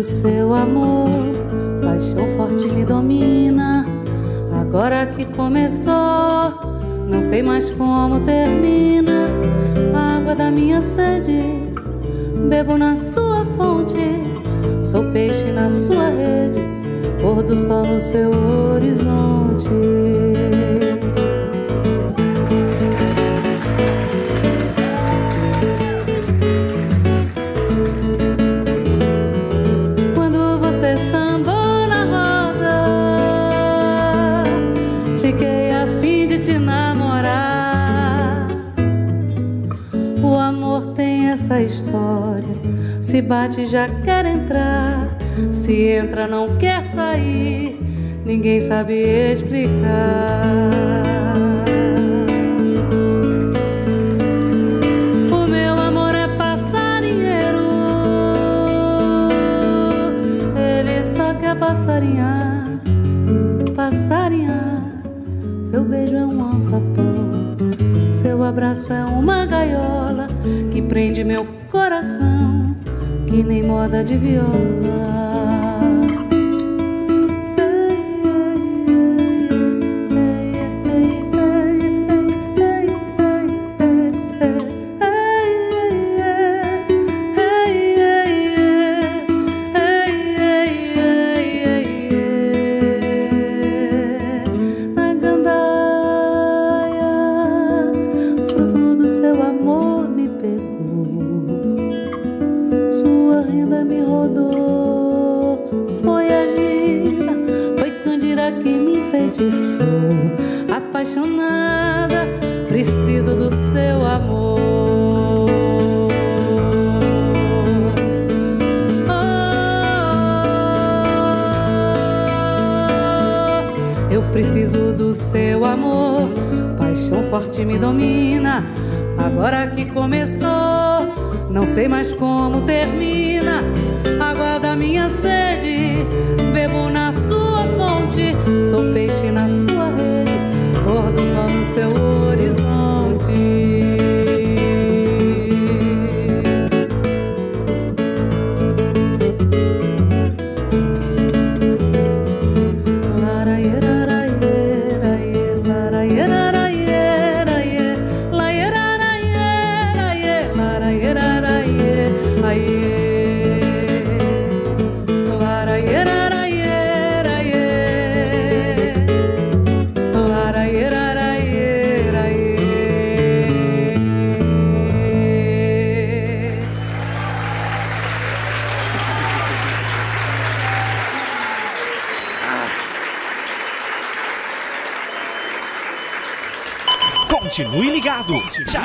Seu 0.04 0.54
amor, 0.54 1.08
paixão 1.82 2.26
forte 2.36 2.68
me 2.68 2.84
domina. 2.84 3.86
Agora 4.60 5.06
que 5.06 5.24
começou, 5.24 5.94
não 7.08 7.22
sei 7.22 7.42
mais 7.42 7.70
como 7.70 8.20
termina. 8.20 9.24
A 9.94 10.18
água 10.18 10.34
da 10.34 10.50
minha 10.50 10.82
sede, 10.82 11.42
bebo 12.48 12.76
na 12.76 12.96
sua 12.96 13.44
fonte. 13.56 13.96
Sou 14.82 15.04
peixe 15.10 15.46
na 15.46 15.70
sua 15.70 16.10
rede, 16.10 16.60
pôr 17.22 17.42
do 17.42 17.56
sol 17.56 17.86
no 17.86 17.98
seu 17.98 18.30
horizonte. 18.74 20.33
Se 43.14 43.22
bate, 43.22 43.64
já 43.64 43.88
quer 44.02 44.26
entrar, 44.26 45.08
se 45.52 45.82
entra, 45.82 46.26
não 46.26 46.56
quer 46.56 46.84
sair. 46.84 47.78
Ninguém 48.26 48.58
sabe 48.60 48.92
explicar. 49.32 50.42
É 61.46 61.56
passarinhar, 61.56 62.80
passarinhar. 63.76 64.82
Seu 65.62 65.84
beijo 65.84 66.16
é 66.16 66.26
um 66.26 66.52
alçapão, 66.52 67.56
seu 68.10 68.42
abraço 68.42 68.92
é 68.92 69.04
uma 69.04 69.46
gaiola 69.46 70.26
que 70.72 70.82
prende 70.82 71.22
meu 71.22 71.46
moda 73.84 74.02
de 74.02 74.16
viola. 74.16 75.03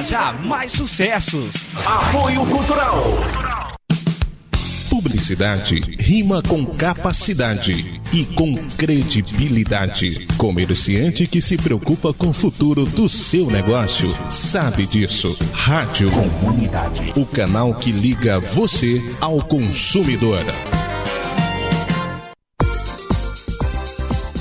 Já 0.10 0.34
mais 0.34 0.72
sucessos. 0.72 1.70
Apoio 1.86 2.43
Cultural. 2.47 2.97
Publicidade 4.89 5.80
rima 5.99 6.41
com 6.41 6.66
capacidade 6.66 8.01
e 8.12 8.26
com 8.26 8.55
credibilidade. 8.70 10.26
Comerciante 10.36 11.28
que 11.28 11.39
se 11.39 11.57
preocupa 11.57 12.12
com 12.12 12.30
o 12.30 12.34
futuro 12.34 12.86
do 12.86 13.07
seu 13.07 13.51
negócio 13.51 14.10
sabe 14.28 14.88
disso. 14.88 15.38
Rádio 15.53 16.10
Comunidade. 16.10 17.14
O 17.16 17.24
canal 17.24 17.76
que 17.76 17.91
liga 17.91 18.39
você 18.39 19.03
ao 19.22 19.39
consumidor. 19.43 20.43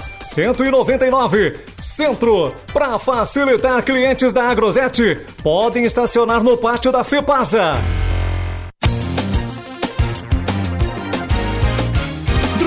Forjas. 0.01 0.11
199, 0.21 1.59
Centro. 1.81 2.53
Para 2.73 2.97
facilitar 2.97 3.83
clientes 3.83 4.31
da 4.33 4.49
Agrosete, 4.49 5.25
podem 5.43 5.83
estacionar 5.85 6.43
no 6.43 6.57
pátio 6.57 6.91
da 6.91 7.03
FEPASA. 7.03 7.75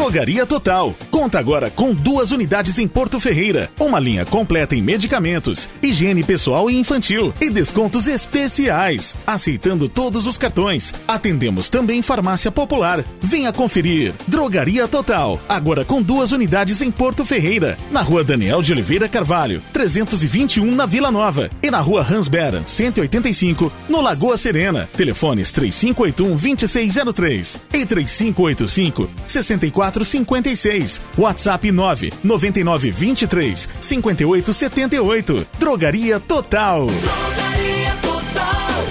Drogaria 0.05 0.45
Total. 0.45 0.95
Conta 1.11 1.39
agora 1.39 1.71
com 1.71 1.95
duas 1.95 2.31
unidades 2.31 2.79
em 2.79 2.87
Porto 2.87 3.19
Ferreira. 3.19 3.71
Uma 3.81 3.99
linha 3.99 4.27
completa 4.27 4.77
em 4.77 4.83
medicamentos, 4.83 5.67
higiene 5.83 6.23
pessoal 6.23 6.69
e 6.71 6.79
infantil 6.79 7.33
e 7.41 7.49
descontos 7.49 8.07
especiais. 8.07 9.17
Aceitando 9.27 9.89
todos 9.89 10.27
os 10.27 10.37
cartões. 10.37 10.93
Atendemos 11.09 11.71
também 11.71 12.03
farmácia 12.03 12.53
popular. 12.53 13.03
Venha 13.19 13.51
conferir. 13.51 14.13
Drogaria 14.29 14.87
Total. 14.87 15.41
Agora 15.49 15.87
com 15.87 16.03
duas 16.03 16.33
unidades 16.33 16.83
em 16.83 16.91
Porto 16.91 17.25
Ferreira. 17.25 17.79
Na 17.91 18.03
rua 18.03 18.23
Daniel 18.23 18.61
de 18.61 18.73
Oliveira 18.73 19.09
Carvalho, 19.09 19.63
321 19.73 20.71
na 20.75 20.85
Vila 20.85 21.11
Nova. 21.11 21.49
E 21.63 21.71
na 21.71 21.81
rua 21.81 22.07
Hans 22.07 22.29
Beran, 22.29 22.63
185, 22.67 23.73
no 23.89 24.03
Lagoa 24.03 24.37
Serena. 24.37 24.87
Telefones 24.95 25.51
3581 25.51 26.37
2603 26.37 27.59
e 27.73 27.87
3585 27.87 29.09
64 29.27 29.94
56. 30.03 31.03
WhatsApp 31.19 31.71
9 31.71 32.13
99 32.25 32.91
23 32.91 33.69
58 33.81 34.55
78. 34.55 35.47
Drogaria 35.59 36.19
Total. 36.19 36.87
Drogaria 36.87 37.97
Total, 38.01 38.85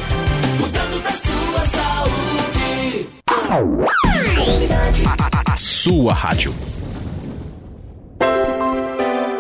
cuidando 0.62 1.00
da 1.02 1.12
sua 1.12 1.66
saúde. 1.74 3.10
A 5.46 5.58
sua 5.58 6.14
rádio. 6.14 6.54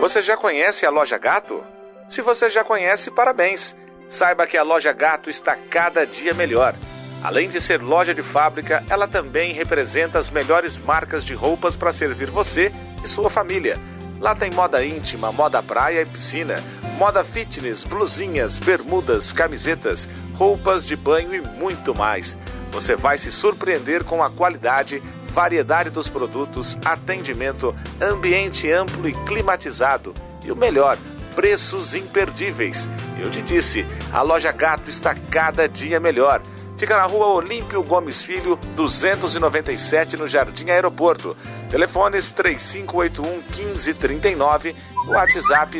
Você 0.01 0.21
já 0.21 0.35
conhece 0.35 0.85
a 0.85 0.89
Loja 0.89 1.17
Gato? 1.17 1.63
Se 2.09 2.21
você 2.21 2.49
já 2.49 2.63
conhece, 2.63 3.09
parabéns. 3.09 3.75
Saiba 4.09 4.45
que 4.45 4.57
a 4.57 4.63
Loja 4.63 4.91
Gato 4.91 5.29
está 5.29 5.55
cada 5.55 6.05
dia 6.05 6.33
melhor. 6.33 6.75
Além 7.23 7.47
de 7.47 7.61
ser 7.61 7.81
loja 7.81 8.13
de 8.13 8.21
fábrica, 8.21 8.83
ela 8.89 9.07
também 9.07 9.53
representa 9.53 10.19
as 10.19 10.29
melhores 10.29 10.77
marcas 10.77 11.23
de 11.23 11.33
roupas 11.33 11.77
para 11.77 11.93
servir 11.93 12.29
você 12.29 12.69
e 13.01 13.07
sua 13.07 13.29
família. 13.29 13.79
Lá 14.19 14.35
tem 14.35 14.51
moda 14.51 14.85
íntima, 14.85 15.31
moda 15.31 15.63
praia 15.63 16.01
e 16.01 16.05
piscina, 16.05 16.55
moda 16.97 17.23
fitness, 17.23 17.85
blusinhas, 17.85 18.59
bermudas, 18.59 19.31
camisetas, 19.31 20.07
roupas 20.33 20.85
de 20.85 20.97
banho 20.97 21.33
e 21.33 21.41
muito 21.41 21.95
mais. 21.95 22.35
Você 22.73 22.93
vai 22.93 23.17
se 23.17 23.31
surpreender 23.31 24.03
com 24.03 24.21
a 24.21 24.29
qualidade, 24.29 25.01
variedade 25.29 25.89
dos 25.89 26.09
produtos, 26.09 26.77
atendimento, 26.83 27.73
ambiente 28.01 28.69
amplo 28.69 29.07
e 29.07 29.13
climatizado. 29.25 30.13
E 30.43 30.51
o 30.51 30.55
melhor, 30.57 30.97
preços 31.35 31.95
imperdíveis. 31.95 32.89
Eu 33.17 33.31
te 33.31 33.41
disse, 33.41 33.85
a 34.11 34.21
loja 34.21 34.51
Gato 34.51 34.89
está 34.89 35.15
cada 35.15 35.69
dia 35.69 35.99
melhor. 36.01 36.41
Fica 36.83 36.97
na 36.97 37.05
rua 37.05 37.27
Olímpio 37.27 37.81
Gomes 37.81 38.25
Filho, 38.25 38.59
297, 38.75 40.17
no 40.17 40.27
Jardim 40.27 40.69
Aeroporto. 40.69 41.33
Telefones 41.69 42.29
3581 42.31 43.41
1539, 43.55 44.75
WhatsApp 45.07 45.77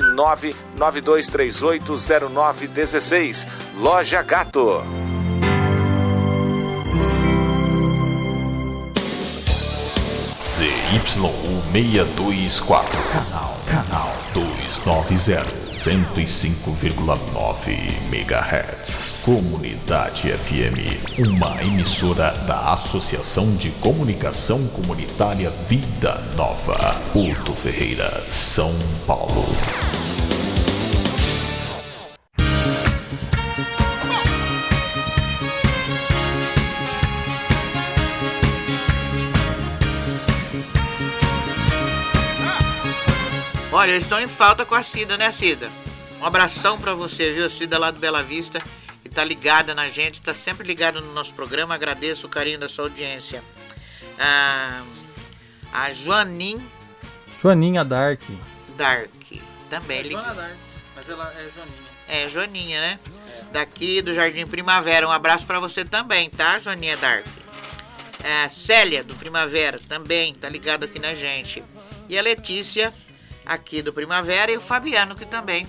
992380916. 0.78 3.46
Loja 3.76 4.22
Gato. 4.22 4.82
ZYU624, 10.54 12.86
canal, 13.12 13.58
canal 13.68 14.10
290, 14.34 15.63
105,9 15.84 17.76
MHz. 18.10 19.22
Comunidade 19.26 20.32
FM, 20.32 20.80
uma 21.20 21.62
emissora 21.62 22.32
da 22.48 22.72
Associação 22.72 23.54
de 23.58 23.70
Comunicação 23.70 24.66
Comunitária 24.68 25.50
Vida 25.68 26.24
Nova, 26.38 26.78
Porto 27.12 27.52
Ferreira, 27.52 28.24
São 28.30 28.74
Paulo. 29.06 29.44
Olha, 43.74 43.92
eu 43.92 43.98
estou 43.98 44.20
em 44.20 44.28
falta 44.28 44.66
com 44.66 44.76
a 44.76 44.84
Cida, 44.84 45.18
né, 45.18 45.32
Cida? 45.32 45.70
Um 46.22 46.26
abração 46.26 46.80
pra 46.80 46.94
você, 46.94 47.34
viu? 47.34 47.50
Cida 47.50 47.78
lá 47.80 47.90
do 47.92 48.00
Bela 48.00 48.22
Vista, 48.22 48.62
que 49.02 49.10
tá 49.10 49.24
ligada 49.24 49.74
na 49.74 49.88
gente, 49.88 50.22
tá 50.22 50.34
sempre 50.34 50.66
ligada 50.68 51.02
no 51.02 51.12
nosso 51.14 51.34
programa. 51.34 51.74
Agradeço 51.74 52.28
o 52.28 52.30
carinho 52.30 52.60
da 52.60 52.70
sua 52.70 52.86
audiência. 52.86 53.44
Ah, 54.20 54.84
a 55.74 55.92
Joanin 55.92 56.64
Joaninha 57.42 57.84
Dark. 57.84 58.22
Dark 58.78 59.10
também. 59.70 60.00
É 60.00 60.04
li- 60.04 60.10
Joana 60.12 60.34
Dark, 60.36 60.56
mas 60.96 61.10
ela 61.10 61.34
é 61.36 61.50
Joaninha. 61.54 61.94
É, 62.08 62.30
Joaninha, 62.30 62.80
né? 62.82 63.00
Daqui 63.52 64.02
do 64.02 64.14
Jardim 64.14 64.46
Primavera. 64.46 65.08
Um 65.08 65.12
abraço 65.12 65.46
pra 65.48 65.60
você 65.60 65.84
também, 65.84 66.30
tá, 66.30 66.60
Joaninha 66.60 66.96
Dark? 66.98 67.26
É, 68.24 68.48
Célia, 68.50 69.04
do 69.04 69.16
Primavera, 69.16 69.80
também 69.90 70.34
tá 70.36 70.48
ligado 70.48 70.86
aqui 70.86 71.00
na 71.00 71.14
gente. 71.14 71.62
E 72.08 72.18
a 72.18 72.22
Letícia, 72.22 72.94
aqui 73.46 73.82
do 73.82 73.92
Primavera, 73.94 74.52
e 74.52 74.58
o 74.58 74.62
Fabiano, 74.62 75.16
que 75.16 75.26
também. 75.26 75.66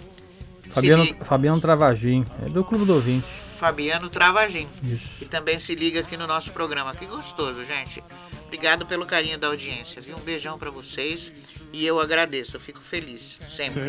se 0.65 0.71
Fabiano, 0.71 1.05
liga- 1.05 1.25
Fabiano 1.25 1.61
Travagin, 1.61 2.25
é 2.45 2.49
do 2.49 2.65
Clube 2.65 2.85
do 2.85 2.95
Ouvinte. 2.95 3.27
Fabiano 3.59 4.09
Travagin, 4.11 4.69
Isso. 4.83 5.09
que 5.19 5.25
também 5.25 5.59
se 5.59 5.75
liga 5.75 6.01
aqui 6.01 6.17
no 6.17 6.27
nosso 6.27 6.53
programa. 6.53 6.95
Que 6.95 7.07
gostoso, 7.07 7.65
gente. 7.65 8.03
Obrigado 8.47 8.85
pelo 8.87 9.07
carinho 9.07 9.39
da 9.39 9.47
audiência, 9.49 10.01
viu? 10.03 10.17
Um 10.17 10.21
beijão 10.21 10.59
pra 10.59 10.71
vocês 10.71 11.33
e 11.73 11.85
eu 11.87 11.99
agradeço, 12.01 12.57
eu 12.57 12.61
fico 12.61 12.81
feliz, 12.81 13.39
sempre. 13.57 13.83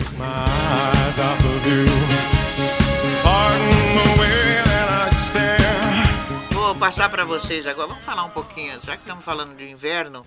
Vou 6.51 6.75
passar 6.75 7.09
pra 7.09 7.23
vocês 7.23 7.67
agora. 7.67 7.87
Vamos 7.89 8.03
falar 8.03 8.23
um 8.23 8.29
pouquinho, 8.29 8.73
já 8.83 8.93
que 8.95 9.01
estamos 9.01 9.23
falando 9.23 9.55
de 9.55 9.69
inverno, 9.69 10.25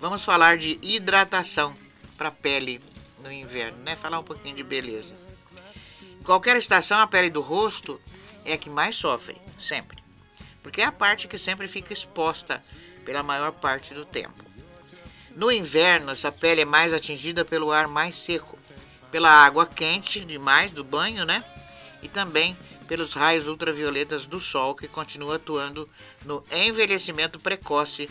vamos 0.00 0.24
falar 0.24 0.56
de 0.56 0.78
hidratação 0.82 1.74
para 2.16 2.30
pele 2.30 2.80
no 3.22 3.30
inverno, 3.30 3.78
né? 3.78 3.96
Falar 3.96 4.18
um 4.18 4.24
pouquinho 4.24 4.56
de 4.56 4.62
beleza. 4.62 5.14
Qualquer 6.24 6.56
estação, 6.56 6.98
a 6.98 7.06
pele 7.06 7.30
do 7.30 7.40
rosto 7.40 8.00
é 8.44 8.54
a 8.54 8.58
que 8.58 8.68
mais 8.68 8.96
sofre, 8.96 9.36
sempre. 9.60 10.02
Porque 10.62 10.80
é 10.80 10.84
a 10.84 10.92
parte 10.92 11.28
que 11.28 11.38
sempre 11.38 11.68
fica 11.68 11.92
exposta 11.92 12.60
pela 13.04 13.22
maior 13.22 13.52
parte 13.52 13.94
do 13.94 14.04
tempo. 14.04 14.44
No 15.36 15.52
inverno, 15.52 16.12
essa 16.12 16.32
pele 16.32 16.62
é 16.62 16.64
mais 16.64 16.92
atingida 16.92 17.44
pelo 17.44 17.70
ar 17.70 17.86
mais 17.86 18.16
seco, 18.16 18.58
pela 19.10 19.30
água 19.30 19.66
quente 19.66 20.24
demais 20.24 20.72
do 20.72 20.82
banho, 20.82 21.24
né? 21.24 21.44
E 22.02 22.08
também 22.08 22.56
pelos 22.88 23.12
raios 23.12 23.46
ultravioletas 23.46 24.26
do 24.26 24.40
sol 24.40 24.74
que 24.74 24.88
continua 24.88 25.36
atuando 25.36 25.88
no 26.24 26.44
envelhecimento 26.50 27.38
precoce 27.38 28.08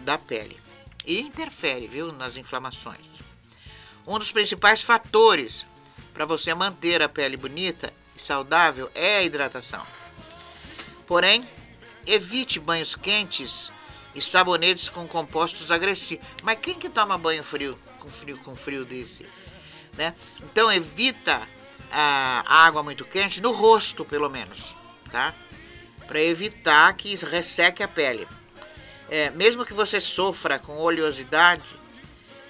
da 0.00 0.18
pele 0.18 0.56
e 1.04 1.20
interfere, 1.20 1.86
viu, 1.86 2.12
nas 2.12 2.36
inflamações. 2.36 3.06
Um 4.06 4.18
dos 4.18 4.30
principais 4.30 4.82
fatores 4.82 5.66
para 6.14 6.24
você 6.24 6.54
manter 6.54 7.02
a 7.02 7.08
pele 7.08 7.36
bonita 7.36 7.92
e 8.14 8.22
saudável 8.22 8.90
é 8.94 9.16
a 9.16 9.22
hidratação. 9.22 9.84
Porém, 11.06 11.46
evite 12.06 12.60
banhos 12.60 12.94
quentes 12.94 13.70
e 14.14 14.22
sabonetes 14.22 14.88
com 14.88 15.06
compostos 15.06 15.70
agressivos. 15.70 16.24
Mas 16.42 16.58
quem 16.60 16.74
que 16.74 16.88
toma 16.88 17.18
banho 17.18 17.42
frio 17.42 17.78
com 17.98 18.08
frio 18.08 18.38
com 18.38 18.54
frio 18.54 18.84
desse? 18.84 19.26
Né? 19.96 20.14
Então 20.42 20.72
evita 20.72 21.46
a 21.90 22.44
água 22.46 22.82
muito 22.82 23.04
quente 23.04 23.40
no 23.40 23.50
rosto, 23.50 24.04
pelo 24.04 24.28
menos, 24.28 24.76
tá? 25.10 25.34
para 26.06 26.22
evitar 26.22 26.92
que 26.94 27.14
resseque 27.16 27.82
a 27.82 27.88
pele. 27.88 28.26
É, 29.08 29.30
mesmo 29.30 29.64
que 29.64 29.74
você 29.74 30.00
sofra 30.00 30.58
com 30.58 30.76
oleosidade, 30.78 31.64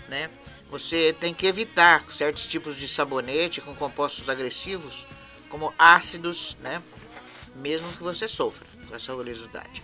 né, 0.09 0.31
você 0.79 1.17
tem 1.19 1.33
que 1.33 1.47
evitar 1.47 2.05
certos 2.11 2.47
tipos 2.47 2.77
de 2.77 2.87
sabonete 2.87 3.63
com 3.63 3.75
compostos 3.75 4.29
agressivos, 4.29 5.07
como 5.49 5.73
ácidos, 5.79 6.55
né, 6.61 6.83
mesmo 7.55 7.91
que 7.93 8.03
você 8.03 8.29
sofra 8.29 8.67
com 8.87 8.95
essa 8.95 9.15
oleosidade. 9.15 9.83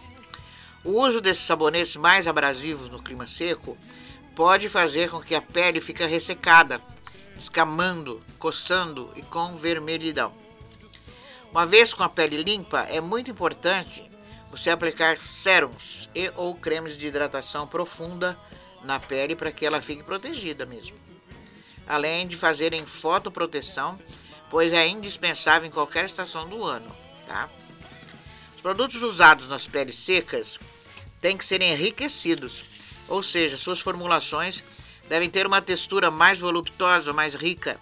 O 0.84 1.00
uso 1.00 1.20
desses 1.22 1.44
sabonetes 1.44 1.96
mais 1.96 2.28
abrasivos 2.28 2.90
no 2.90 3.02
clima 3.02 3.26
seco 3.26 3.78
pode 4.34 4.68
fazer 4.68 5.10
com 5.10 5.20
que 5.20 5.34
a 5.34 5.40
pele 5.40 5.80
fique 5.80 6.04
ressecada, 6.04 6.78
escamando, 7.34 8.22
coçando 8.38 9.10
e 9.16 9.22
com 9.22 9.56
vermelhidão. 9.56 10.34
Uma 11.50 11.66
vez 11.66 11.94
com 11.94 12.02
a 12.02 12.08
pele 12.08 12.42
limpa, 12.42 12.80
é 12.80 13.00
muito 13.00 13.30
importante 13.30 14.10
você 14.50 14.68
aplicar 14.68 15.16
sérums 15.42 16.10
e 16.14 16.30
ou 16.36 16.54
cremes 16.54 16.98
de 16.98 17.06
hidratação 17.06 17.66
profunda 17.66 18.38
na 18.84 18.98
pele 18.98 19.34
para 19.36 19.52
que 19.52 19.64
ela 19.64 19.80
fique 19.80 20.02
protegida 20.02 20.66
mesmo. 20.66 20.96
Além 21.86 22.26
de 22.26 22.36
fazerem 22.36 22.86
fotoproteção, 22.86 23.98
pois 24.50 24.72
é 24.72 24.86
indispensável 24.86 25.68
em 25.68 25.72
qualquer 25.72 26.04
estação 26.04 26.48
do 26.48 26.64
ano, 26.64 26.94
tá? 27.26 27.48
Os 28.54 28.60
produtos 28.60 29.02
usados 29.02 29.48
nas 29.48 29.66
peles 29.66 29.96
secas 29.96 30.58
têm 31.20 31.36
que 31.36 31.44
ser 31.44 31.60
enriquecidos, 31.62 32.62
ou 33.08 33.22
seja, 33.22 33.56
suas 33.56 33.80
formulações 33.80 34.62
devem 35.08 35.28
ter 35.28 35.46
uma 35.46 35.60
textura 35.60 36.10
mais 36.10 36.38
voluptuosa, 36.38 37.12
mais 37.12 37.34
rica. 37.34 37.78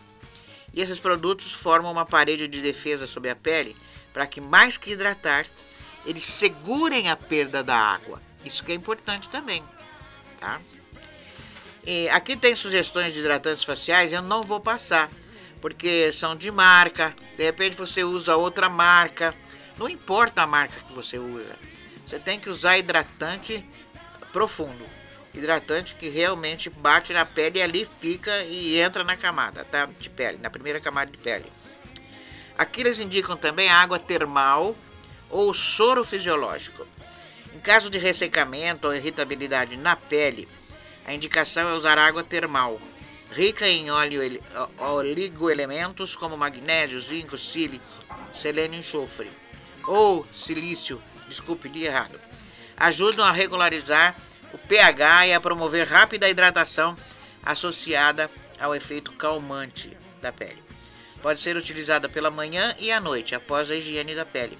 E 0.73 0.81
esses 0.81 0.99
produtos 0.99 1.53
formam 1.53 1.93
uma 1.93 2.07
parede 2.07 2.49
de 2.49 2.63
defesa 2.63 3.07
sobre 3.07 3.31
a 3.31 3.37
pele 3.37 3.77
para 4.13 4.27
que 4.27 4.41
mais 4.41 4.77
que 4.77 4.93
hidratar, 4.93 5.47
eles 6.05 6.23
segurem 6.23 7.11
a 7.11 7.17
perda 7.17 7.63
da 7.63 7.77
água. 7.77 8.21
Isso 8.45 8.65
que 8.65 8.73
é 8.73 8.75
importante 8.75 9.29
também, 9.29 9.63
tá? 10.39 10.61
E 11.87 12.09
aqui 12.11 12.37
tem 12.37 12.55
sugestões 12.55 13.13
de 13.13 13.21
hidratantes 13.21 13.65
faciais, 13.65 14.13
eu 14.13 14.23
não 14.23 14.43
vou 14.43 14.61
passar, 14.61 15.11
porque 15.61 16.13
são 16.13 16.37
de 16.37 16.51
marca. 16.51 17.15
De 17.37 17.43
repente 17.43 17.77
você 17.77 18.05
usa 18.05 18.37
outra 18.37 18.69
marca. 18.69 19.35
Não 19.79 19.89
importa 19.89 20.43
a 20.43 20.47
marca 20.47 20.81
que 20.81 20.93
você 20.93 21.19
usa. 21.19 21.57
Você 22.07 22.19
tem 22.19 22.39
que 22.39 22.51
usar 22.51 22.77
hidratante 22.77 23.65
profundo. 24.33 24.85
Hidratante 25.33 25.95
que 25.95 26.09
realmente 26.09 26.69
bate 26.69 27.13
na 27.13 27.25
pele 27.25 27.61
e 27.61 27.63
ali 27.63 27.89
fica 28.01 28.43
e 28.45 28.79
entra 28.81 29.05
na 29.05 29.17
camada 29.17 29.65
tá? 29.65 29.89
de 29.99 30.11
pele, 30.11 30.39
na 30.43 30.51
primeira 30.51 30.81
camada 30.81 31.11
de 31.11 31.19
pele. 31.19 31.47
Aqui 32.59 32.81
eles 32.83 32.99
indicam 32.99 33.37
também 33.37 33.71
água 33.71 33.99
termal 33.99 34.77
ou 35.31 35.55
soro 35.55 36.05
fisiológico. 36.05 36.87
Em 37.55 37.61
caso 37.61 37.89
de 37.89 37.97
ressecamento 37.97 38.87
ou 38.87 38.95
irritabilidade 38.95 39.77
na 39.77 39.97
pele, 39.97 40.49
a 41.11 41.15
indicação 41.15 41.69
é 41.69 41.73
usar 41.73 41.99
água 41.99 42.23
termal, 42.23 42.81
rica 43.33 43.67
em 43.67 43.91
óleo, 43.91 44.41
oligoelementos 44.79 46.15
como 46.15 46.37
magnésio, 46.37 47.01
zinco, 47.01 47.37
sílico, 47.37 47.85
selênio 48.33 48.77
e 48.77 48.81
enxofre, 48.81 49.29
ou 49.89 50.25
silício, 50.33 51.03
desculpe, 51.27 51.69
li 51.69 51.85
errado. 51.85 52.17
Ajudam 52.77 53.25
a 53.25 53.33
regularizar 53.33 54.15
o 54.53 54.59
pH 54.59 55.27
e 55.27 55.35
a 55.35 55.41
promover 55.41 55.89
rápida 55.89 56.29
hidratação 56.29 56.97
associada 57.43 58.31
ao 58.61 58.73
efeito 58.73 59.11
calmante 59.11 59.99
da 60.23 60.31
pele. 60.31 60.63
Pode 61.21 61.41
ser 61.41 61.57
utilizada 61.57 62.09
pela 62.09 62.31
manhã 62.31 62.73
e 62.79 62.93
à 62.93 63.01
noite, 63.01 63.35
após 63.35 63.69
a 63.69 63.75
higiene 63.75 64.15
da 64.15 64.25
pele, 64.25 64.57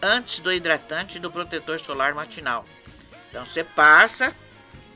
antes 0.00 0.38
do 0.38 0.50
hidratante 0.50 1.18
e 1.18 1.20
do 1.20 1.30
protetor 1.30 1.78
solar 1.78 2.14
matinal. 2.14 2.64
Então 3.28 3.44
você 3.44 3.62
passa, 3.62 4.34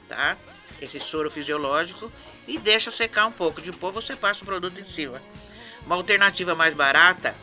tá? 0.08 0.34
Esse 0.80 1.00
soro 1.00 1.30
fisiológico 1.30 2.10
e 2.46 2.58
deixa 2.58 2.90
secar 2.90 3.26
um 3.26 3.32
pouco. 3.32 3.60
Depois 3.60 3.94
você 3.94 4.16
passa 4.16 4.42
o 4.42 4.46
produto 4.46 4.80
em 4.80 4.84
cima. 4.84 5.20
Uma 5.84 5.96
alternativa 5.96 6.54
mais 6.54 6.74
barata 6.74 7.34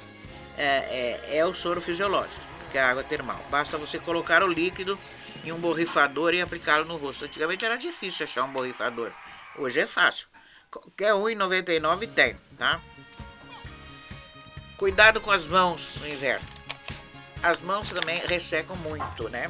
é, 0.57 1.19
é, 1.31 1.37
é 1.37 1.45
o 1.45 1.53
soro 1.53 1.81
fisiológico, 1.81 2.39
que 2.71 2.77
é 2.77 2.81
a 2.81 2.89
água 2.89 3.03
termal. 3.03 3.39
Basta 3.49 3.77
você 3.77 3.99
colocar 3.99 4.43
o 4.43 4.47
líquido 4.47 4.97
em 5.43 5.51
um 5.51 5.59
borrifador 5.59 6.33
e 6.33 6.41
aplicá-lo 6.41 6.85
no 6.85 6.97
rosto. 6.97 7.25
Antigamente 7.25 7.65
era 7.65 7.77
difícil 7.77 8.25
achar 8.25 8.43
um 8.43 8.51
borrifador. 8.51 9.11
Hoje 9.57 9.79
é 9.79 9.87
fácil. 9.87 10.27
Qualquer 10.71 11.13
R$1,99 11.13 12.09
tem, 12.13 12.35
tá? 12.57 12.79
Cuidado 14.77 15.21
com 15.21 15.31
as 15.31 15.47
mãos 15.47 15.95
no 16.01 16.07
inverno. 16.07 16.45
As 17.41 17.59
mãos 17.61 17.89
também 17.89 18.19
ressecam 18.25 18.75
muito, 18.77 19.29
né? 19.29 19.49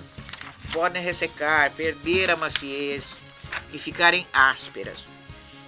Podem 0.71 1.01
ressecar, 1.01 1.71
perder 1.71 2.29
a 2.29 2.35
maciez, 2.35 3.15
e 3.73 3.79
ficarem 3.79 4.25
ásperas. 4.31 5.05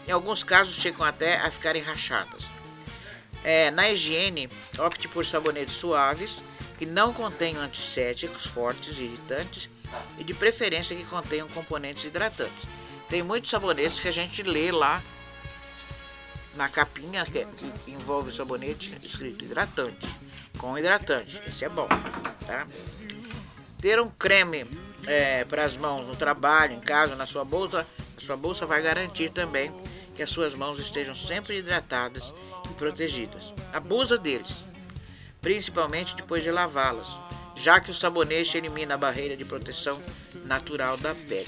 Em 0.08 0.12
alguns 0.12 0.44
casos 0.44 0.76
chegam 0.76 1.06
até 1.06 1.38
a 1.38 1.52
ficarem 1.52 1.82
rachadas. 1.82 2.50
É, 3.44 3.72
na 3.72 3.90
higiene, 3.90 4.50
opte 4.80 5.08
por 5.08 5.26
sabonetes 5.26 5.76
suaves 5.76 6.38
que 6.78 6.86
não 6.86 7.14
contenham 7.14 7.62
antissépticos 7.62 8.46
fortes 8.46 8.98
e 8.98 9.04
irritantes 9.04 9.70
e 10.18 10.24
de 10.24 10.34
preferência 10.34 10.96
que 10.96 11.04
contenham 11.06 11.48
componentes 11.50 12.04
hidratantes. 12.04 12.68
Tem 13.10 13.24
muitos 13.24 13.50
sabonetes 13.50 14.00
que 14.00 14.08
a 14.08 14.12
gente 14.12 14.44
lê 14.44 14.72
lá 14.72 15.02
na 16.56 16.68
capinha 16.68 17.26
que, 17.26 17.46
que 17.86 17.92
envolve 17.92 18.30
o 18.30 18.34
sabonete 18.34 18.98
escrito 19.02 19.46
hidratante, 19.46 20.08
com 20.58 20.78
hidratante. 20.78 21.42
Esse 21.48 21.66
é 21.66 21.70
bom, 21.70 21.88
tá? 22.46 22.68
Ter 23.80 23.99
um 23.99 24.09
creme 24.09 24.65
é, 25.05 25.45
para 25.45 25.63
as 25.63 25.78
mãos 25.78 26.05
no 26.05 26.15
trabalho, 26.15 26.73
em 26.73 26.80
casa, 26.80 27.15
na 27.15 27.25
sua 27.25 27.45
bolsa, 27.45 27.86
a 28.17 28.21
sua 28.21 28.36
bolsa 28.36 28.65
vai 28.65 28.82
garantir 28.82 29.30
também 29.30 29.71
que 30.15 30.23
as 30.23 30.32
suas 30.32 30.55
mãos 30.55 30.80
estejam 30.80 31.15
sempre 31.15 31.57
hidratadas 31.57 32.34
e 32.69 32.73
protegidas. 32.73 33.53
Abusa 33.71 34.17
deles, 34.17 34.65
principalmente 35.41 36.15
depois 36.15 36.43
de 36.43 36.51
lavá-las, 36.51 37.15
já 37.55 37.80
que 37.80 37.91
o 37.91 37.93
sabonete 37.93 38.57
elimina 38.57 38.95
a 38.95 38.97
barreira 38.97 39.38
de 39.38 39.45
proteção 39.45 40.01
natural 40.45 40.97
da 40.97 41.13
pele. 41.13 41.47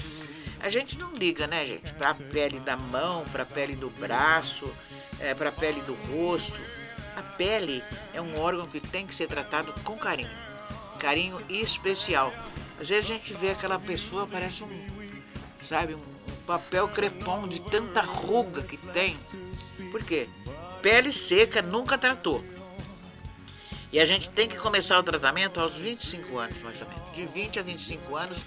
A 0.60 0.68
gente 0.68 0.98
não 0.98 1.12
liga, 1.14 1.46
né, 1.46 1.64
gente, 1.64 1.92
para 1.94 2.10
a 2.10 2.14
pele 2.14 2.60
da 2.60 2.76
mão, 2.76 3.24
para 3.32 3.42
a 3.42 3.46
pele 3.46 3.74
do 3.74 3.90
braço, 3.90 4.72
é, 5.18 5.34
para 5.34 5.48
a 5.48 5.52
pele 5.52 5.80
do 5.82 5.94
rosto. 6.12 6.60
A 7.16 7.22
pele 7.22 7.82
é 8.14 8.20
um 8.20 8.38
órgão 8.38 8.66
que 8.66 8.78
tem 8.78 9.06
que 9.06 9.14
ser 9.14 9.26
tratado 9.26 9.72
com 9.82 9.96
carinho, 9.98 10.30
carinho 11.00 11.42
especial 11.48 12.32
às 12.80 12.88
vezes 12.88 13.10
a 13.10 13.14
gente 13.14 13.34
vê 13.34 13.50
aquela 13.50 13.78
pessoa, 13.78 14.26
parece 14.26 14.64
um, 14.64 14.86
sabe, 15.62 15.94
um 15.94 16.02
papel 16.46 16.88
crepom 16.88 17.46
de 17.46 17.60
tanta 17.60 18.00
ruga 18.00 18.62
que 18.62 18.78
tem. 18.78 19.18
Por 19.90 20.02
quê? 20.02 20.26
Pele 20.80 21.12
seca 21.12 21.60
nunca 21.60 21.98
tratou. 21.98 22.42
E 23.92 24.00
a 24.00 24.06
gente 24.06 24.30
tem 24.30 24.48
que 24.48 24.56
começar 24.56 24.98
o 24.98 25.02
tratamento 25.02 25.60
aos 25.60 25.74
25 25.74 26.38
anos, 26.38 26.56
mais 26.62 26.80
ou 26.80 26.88
menos. 26.88 27.14
De 27.14 27.26
20 27.26 27.58
a 27.58 27.62
25 27.62 28.16
anos, 28.16 28.38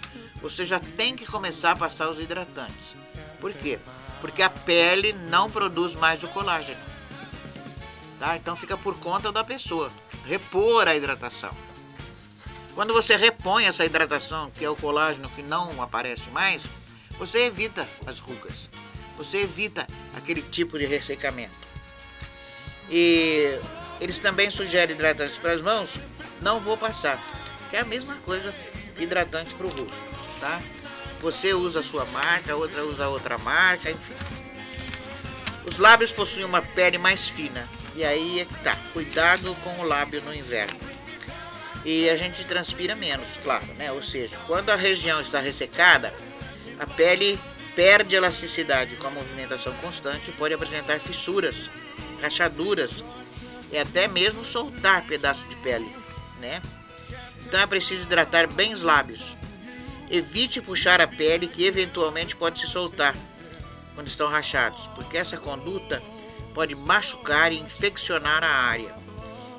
você 0.41 0.65
já 0.65 0.79
tem 0.79 1.15
que 1.15 1.27
começar 1.27 1.73
a 1.73 1.75
passar 1.75 2.09
os 2.09 2.19
hidratantes. 2.19 2.95
Por 3.39 3.53
quê? 3.53 3.77
Porque 4.19 4.41
a 4.41 4.49
pele 4.49 5.13
não 5.29 5.51
produz 5.51 5.93
mais 5.93 6.23
o 6.23 6.27
colágeno. 6.29 6.81
Tá? 8.19 8.35
Então 8.35 8.55
fica 8.55 8.75
por 8.75 8.97
conta 8.99 9.31
da 9.31 9.43
pessoa. 9.43 9.91
Repor 10.25 10.87
a 10.87 10.95
hidratação. 10.95 11.51
Quando 12.75 12.91
você 12.91 13.15
repõe 13.15 13.65
essa 13.65 13.85
hidratação, 13.85 14.49
que 14.49 14.65
é 14.65 14.69
o 14.69 14.75
colágeno 14.75 15.29
que 15.29 15.43
não 15.43 15.81
aparece 15.81 16.27
mais, 16.31 16.63
você 17.19 17.45
evita 17.45 17.87
as 18.07 18.19
rugas. 18.19 18.69
Você 19.15 19.41
evita 19.41 19.85
aquele 20.15 20.41
tipo 20.41 20.79
de 20.79 20.85
ressecamento. 20.85 21.51
E 22.89 23.59
eles 24.01 24.17
também 24.17 24.49
sugerem 24.49 24.95
hidratantes 24.95 25.37
para 25.37 25.53
as 25.53 25.61
mãos. 25.61 25.89
Não 26.41 26.59
vou 26.59 26.75
passar. 26.75 27.19
Que 27.69 27.77
é 27.77 27.81
a 27.81 27.85
mesma 27.85 28.15
coisa 28.17 28.53
hidratante 28.97 29.53
para 29.53 29.67
o 29.67 29.69
rosto, 29.69 29.95
tá? 30.39 30.59
Você 31.21 31.53
usa 31.53 31.79
a 31.79 31.83
sua 31.83 32.05
marca, 32.05 32.55
outra 32.55 32.83
usa 32.83 33.07
outra 33.07 33.37
marca, 33.37 33.91
enfim. 33.91 34.15
Os 35.65 35.77
lábios 35.77 36.11
possuem 36.11 36.43
uma 36.43 36.61
pele 36.61 36.97
mais 36.97 37.27
fina. 37.27 37.67
E 37.95 38.03
aí 38.03 38.39
é 38.39 38.45
que 38.45 38.63
tá. 38.63 38.75
Cuidado 38.91 39.55
com 39.63 39.79
o 39.79 39.83
lábio 39.83 40.21
no 40.23 40.33
inverno 40.33 40.92
e 41.85 42.09
a 42.09 42.15
gente 42.15 42.45
transpira 42.45 42.95
menos, 42.95 43.27
claro, 43.43 43.65
né? 43.77 43.91
Ou 43.91 44.01
seja, 44.01 44.35
quando 44.47 44.69
a 44.69 44.75
região 44.75 45.19
está 45.19 45.39
ressecada, 45.39 46.13
a 46.79 46.85
pele 46.85 47.39
perde 47.75 48.15
elasticidade 48.15 48.95
com 48.95 49.07
a 49.07 49.11
movimentação 49.11 49.73
constante 49.75 50.29
e 50.29 50.33
pode 50.33 50.53
apresentar 50.53 50.99
fissuras, 50.99 51.69
rachaduras 52.21 53.03
e 53.71 53.77
até 53.77 54.07
mesmo 54.07 54.45
soltar 54.45 55.05
pedaços 55.05 55.47
de 55.49 55.55
pele, 55.57 55.91
né? 56.39 56.61
Então 57.45 57.59
é 57.59 57.65
preciso 57.65 58.03
hidratar 58.03 58.47
bem 58.47 58.73
os 58.73 58.83
lábios. 58.83 59.35
Evite 60.09 60.61
puxar 60.61 61.01
a 61.01 61.07
pele 61.07 61.47
que 61.47 61.65
eventualmente 61.65 62.35
pode 62.35 62.59
se 62.59 62.67
soltar 62.67 63.15
quando 63.95 64.07
estão 64.07 64.29
rachados, 64.29 64.87
porque 64.95 65.17
essa 65.17 65.37
conduta 65.37 66.01
pode 66.53 66.75
machucar 66.75 67.51
e 67.51 67.59
infeccionar 67.59 68.43
a 68.43 68.47
área. 68.47 68.93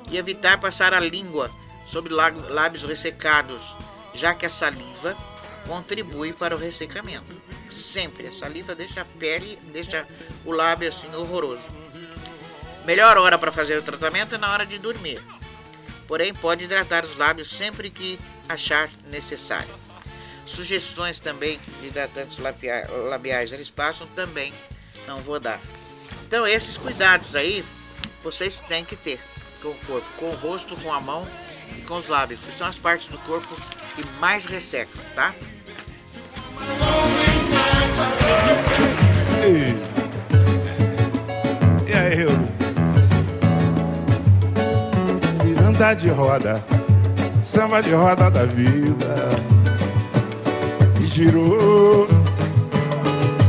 E 0.09 0.17
evitar 0.17 0.59
passar 0.59 0.93
a 0.93 0.99
língua 0.99 1.51
sobre 1.87 2.13
lá- 2.13 2.33
lábios 2.49 2.83
ressecados, 2.83 3.61
já 4.13 4.33
que 4.33 4.45
a 4.45 4.49
saliva 4.49 5.15
contribui 5.67 6.33
para 6.33 6.55
o 6.55 6.59
ressecamento. 6.59 7.35
Sempre 7.69 8.27
a 8.27 8.31
saliva 8.31 8.75
deixa 8.75 9.01
a 9.01 9.05
pele, 9.05 9.57
deixa 9.73 10.07
o 10.43 10.51
lábio 10.51 10.87
assim 10.87 11.13
horroroso. 11.15 11.63
Melhor 12.85 13.17
hora 13.17 13.37
para 13.37 13.51
fazer 13.51 13.77
o 13.77 13.81
tratamento 13.83 14.35
é 14.35 14.37
na 14.37 14.51
hora 14.51 14.65
de 14.65 14.77
dormir. 14.77 15.19
Porém, 16.07 16.33
pode 16.33 16.65
hidratar 16.65 17.03
os 17.03 17.17
lábios 17.17 17.49
sempre 17.49 17.89
que 17.89 18.19
achar 18.47 18.89
necessário. 19.09 19.73
Sugestões 20.45 21.19
também 21.19 21.59
de 21.81 21.87
hidratantes 21.87 22.37
labia- 22.37 22.87
labiais 23.09 23.51
eles 23.51 23.71
passam 23.71 24.05
também 24.09 24.53
não 25.07 25.17
vou 25.19 25.39
dar. 25.39 25.59
Então 26.27 26.45
esses 26.45 26.77
cuidados 26.77 27.35
aí 27.35 27.65
vocês 28.23 28.59
têm 28.67 28.85
que 28.85 28.95
ter 28.95 29.19
com 29.61 29.69
o 29.69 29.75
corpo, 29.87 30.07
com 30.17 30.29
o 30.29 30.35
rosto, 30.35 30.75
com 30.77 30.93
a 30.93 31.01
mão 31.01 31.27
e 31.77 31.81
com 31.81 31.97
os 31.97 32.07
lábios, 32.07 32.39
que 32.39 32.57
são 32.57 32.67
as 32.67 32.77
partes 32.77 33.07
do 33.07 33.17
corpo 33.19 33.55
que 33.95 34.05
mais 34.19 34.45
ressecam, 34.45 35.01
tá? 35.15 35.33
Ei. 39.43 39.77
E 41.87 41.93
aí, 41.93 42.21
Euro? 42.21 42.47
Ciranda 45.41 45.93
de 45.93 46.09
roda, 46.09 46.65
samba 47.39 47.81
de 47.81 47.93
roda 47.93 48.29
da 48.29 48.45
vida. 48.45 49.15
E 50.99 51.05
girou, 51.05 52.07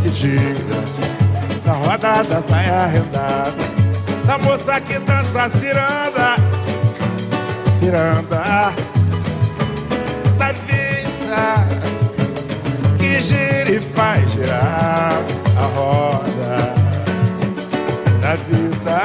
que 0.03 0.11
gira, 0.11 0.85
na 1.65 1.73
roda 1.73 2.23
da 2.23 2.43
saia 2.43 2.85
arrendada. 2.85 3.77
Da 4.27 4.39
moça 4.39 4.81
que 4.81 4.99
dança 4.99 5.49
ciranda, 5.49 6.37
ciranda 7.87 8.75
da 10.37 10.53
vida 10.67 11.69
que 12.99 13.21
gira 13.21 13.71
e 13.71 13.81
faz 13.81 14.29
girar 14.33 15.23
a 15.57 15.67
roda 15.67 16.75
da 18.21 18.35
vida 18.35 19.03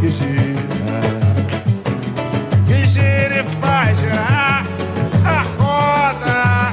que 0.00 0.10
gira, 0.10 1.00
que 2.66 2.86
gira 2.86 3.40
e 3.40 3.44
faz 3.58 3.98
girar 3.98 4.66
a 5.24 5.40
roda 5.56 6.72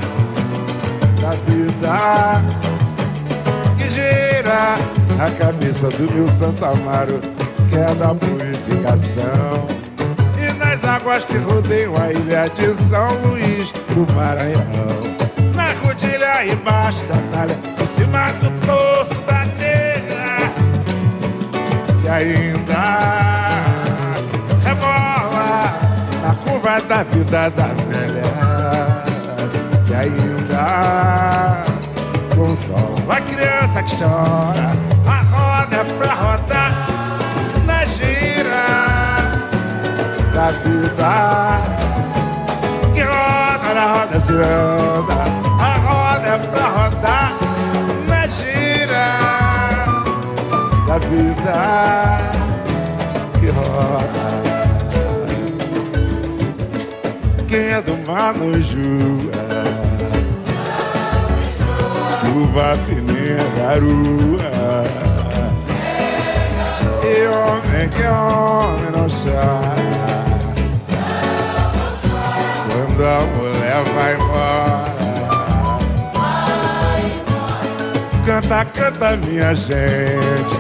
da 1.22 1.32
vida 1.48 2.44
que 3.78 3.88
gira. 3.90 4.76
A 5.18 5.32
cabeça 5.32 5.88
do 5.92 6.14
meu 6.14 6.28
Santo 6.28 6.66
Amaro 6.66 7.22
que 7.70 7.78
é 7.78 7.96
da 7.96 8.14
purificação 8.14 9.85
águas 10.86 11.24
que 11.24 11.38
rodeiam 11.38 11.94
a 11.98 12.12
ilha 12.12 12.50
de 12.50 12.74
São 12.74 13.08
Luís 13.26 13.72
do 13.72 14.12
Maranhão. 14.14 15.16
Na 15.56 15.74
rodilha 15.84 16.46
embaixo 16.46 17.04
da 17.06 17.16
talha, 17.32 17.58
em 17.82 17.86
cima 17.86 18.32
do 18.34 18.50
torso 18.66 19.20
da 19.22 19.46
negra, 19.46 20.52
que 22.02 22.08
ainda 22.08 22.84
rebola 24.64 25.74
na 26.22 26.36
curva 26.44 26.82
da 26.82 27.04
vida 27.04 27.50
da 27.50 27.68
velha, 27.90 28.22
que 29.88 29.94
ainda 29.94 31.64
consola 32.36 33.16
a 33.16 33.22
criança 33.22 33.84
que 33.84 33.98
chora. 33.98 34.95
Da 40.36 40.52
vida 40.52 41.62
que 42.94 43.02
roda 43.02 43.74
na 43.74 43.86
roda 43.94 44.20
ciranda. 44.20 45.14
A 45.58 45.78
roda 45.88 46.28
é 46.28 46.38
pra 46.38 46.66
rodar 46.68 47.34
na 48.10 48.28
gira 48.28 49.08
da 50.86 50.98
vida 51.00 52.20
que 53.40 53.48
roda. 53.48 54.26
Quem 57.48 57.68
é 57.70 57.82
do 57.82 57.98
mar 58.06 58.36
julga. 58.60 59.46
Chuva 62.20 62.78
fininha, 62.86 63.38
garoa. 63.58 64.84
E 67.06 67.28
homem 67.28 67.88
que 67.88 68.04
homem 68.04 68.92
não 68.92 69.08
chora 69.08 69.95
Quando 72.96 73.08
a 73.10 73.26
mulher 73.36 73.84
vai 73.94 74.14
embora 74.16 74.96
Canta, 78.26 78.66
canta 78.66 79.18
minha 79.18 79.54
gente. 79.54 80.56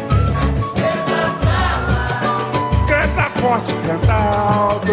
Canta 2.87 3.29
forte, 3.39 3.73
canta 3.87 4.13
alto. 4.13 4.91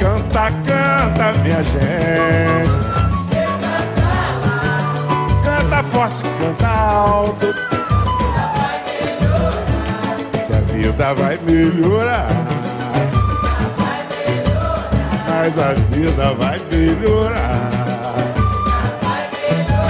Canta, 0.00 0.50
canta 0.64 1.32
minha 1.42 1.62
gente. 1.62 2.80
Canta 5.44 5.82
forte, 5.84 6.22
canta 6.40 6.68
alto. 6.68 7.54
Que 10.46 10.52
a 10.52 10.60
vida 10.72 11.14
vai 11.14 11.38
melhorar. 11.44 12.69
Mas 15.42 15.58
a 15.58 15.72
vida 15.72 16.34
vai 16.34 16.60
melhorar. 16.70 17.70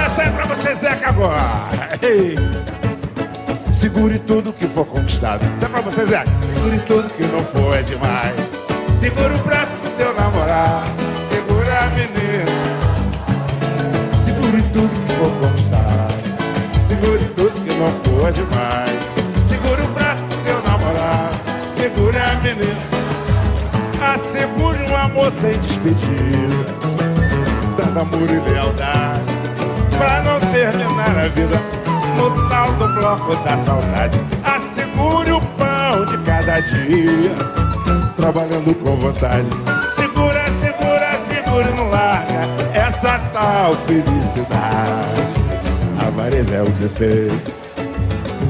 Essa 0.06 0.22
é 0.22 0.30
pra 0.30 0.44
você, 0.44 0.76
Zeca, 0.76 1.08
agora. 1.08 1.40
Ei. 2.00 2.36
Segure 3.72 4.20
tudo 4.20 4.52
que 4.52 4.68
for 4.68 4.86
conquistado. 4.86 5.44
Isso 5.56 5.64
é 5.64 5.68
pra 5.68 5.80
você, 5.80 6.06
Zeca. 6.06 6.30
Segure 6.54 6.78
tudo 6.86 7.10
que 7.10 7.24
não 7.24 7.44
for 7.46 7.76
é 7.76 7.82
demais. 7.82 8.32
Segura 8.94 9.34
o 9.34 9.38
braço 9.38 9.72
do 9.72 9.88
seu 9.88 10.14
namorado. 10.14 10.88
Segura 11.28 11.80
a 11.80 11.86
menina. 11.96 12.46
Segure 14.22 14.62
tudo 14.72 14.88
que 14.88 15.12
for 15.14 15.32
conquistado. 15.40 16.14
Segure 16.86 17.24
tudo 17.34 17.60
que 17.64 17.74
não 17.74 17.90
for 18.04 18.30
demais. 18.30 19.00
Segure 19.48 19.82
o 19.82 19.88
braço 19.88 20.22
do 20.22 20.32
seu 20.32 20.62
namorado. 20.62 21.34
Segure 21.72 22.18
a 22.18 22.36
menina. 22.36 22.89
Assegure 24.00 24.78
um 24.90 24.96
amor 24.96 25.30
sem 25.30 25.52
despedida. 25.58 26.64
Dando 27.76 28.00
amor 28.00 28.30
e 28.30 28.40
lealdade. 28.50 29.20
Pra 29.98 30.22
não 30.22 30.40
terminar 30.52 31.18
a 31.18 31.28
vida 31.28 31.60
no 32.16 32.48
tal 32.48 32.72
do 32.72 32.88
bloco 32.94 33.36
da 33.44 33.58
saudade. 33.58 34.18
Assegure 34.42 35.32
o 35.32 35.40
pão 35.40 36.06
de 36.06 36.16
cada 36.24 36.60
dia. 36.60 37.34
Trabalhando 38.16 38.74
com 38.82 38.96
vontade. 38.96 39.48
Segura, 39.94 40.46
segura, 40.60 41.18
segura 41.28 41.70
e 41.70 41.74
não 41.74 41.90
larga 41.90 42.48
essa 42.72 43.18
tal 43.34 43.74
felicidade. 43.86 45.20
Avareza 46.06 46.54
é 46.54 46.62
o 46.62 46.70
defeito. 46.70 47.52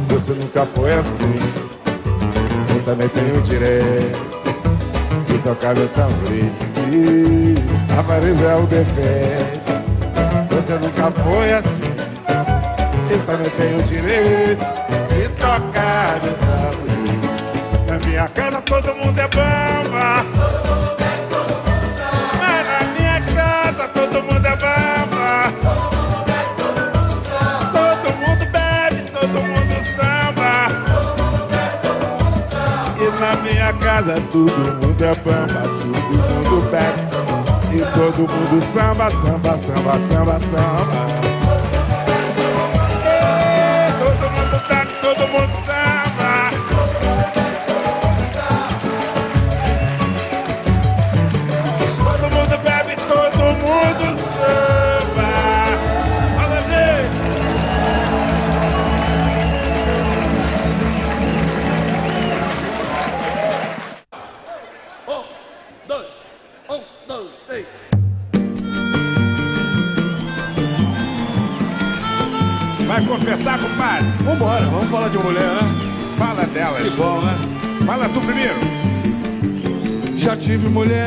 Você 0.09 0.33
nunca 0.33 0.65
foi 0.65 0.93
assim. 0.93 1.39
Eu 2.73 2.83
também 2.85 3.09
tenho 3.09 3.41
direito 3.43 4.30
tocar 5.41 5.75
meu 5.75 5.89
tamborim. 5.89 6.53
A 7.97 8.01
avareza 8.01 8.45
é 8.45 8.57
o 8.57 8.67
defeito. 8.67 9.71
Você 10.51 10.75
nunca 10.75 11.11
foi 11.23 11.53
assim. 11.53 11.91
Eu 13.11 13.19
também 13.27 13.51
tenho 13.51 13.79
o 13.79 13.83
direito 13.83 14.65
de 15.09 15.29
tocar 15.31 16.21
meu 16.23 16.35
tamborim. 16.35 17.21
Na 17.89 18.09
minha 18.09 18.29
casa 18.29 18.61
todo 18.63 18.95
mundo 18.97 19.19
é 19.19 19.29
bamba. 19.29 20.40
Casa 34.01 34.15
todo 34.33 34.87
mundo 34.87 35.05
é 35.05 35.15
bamba, 35.17 35.63
todo 35.63 35.87
mundo 35.87 36.71
bebe. 36.71 37.11
E 37.73 37.81
todo 37.93 38.19
mundo 38.19 38.63
samba, 38.65 39.11
samba, 39.11 39.57
samba, 39.57 39.99
samba, 39.99 40.41
samba. 40.41 41.40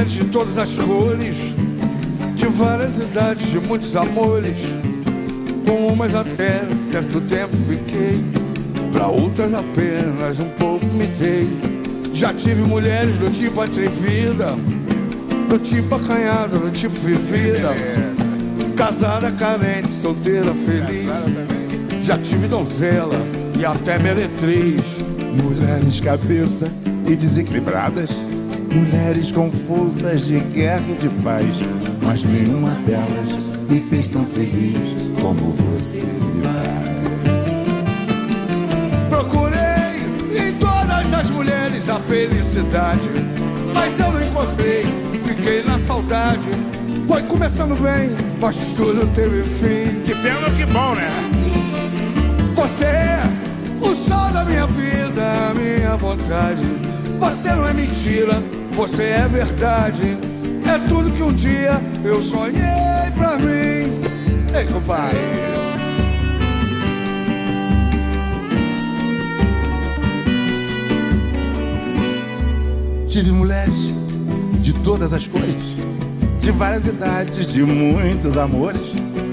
Mulheres 0.04 0.12
de 0.12 0.24
todas 0.26 0.58
as 0.58 0.70
cores, 0.72 1.36
de 2.36 2.46
várias 2.48 2.98
idades, 2.98 3.48
de 3.48 3.60
muitos 3.60 3.96
amores. 3.96 4.58
Com 5.66 5.88
umas 5.88 6.14
até 6.14 6.66
certo 6.76 7.22
tempo 7.22 7.56
fiquei, 7.68 8.22
pra 8.92 9.08
outras 9.08 9.54
apenas 9.54 10.40
um 10.40 10.50
pouco 10.60 10.86
me 10.88 11.08
dei. 11.08 11.48
Já 12.14 12.34
tive 12.34 12.62
mulheres 12.64 13.18
do 13.18 13.32
tipo 13.32 13.62
atrevida, 13.62 14.48
do 15.50 15.58
tipo 15.60 15.96
acanhada, 15.96 16.60
do 16.60 16.70
tipo 16.70 16.96
vivida. 16.96 17.74
Casada, 18.76 19.32
carente, 19.32 19.90
solteira, 19.90 20.54
feliz. 20.54 21.12
Já 22.02 22.18
tive 22.18 22.48
donzela 22.48 23.16
e 23.58 23.66
até 23.66 23.98
meretriz. 23.98 24.82
Mulheres 25.42 26.00
cabeça 26.02 26.68
e 27.08 27.16
desequilibradas. 27.16 28.10
Mulheres 28.74 29.32
confusas 29.32 30.26
de 30.26 30.40
guerra 30.40 30.84
e 30.90 30.96
de 30.96 31.10
paz. 31.22 31.46
Mas 32.02 32.24
nenhuma 32.24 32.72
delas 32.86 33.34
me 33.70 33.80
fez 33.82 34.08
tão 34.08 34.26
feliz 34.26 34.78
como 35.22 35.52
você 35.52 36.00
me 36.00 36.42
faz. 36.42 36.94
Procurei 39.10 40.48
em 40.48 40.54
todas 40.54 41.14
as 41.14 41.30
mulheres 41.30 41.88
a 41.88 42.00
felicidade, 42.00 43.10
mas 43.74 44.00
eu 44.00 44.12
não 44.12 44.22
encontrei, 44.22 44.86
fiquei 45.26 45.64
na 45.64 45.78
saudade. 45.78 46.50
Foi 47.08 47.22
começando 47.24 47.80
bem, 47.80 48.10
mas 48.42 48.56
tudo 48.76 49.06
teve 49.14 49.44
fim. 49.44 50.02
Que 50.02 50.16
pena 50.16 50.50
que 50.58 50.66
bom, 50.66 50.96
né? 50.96 51.12
Você 52.56 52.86
é 52.86 53.20
o 53.82 53.94
sol 53.94 54.32
da 54.32 54.44
minha 54.44 54.66
vida, 54.66 55.22
a 55.50 55.54
minha 55.54 55.96
vontade. 55.98 56.64
Você 57.20 57.52
não 57.54 57.68
é 57.68 57.74
mentira, 57.74 58.42
você 58.74 59.04
é 59.04 59.28
verdade. 59.28 60.18
É 60.66 60.80
tudo 60.88 61.12
que 61.12 61.22
um 61.22 61.32
dia 61.32 61.80
eu 62.04 62.22
sonhei 62.24 63.12
pra 63.16 63.38
mim. 63.38 64.02
Ei, 64.56 64.66
compadre. 64.72 65.18
Tive 73.08 73.32
mulheres 73.32 73.94
de 74.62 74.74
todas 74.74 75.14
as 75.14 75.28
cores, 75.28 75.56
de 76.42 76.52
várias 76.52 76.88
idades, 76.88 77.46
de 77.46 77.64
muitos 77.64 78.36
amores. 78.38 78.82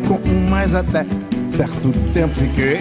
Com 0.07 0.17
umas 0.29 0.75
até 0.75 1.07
certo 1.51 1.93
tempo 2.13 2.35
fiquei, 2.35 2.81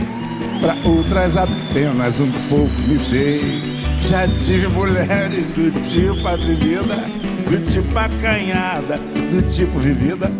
pra 0.59 0.75
outras 0.83 1.37
apenas 1.37 2.19
um 2.19 2.31
pouco 2.49 2.73
me 2.87 2.97
dei. 3.09 3.78
Já 4.01 4.27
tive 4.27 4.67
mulheres 4.67 5.45
do 5.55 5.71
tipo 5.83 6.27
atrevida, 6.27 6.95
do 7.49 7.71
tipo 7.71 7.97
acanhada, 7.97 8.97
do 8.97 9.41
tipo 9.51 9.79
vivida, 9.79 10.31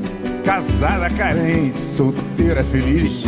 casada 0.44 1.10
carente, 1.10 1.80
solteira 1.80 2.64
feliz. 2.64 3.23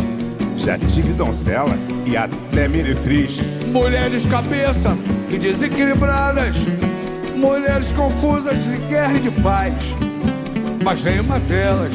Já 0.56 0.78
tive 0.78 1.12
donzela 1.12 1.76
e 2.06 2.16
até 2.16 2.68
meretriz. 2.68 3.38
Mulheres 3.66 4.26
cabeça 4.26 4.96
e 5.30 5.38
desequilibradas, 5.38 6.56
mulheres 7.36 7.92
confusas 7.92 8.64
de 8.64 8.76
guerra 8.88 9.14
e 9.14 9.20
de 9.20 9.30
paz. 9.42 9.74
Mas 10.84 11.04
nenhuma 11.04 11.38
delas 11.40 11.92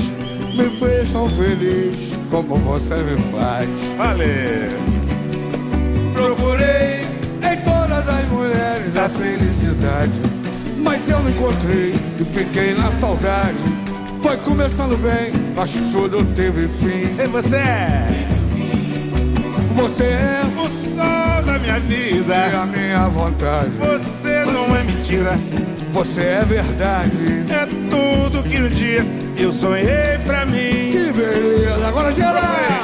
me 0.56 0.70
fez 0.80 1.12
tão 1.12 1.30
feliz 1.30 1.98
como 2.32 2.56
você 2.56 2.96
me 2.96 3.18
faz. 3.32 3.70
Vale! 3.98 4.87
Felicidade, 9.10 10.12
mas 10.78 11.10
eu 11.10 11.20
não 11.20 11.30
encontrei 11.30 11.94
e 12.20 12.24
fiquei 12.26 12.74
na 12.74 12.92
saudade. 12.92 13.58
Foi 14.22 14.38
começando 14.38 14.98
bem, 14.98 15.32
mas 15.56 15.72
tudo 15.92 16.24
teve 16.36 16.68
fim. 16.68 17.16
E 17.22 17.28
você? 17.28 17.62
Você 19.76 20.04
é 20.04 20.42
o 20.58 20.68
sol 20.70 21.44
da 21.46 21.60
minha 21.60 21.80
vida 21.80 22.34
e 22.36 22.56
a 22.56 22.66
minha 22.66 23.08
vontade. 23.10 23.70
Você 23.78 24.44
não 24.46 24.76
é 24.76 24.84
mentira, 24.84 25.38
você 25.92 26.22
é 26.22 26.46
verdade. 26.46 27.46
É 27.50 27.66
tudo 27.90 28.44
que 28.44 28.58
um 28.58 28.70
dia 28.70 29.06
eu 29.38 29.52
sonhei 29.54 30.18
pra 30.26 30.46
mim. 30.46 30.92
Que 30.92 31.12
beleza! 31.14 31.88
Agora 31.88 32.12
geral! 32.12 32.77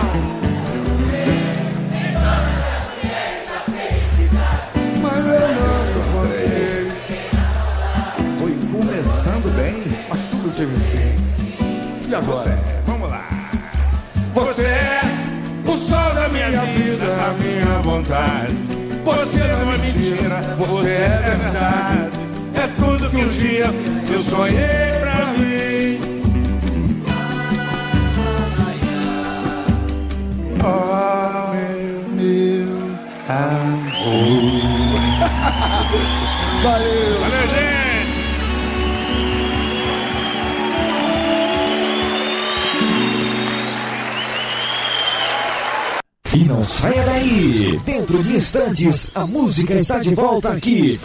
Fim. 10.68 12.10
E 12.10 12.16
agora? 12.16 12.50
É, 12.52 12.82
vamos 12.86 13.10
lá. 13.10 13.24
Você 14.34 14.62
é 14.62 15.02
o 15.66 15.78
sol 15.78 16.14
da 16.14 16.30
minha 16.30 16.50
vida, 16.50 17.06
a 17.06 17.34
minha 17.34 17.80
vontade. 17.82 18.54
Você 19.04 19.40
não 19.40 19.74
é 19.74 19.78
mentira, 19.78 20.42
você 20.58 20.92
é 20.92 21.38
verdade. 21.38 22.20
É 22.56 22.68
tudo 22.80 23.10
que 23.10 23.18
um 23.18 23.30
dia 23.30 23.66
eu 24.12 24.24
sonhei 24.24 24.94
pra 25.02 25.26
mim. 25.34 26.00
Oh, 30.64 31.54
meu 32.16 32.68
amor. 33.28 33.84
Valeu! 36.64 37.20
Valeu, 37.20 37.53
não 46.64 46.70
saia 46.70 47.04
daí! 47.04 47.78
Dentro 47.84 48.24
de 48.24 48.38
instantes, 48.38 49.12
a 49.14 49.28
música 49.28 49.74
está 49.74 50.00
de 50.00 50.16
volta 50.16 50.54
aqui. 50.54 50.98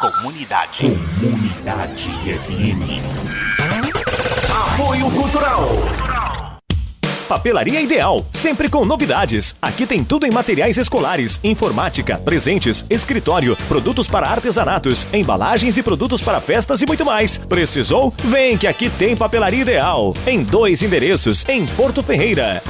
Comunidade. 0.00 0.98
Comunidade 1.20 2.10
FM. 2.26 3.00
Apoio 4.50 5.08
Cultural. 5.12 5.68
Papelaria 7.28 7.80
Ideal, 7.80 8.26
sempre 8.32 8.68
com 8.68 8.84
novidades. 8.84 9.54
Aqui 9.62 9.86
tem 9.86 10.02
tudo 10.02 10.26
em 10.26 10.32
materiais 10.32 10.76
escolares, 10.76 11.38
informática, 11.44 12.18
presentes, 12.18 12.84
escritório, 12.90 13.56
produtos 13.68 14.08
para 14.08 14.26
artesanatos, 14.26 15.06
embalagens 15.12 15.76
e 15.76 15.82
produtos 15.82 16.22
para 16.22 16.40
festas 16.40 16.82
e 16.82 16.86
muito 16.86 17.04
mais. 17.04 17.38
Precisou? 17.38 18.12
Vem 18.24 18.58
que 18.58 18.66
aqui 18.66 18.90
tem 18.90 19.16
Papelaria 19.16 19.62
Ideal. 19.62 20.12
Em 20.26 20.42
dois 20.42 20.82
endereços, 20.82 21.48
em 21.48 21.64
Porto 21.68 22.02
Ferreira. 22.02 22.60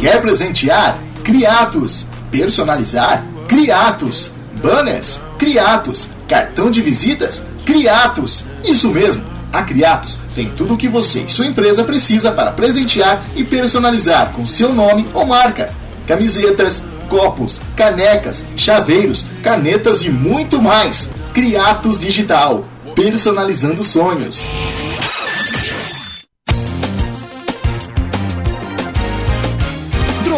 Quer 0.00 0.20
presentear? 0.20 0.98
Criatos. 1.22 2.06
Personalizar? 2.30 3.24
Criatos. 3.46 4.32
Banners? 4.60 5.20
Criatos. 5.38 6.08
Cartão 6.28 6.70
de 6.70 6.82
visitas? 6.82 7.42
Criatos. 7.64 8.44
Isso 8.64 8.90
mesmo. 8.90 9.22
A 9.52 9.62
Criatos 9.62 10.18
tem 10.34 10.50
tudo 10.50 10.74
o 10.74 10.76
que 10.76 10.88
você 10.88 11.20
e 11.20 11.30
sua 11.30 11.46
empresa 11.46 11.84
precisa 11.84 12.32
para 12.32 12.52
presentear 12.52 13.22
e 13.36 13.44
personalizar 13.44 14.32
com 14.32 14.46
seu 14.46 14.72
nome 14.72 15.06
ou 15.12 15.26
marca. 15.26 15.72
Camisetas, 16.06 16.82
copos, 17.08 17.60
canecas, 17.76 18.44
chaveiros, 18.56 19.26
canetas 19.42 20.02
e 20.02 20.10
muito 20.10 20.60
mais. 20.60 21.10
Criatos 21.34 21.98
Digital. 21.98 22.64
Personalizando 22.94 23.84
sonhos. 23.84 24.50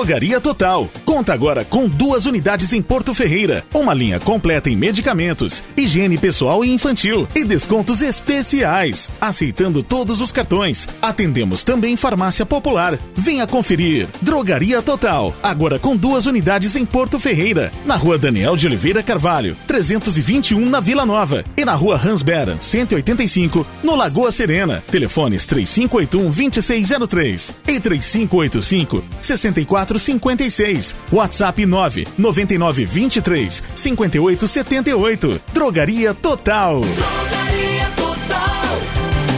Drogaria 0.04 0.38
Total. 0.38 1.03
Conta 1.04 1.34
agora 1.34 1.64
com 1.64 1.86
duas 1.86 2.24
unidades 2.24 2.72
em 2.72 2.80
Porto 2.80 3.14
Ferreira. 3.14 3.62
Uma 3.74 3.92
linha 3.92 4.18
completa 4.18 4.70
em 4.70 4.76
medicamentos, 4.76 5.62
higiene 5.76 6.16
pessoal 6.16 6.64
e 6.64 6.72
infantil 6.72 7.28
e 7.34 7.44
descontos 7.44 8.00
especiais. 8.00 9.10
Aceitando 9.20 9.82
todos 9.82 10.20
os 10.20 10.32
cartões. 10.32 10.88
Atendemos 11.02 11.62
também 11.62 11.96
farmácia 11.96 12.46
popular. 12.46 12.98
Venha 13.14 13.46
conferir. 13.46 14.08
Drogaria 14.22 14.80
Total. 14.80 15.34
Agora 15.42 15.78
com 15.78 15.96
duas 15.96 16.24
unidades 16.26 16.74
em 16.74 16.86
Porto 16.86 17.18
Ferreira. 17.18 17.70
Na 17.84 17.96
rua 17.96 18.16
Daniel 18.16 18.56
de 18.56 18.66
Oliveira 18.66 19.02
Carvalho, 19.02 19.56
321 19.66 20.68
na 20.68 20.80
Vila 20.80 21.04
Nova. 21.04 21.44
E 21.56 21.64
na 21.64 21.74
rua 21.74 22.00
Hans 22.02 22.22
Beran, 22.22 22.58
185, 22.58 23.66
no 23.82 23.94
Lagoa 23.94 24.32
Serena. 24.32 24.82
Telefones 24.90 25.46
3581 25.46 26.30
2603 26.30 27.52
e 27.68 27.80
3585 27.80 29.04
6456. 29.20 30.94
WhatsApp 31.12 31.64
9 31.66 32.08
99 32.16 32.84
23 32.84 33.62
58 33.74 34.48
78. 34.48 35.40
Drogaria 35.52 36.14
Total. 36.14 36.80
Drogaria 36.80 37.90
Total, 37.96 38.78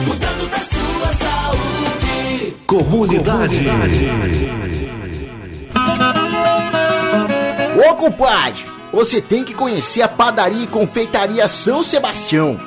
cuidando 0.06 0.48
da 0.48 0.58
sua 0.58 1.16
saúde. 1.16 2.54
Comunidade. 2.66 3.66
Ô 7.88 7.94
compadre, 7.94 8.64
você 8.92 9.20
tem 9.20 9.44
que 9.44 9.52
conhecer 9.52 10.02
a 10.02 10.08
padaria 10.08 10.64
e 10.64 10.66
confeitaria 10.66 11.46
São 11.48 11.84
Sebastião. 11.84 12.58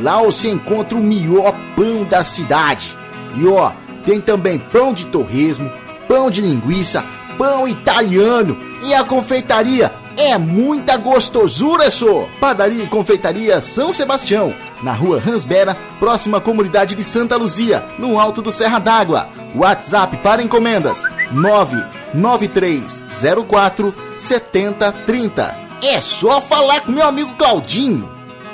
Lá 0.00 0.22
você 0.22 0.48
encontra 0.48 0.96
o 0.96 1.02
melhor 1.02 1.54
pão 1.76 2.04
da 2.04 2.22
cidade. 2.24 2.92
E 3.36 3.46
ó, 3.46 3.72
tem 4.04 4.20
também 4.20 4.58
pão 4.58 4.92
de 4.92 5.06
torresmo, 5.06 5.70
pão 6.06 6.30
de 6.30 6.40
linguiça, 6.40 7.04
pão 7.36 7.68
italiano. 7.68 8.56
E 8.82 8.94
a 8.94 9.04
confeitaria 9.04 9.92
é 10.16 10.38
muita 10.38 10.96
gostosura, 10.96 11.90
só. 11.90 12.26
Padaria 12.40 12.84
e 12.84 12.88
confeitaria 12.88 13.60
São 13.60 13.92
Sebastião, 13.92 14.54
na 14.82 14.92
rua 14.92 15.20
Ransbera, 15.20 15.76
próxima 15.98 16.38
à 16.38 16.40
comunidade 16.40 16.94
de 16.94 17.02
Santa 17.04 17.36
Luzia, 17.36 17.84
no 17.98 18.20
alto 18.20 18.40
do 18.40 18.52
Serra 18.52 18.78
d'Água. 18.78 19.28
WhatsApp 19.54 20.16
para 20.18 20.42
encomendas 20.42 21.04
99304 21.32 23.94
7030. 24.18 25.54
É 25.82 26.00
só 26.00 26.40
falar 26.40 26.80
com 26.80 26.92
meu 26.92 27.06
amigo 27.06 27.34
Claudinho. 27.36 28.08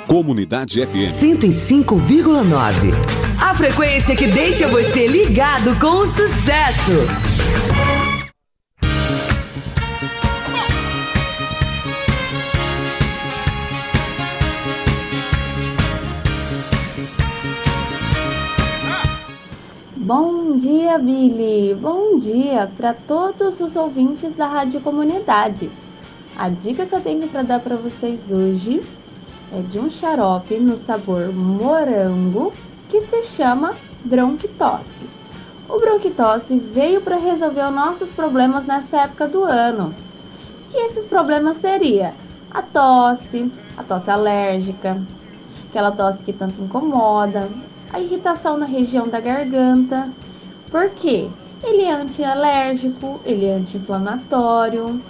Comunidade 0.07 0.85
FM. 0.85 1.39
105,9. 1.39 2.93
A 3.39 3.53
frequência 3.53 4.15
que 4.15 4.27
deixa 4.27 4.67
você 4.67 5.07
ligado 5.07 5.79
com 5.79 5.99
o 5.99 6.07
sucesso. 6.07 6.91
Bom 20.03 20.57
dia, 20.57 20.97
Billy! 20.97 21.75
Bom 21.75 22.17
dia 22.17 22.67
para 22.75 22.91
todos 22.91 23.59
os 23.59 23.75
ouvintes 23.75 24.33
da 24.33 24.47
Rádio 24.47 24.81
Comunidade. 24.81 25.69
A 26.35 26.49
dica 26.49 26.87
que 26.87 26.95
eu 26.95 27.01
tenho 27.01 27.27
para 27.27 27.43
dar 27.43 27.59
para 27.59 27.75
vocês 27.75 28.31
hoje 28.31 28.81
é 29.53 29.61
de 29.61 29.77
um 29.77 29.91
xarope 29.91 30.55
no 30.55 30.75
sabor 30.75 31.31
morango 31.31 32.51
que 32.89 32.99
se 32.99 33.21
chama 33.21 33.75
bronquitose. 34.03 35.05
O 35.69 35.77
bronquitose 35.77 36.57
veio 36.57 37.01
para 37.01 37.17
resolver 37.17 37.63
os 37.63 37.75
nossos 37.75 38.11
problemas 38.11 38.65
nessa 38.65 39.01
época 39.01 39.27
do 39.27 39.43
ano. 39.43 39.93
E 40.73 40.83
esses 40.83 41.05
problemas 41.05 41.57
seria 41.57 42.15
a 42.49 42.63
tosse, 42.63 43.51
a 43.77 43.83
tosse 43.83 44.09
alérgica, 44.09 44.99
aquela 45.69 45.91
tosse 45.91 46.23
que 46.23 46.33
tanto 46.33 46.61
incomoda, 46.61 47.49
a 47.91 47.99
irritação 47.99 48.57
na 48.57 48.65
região 48.65 49.07
da 49.07 49.19
garganta. 49.19 50.09
Por 50.69 50.89
quê? 50.91 51.27
Ele 51.63 51.83
é 51.83 51.91
antialérgico, 51.91 53.19
ele 53.25 53.45
é 53.45 53.55
anti-inflamatório, 53.55 55.01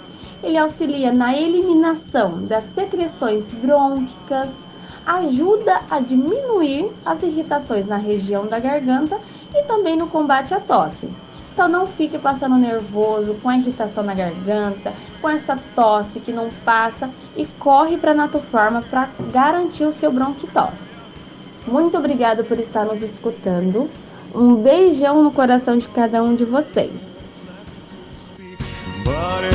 ele 0.44 0.58
auxilia 0.58 1.12
na 1.12 1.36
eliminação 1.36 2.44
das 2.44 2.64
secreções 2.64 3.52
brônquicas, 3.52 4.66
ajuda 5.06 5.80
a 5.90 6.00
diminuir 6.00 6.92
as 7.06 7.24
irritações 7.24 7.88
na 7.88 7.98
região 7.98 8.48
da 8.48 8.60
garganta 8.60 9.20
e 9.54 9.64
também 9.64 9.96
no 9.96 10.08
combate 10.08 10.54
à 10.54 10.60
tosse. 10.60 11.10
Então 11.54 11.68
não 11.68 11.86
fique 11.86 12.18
passando 12.18 12.56
nervoso 12.56 13.36
com 13.36 13.50
a 13.50 13.58
irritação 13.58 14.04
na 14.04 14.14
garganta, 14.14 14.94
com 15.22 15.30
essa 15.30 15.60
tosse 15.76 16.20
que 16.20 16.32
não 16.32 16.50
passa 16.64 17.10
e 17.36 17.46
corre 17.60 17.98
para 17.98 18.12
a 18.12 18.16
Natoforma 18.16 18.82
para 18.82 19.10
garantir 19.32 19.86
o 19.86 19.92
seu 19.92 20.12
bronquitose. 20.12 21.04
Muito 21.68 21.98
obrigada 21.98 22.44
por 22.44 22.60
estar 22.60 22.86
nos 22.86 23.02
escutando. 23.02 23.90
Um 24.34 24.56
beijão 24.56 25.22
no 25.22 25.32
coração 25.32 25.78
de 25.78 25.88
cada 25.90 26.24
um 26.24 26.36
de 26.36 26.46
vocês. 26.46 27.20
But 29.04 29.52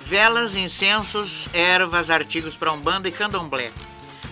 Velas, 0.00 0.54
incensos, 0.54 1.48
ervas, 1.52 2.10
artigos 2.10 2.56
para 2.56 2.72
umbanda 2.72 3.08
e 3.08 3.12
candomblé. 3.12 3.70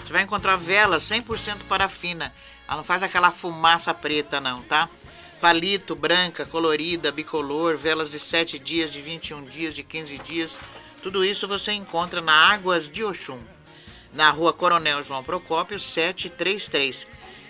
Você 0.05 0.13
vai 0.13 0.23
encontrar 0.23 0.57
velas 0.57 1.03
100% 1.09 1.59
parafina. 1.69 2.33
Ela 2.69 2.77
não 2.77 2.85
faz 2.85 3.03
aquela 3.03 3.31
fumaça 3.31 3.93
preta 3.95 4.41
não, 4.41 4.63
tá? 4.63 4.89
Palito, 5.41 5.95
branca, 5.95 6.47
colorida, 6.47 7.11
bicolor, 7.11 7.77
velas 7.77 8.11
de 8.11 8.19
7 8.19 8.59
dias, 8.59 8.91
de 8.93 9.01
21 9.01 9.45
dias, 9.45 9.75
de 9.75 9.83
15 9.83 10.19
dias. 10.19 10.61
Tudo 11.03 11.25
isso 11.25 11.47
você 11.49 11.73
encontra 11.73 12.21
na 12.21 12.33
Águas 12.33 12.89
de 12.89 13.05
Oxum, 13.05 13.39
na 14.15 14.31
rua 14.31 14.53
Coronel 14.53 15.03
João 15.03 15.23
Procópio, 15.23 15.79
733. 15.79 17.07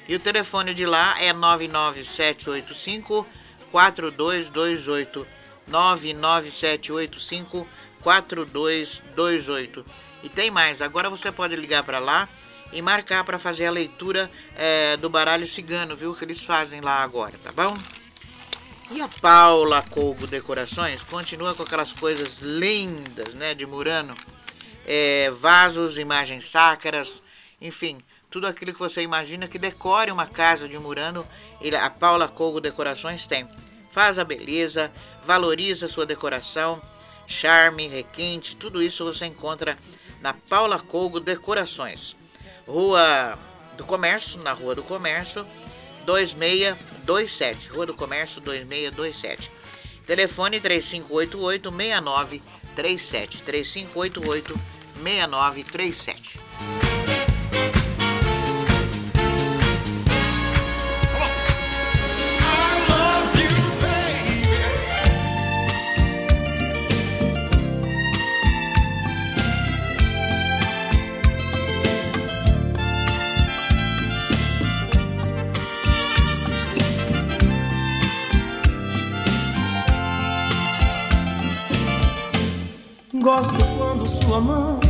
E 0.09 0.15
o 0.15 0.21
telefone 0.21 0.75
de 0.75 0.85
lá 0.85 1.21
é 1.21 1.33
99785 1.33 3.27
4228. 3.71 5.27
99785 5.69 7.67
4228. 8.03 9.85
E 10.23 10.29
tem 10.29 10.51
mais, 10.51 10.83
agora 10.83 11.09
você 11.11 11.33
pode 11.33 11.57
ligar 11.57 11.83
para 11.83 11.99
lá 11.99 12.29
e 12.73 12.81
marcar 12.83 13.25
para 13.25 13.39
fazer 13.39 13.67
a 13.67 13.71
leitura 13.71 14.31
é, 14.57 14.97
do 14.97 15.09
baralho 15.09 15.47
cigano, 15.47 15.95
viu? 15.97 16.15
Que 16.15 16.25
eles 16.25 16.43
fazem 16.43 16.81
lá 16.81 17.03
agora, 17.03 17.35
tá 17.43 17.53
bom? 17.53 17.77
E 18.91 19.01
a 19.01 19.09
Paula 19.09 19.83
Colgo 19.83 20.27
Decorações 20.27 21.01
continua 21.03 21.55
com 21.55 21.63
aquelas 21.63 21.93
coisas 21.93 22.39
lindas, 22.39 23.33
né? 23.35 23.55
De 23.55 23.65
Murano. 23.67 24.15
É, 24.87 25.31
vasos, 25.31 25.99
imagens 25.99 26.45
sacras, 26.45 27.23
enfim, 27.61 27.99
tudo 28.31 28.47
aquilo 28.47 28.73
que 28.73 28.79
você 28.79 29.01
imagina 29.01 29.47
que 29.47 29.59
decore 29.59 30.11
uma 30.11 30.27
casa 30.27 30.69
de 30.69 30.79
Murano, 30.79 31.27
ele, 31.61 31.77
a 31.77 31.89
Paula 31.89 32.29
Colgo 32.29 32.61
Decorações 32.61 33.27
tem. 33.27 33.49
Faz 33.93 34.19
a 34.19 34.25
beleza, 34.25 34.93
valoriza 35.25 35.87
a 35.87 35.89
sua 35.89 36.05
decoração, 36.05 36.83
charme, 37.27 37.87
requinte, 37.87 38.57
tudo 38.57 38.83
isso 38.83 39.05
você 39.05 39.27
encontra 39.27 39.79
na 40.21 40.35
Paula 40.35 40.81
Colgo 40.81 41.21
Decorações. 41.21 42.17
Rua 42.67 43.39
do 43.77 43.85
Comércio, 43.85 44.41
na 44.43 44.53
Rua 44.53 44.75
do 44.75 44.83
Comércio, 44.83 45.47
2627. 46.05 47.69
Rua 47.69 47.87
do 47.87 47.95
Comércio 47.95 48.41
2627. 48.41 49.51
Telefone 50.07 50.61
3588 50.61 51.71
6937. 51.71 53.43
3588 53.43 54.74
6937. 55.03 56.41
Gosto 83.25 83.65
quando 83.79 84.07
sua 84.07 84.39
mão 84.39 84.84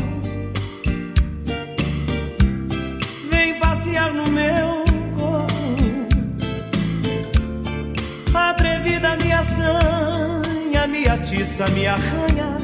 no 4.13 4.31
meu 4.31 4.85
corpo. 5.19 6.09
Atrevida 8.35 9.17
me 9.17 9.33
assanha, 9.33 10.87
me 10.87 11.09
atiça, 11.09 11.67
me 11.71 11.87
arranha, 11.87 12.59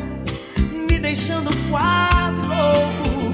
me 0.88 0.98
deixando 0.98 1.50
quase 1.70 2.40
louco. 2.40 3.32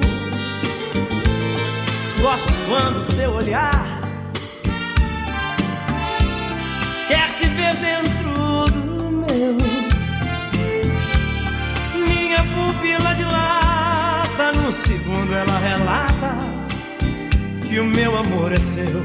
Gosto 2.20 2.53
quando 2.69 3.03
seu 3.03 3.33
olhar 3.33 4.01
quer 7.09 7.35
te 7.37 7.49
ver 7.49 7.74
dentro 7.77 8.65
do 8.66 9.11
meu. 9.11 9.57
Minha 12.07 12.43
pupila 12.45 13.15
dilata, 13.15 14.53
no 14.53 14.73
segundo 14.73 15.35
ela 15.35 15.59
relata 15.59 16.56
que 17.68 17.80
o 17.80 17.84
meu 17.84 18.16
amor 18.16 18.52
é 18.52 18.60
seu. 18.60 19.02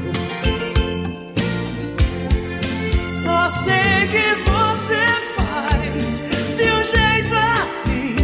Só 3.08 3.50
sei 3.64 4.08
que 4.08 4.50
você 4.50 5.04
faz 5.36 6.22
de 6.56 6.64
um 6.64 6.84
jeito 6.84 7.34
assim 7.60 8.14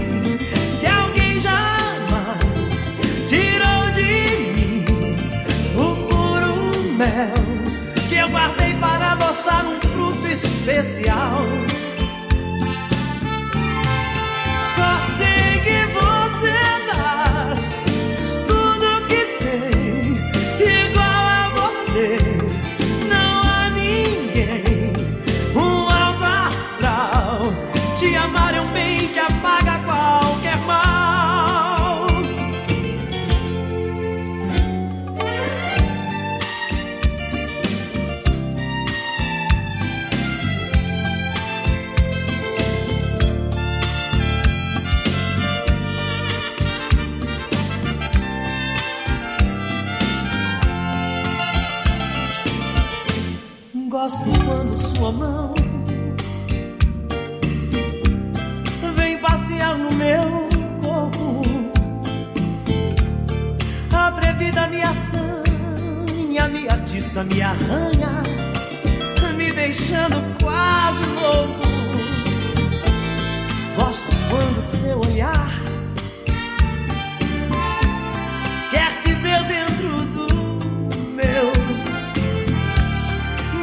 que 0.81 0.86
alguém 0.86 1.40
jamais 1.40 2.97
tirou 3.28 3.90
de 3.93 4.02
mim 4.55 4.85
o 5.77 5.97
puro 6.09 6.94
mel 6.94 8.09
que 8.09 8.16
eu 8.16 8.28
guardei 8.28 8.74
para 8.74 9.12
adoçar 9.12 9.66
um 9.66 9.81
fruto 9.81 10.27
especial. 10.27 11.68
Assanha, 66.99 67.25
me 67.27 67.43
arranha, 67.43 68.23
me 69.37 69.53
deixando 69.53 70.16
quase 70.43 71.05
louco. 71.07 71.69
Gosto 73.77 74.15
quando 74.29 74.61
seu 74.61 75.01
olhar 75.01 75.62
quer 78.70 79.01
te 79.01 79.15
ver 79.15 79.45
dentro 79.45 80.05
do 80.07 80.27
meu. 81.15 81.53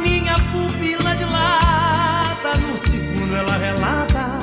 Minha 0.02 0.34
pupila 0.34 1.14
dilata, 1.16 2.58
num 2.58 2.76
segundo 2.76 3.36
ela 3.36 3.56
relata 3.58 4.38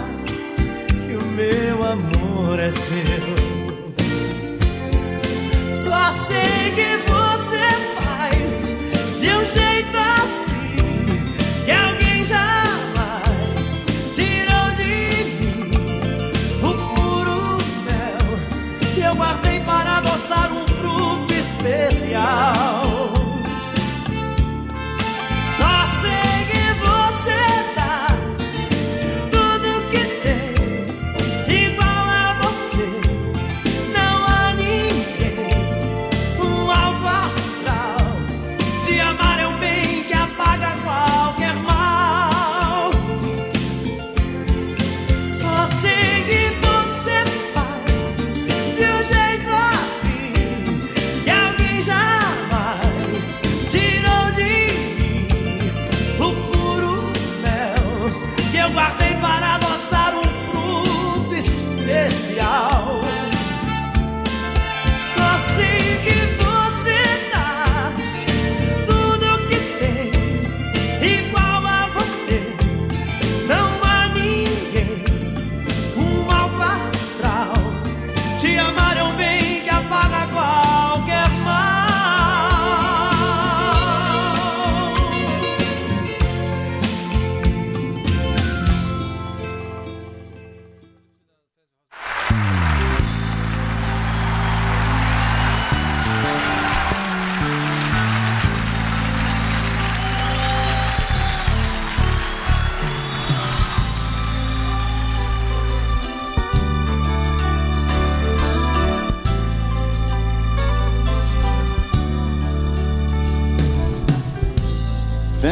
que 0.88 1.16
o 1.16 1.26
meu 1.30 1.84
amor 1.84 2.60
é 2.60 2.70
seu. 2.70 3.53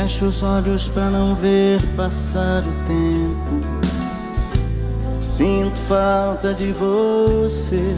Fecho 0.02 0.26
os 0.26 0.42
olhos 0.42 0.88
pra 0.88 1.12
não 1.12 1.36
ver 1.36 1.80
passar 1.96 2.64
o 2.64 2.74
tempo. 2.88 3.62
Sinto 5.20 5.80
falta 5.82 6.56
de 6.56 6.72
você. 6.72 7.94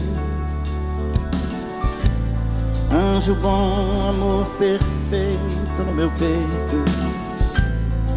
Anjo 2.92 3.34
bom, 3.36 4.10
amor 4.10 4.44
perfeito 4.58 5.82
no 5.86 5.94
meu 5.94 6.10
peito. 6.10 6.84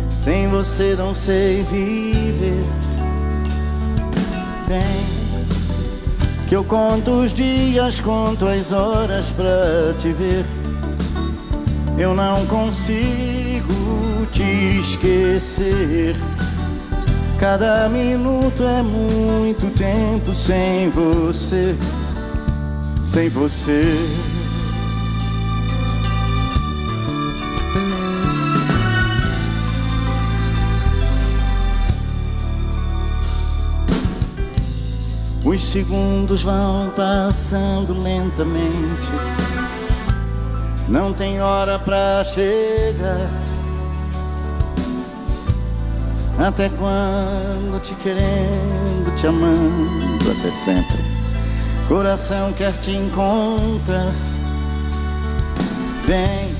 Sem 0.09 0.49
você 0.49 0.93
não 0.97 1.15
sei 1.15 1.63
viver. 1.63 2.65
Vem, 4.67 5.05
que 6.49 6.57
eu 6.57 6.65
conto 6.65 7.21
os 7.21 7.33
dias, 7.33 8.01
conto 8.01 8.47
as 8.47 8.73
horas 8.73 9.31
pra 9.31 9.93
te 9.97 10.11
ver. 10.11 10.45
Eu 11.97 12.13
não 12.13 12.45
consigo 12.47 13.26
te 14.37 14.79
esquecer. 14.79 16.15
Cada 17.39 17.89
minuto 17.89 18.61
é 18.61 18.83
muito 18.83 19.73
tempo 19.73 20.35
sem 20.35 20.91
você, 20.91 21.75
sem 23.03 23.29
você. 23.29 23.81
Os 35.43 35.63
segundos 35.63 36.43
vão 36.43 36.91
passando 36.95 37.99
lentamente. 37.99 39.09
Não 40.87 41.11
tem 41.11 41.41
hora 41.41 41.79
pra 41.79 42.23
chegar. 42.23 43.46
Até 46.39 46.69
quando 46.69 47.81
te 47.81 47.95
querendo, 47.95 49.15
te 49.15 49.25
amando, 49.25 50.31
até 50.31 50.51
sempre. 50.51 50.97
Coração 51.87 52.53
quer 52.53 52.73
te 52.73 52.91
encontrar. 52.91 54.13
Vem, 56.05 56.55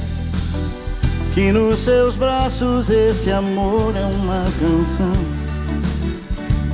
que 1.34 1.52
nos 1.52 1.80
seus 1.80 2.16
braços 2.16 2.90
esse 2.90 3.32
amor 3.32 3.96
é 3.96 4.06
uma 4.06 4.46
canção. 4.60 5.14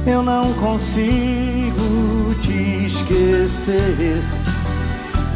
Eu 0.08 0.24
não 0.24 0.54
consigo 0.54 2.34
te 2.42 2.86
esquecer. 2.86 4.22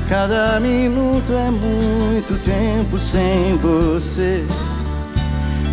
Cada 0.08 0.58
minuto 0.62 1.34
é 1.34 1.52
muito 1.52 2.38
tempo 2.42 2.98
sem 2.98 3.58
você, 3.58 4.46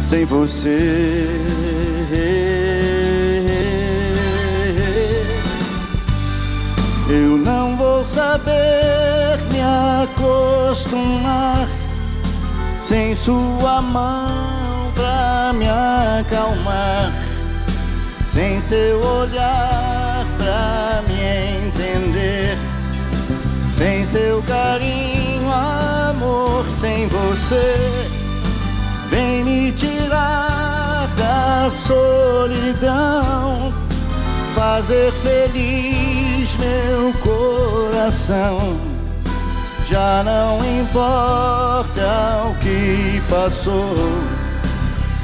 sem 0.00 0.24
você. 0.24 1.84
Eu 7.06 7.36
não 7.36 7.76
vou 7.76 8.02
saber 8.02 9.36
me 9.52 9.60
acostumar 10.05 11.68
sem 12.81 13.14
sua 13.14 13.82
mão 13.82 14.90
pra 14.94 15.52
me 15.52 15.66
acalmar, 15.68 17.12
sem 18.24 18.59
seu 18.59 19.02
olhar 19.02 20.24
pra 20.39 21.02
me 21.06 21.66
entender, 21.66 22.56
sem 23.68 24.06
seu 24.06 24.43
carinho, 24.44 25.52
amor, 25.52 26.66
sem 26.66 27.06
você. 27.09 28.09
Vem 29.10 29.44
me 29.44 29.72
tirar 29.72 31.06
da 31.18 31.68
solidão, 31.70 33.74
fazer 34.55 35.12
feliz 35.12 36.23
meu 36.52 37.12
coração. 37.22 38.58
Já 39.88 40.22
não 40.22 40.58
importa 40.80 42.42
o 42.50 42.54
que 42.60 43.22
passou, 43.30 43.94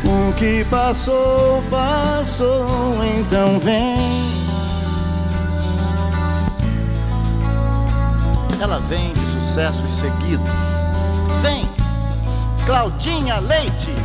o 0.07 0.33
que 0.35 0.65
passou, 0.65 1.63
passou, 1.71 3.05
então 3.19 3.59
vem. 3.59 3.99
Ela 8.59 8.79
vem 8.81 9.13
de 9.13 9.21
sucessos 9.21 9.89
seguidos. 9.99 10.53
Vem, 11.43 11.69
Claudinha 12.65 13.41
Leite. 13.41 14.00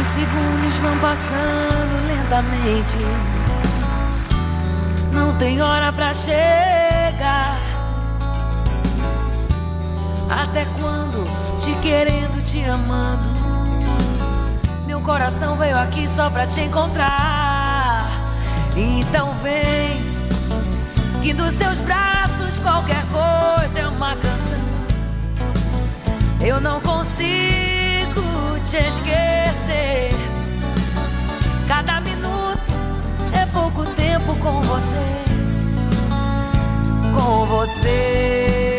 Os 0.00 0.06
segundos 0.06 0.74
vão 0.80 0.96
passando 0.98 2.06
lentamente. 2.06 2.98
Não 5.12 5.36
tem 5.38 5.60
hora 5.60 5.92
pra 5.92 6.14
chegar. 6.14 7.58
Até 10.30 10.66
quando 10.80 11.24
te 11.58 11.72
querendo, 11.82 12.40
te 12.44 12.62
amando. 12.64 13.24
Meu 14.86 15.00
coração 15.00 15.56
veio 15.56 15.76
aqui 15.76 16.08
só 16.08 16.30
pra 16.30 16.46
te 16.46 16.60
encontrar. 16.60 18.06
Então 18.76 19.32
vem, 19.42 20.00
que 21.22 21.32
dos 21.32 21.54
seus 21.54 21.78
braços 21.78 22.56
qualquer 22.58 23.02
coisa 23.06 23.80
é 23.80 23.88
uma 23.88 24.14
canção. 24.14 24.58
Eu 26.40 26.60
não 26.60 26.80
consigo 26.80 27.57
te 28.70 28.76
esquecer. 28.76 30.10
Cada 31.66 32.00
minuto 32.02 32.74
é 33.32 33.46
pouco 33.46 33.86
tempo 33.94 34.36
com 34.36 34.60
você. 34.60 35.24
Com 37.14 37.46
você. 37.46 38.77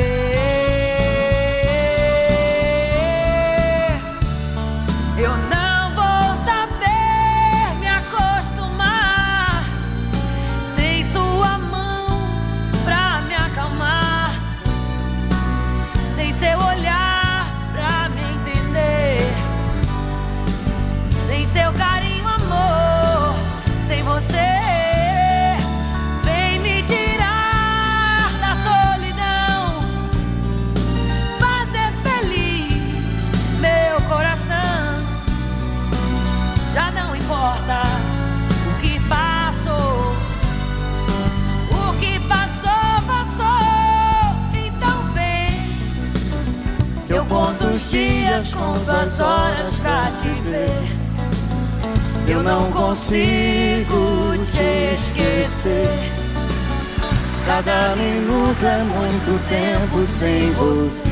Tempo 59.50 60.04
sem 60.06 60.52
você. 60.54 61.09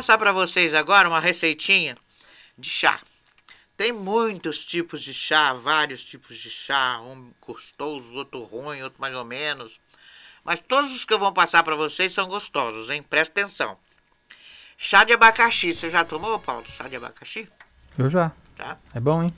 Passar 0.00 0.16
para 0.16 0.32
vocês 0.32 0.72
agora 0.72 1.06
uma 1.06 1.20
receitinha 1.20 1.94
de 2.56 2.70
chá. 2.70 2.98
Tem 3.76 3.92
muitos 3.92 4.64
tipos 4.64 5.02
de 5.02 5.12
chá, 5.12 5.52
vários 5.52 6.02
tipos 6.02 6.38
de 6.38 6.48
chá, 6.48 6.98
um 7.02 7.30
gostoso, 7.38 8.10
outro 8.14 8.42
ruim, 8.42 8.80
outro 8.80 8.98
mais 8.98 9.14
ou 9.14 9.26
menos. 9.26 9.78
Mas 10.42 10.58
todos 10.58 10.90
os 10.90 11.04
que 11.04 11.12
eu 11.12 11.18
vou 11.18 11.32
passar 11.32 11.62
para 11.62 11.76
vocês 11.76 12.14
são 12.14 12.28
gostosos, 12.28 12.88
hein? 12.88 13.02
Presta 13.02 13.42
atenção. 13.42 13.76
Chá 14.74 15.04
de 15.04 15.12
abacaxi, 15.12 15.70
você 15.70 15.90
já 15.90 16.02
tomou, 16.02 16.38
Paulo? 16.38 16.64
Chá 16.64 16.88
de 16.88 16.96
abacaxi? 16.96 17.46
Eu 17.98 18.08
já. 18.08 18.32
Tá. 18.56 18.78
É 18.94 19.00
bom, 19.00 19.22
hein? 19.22 19.34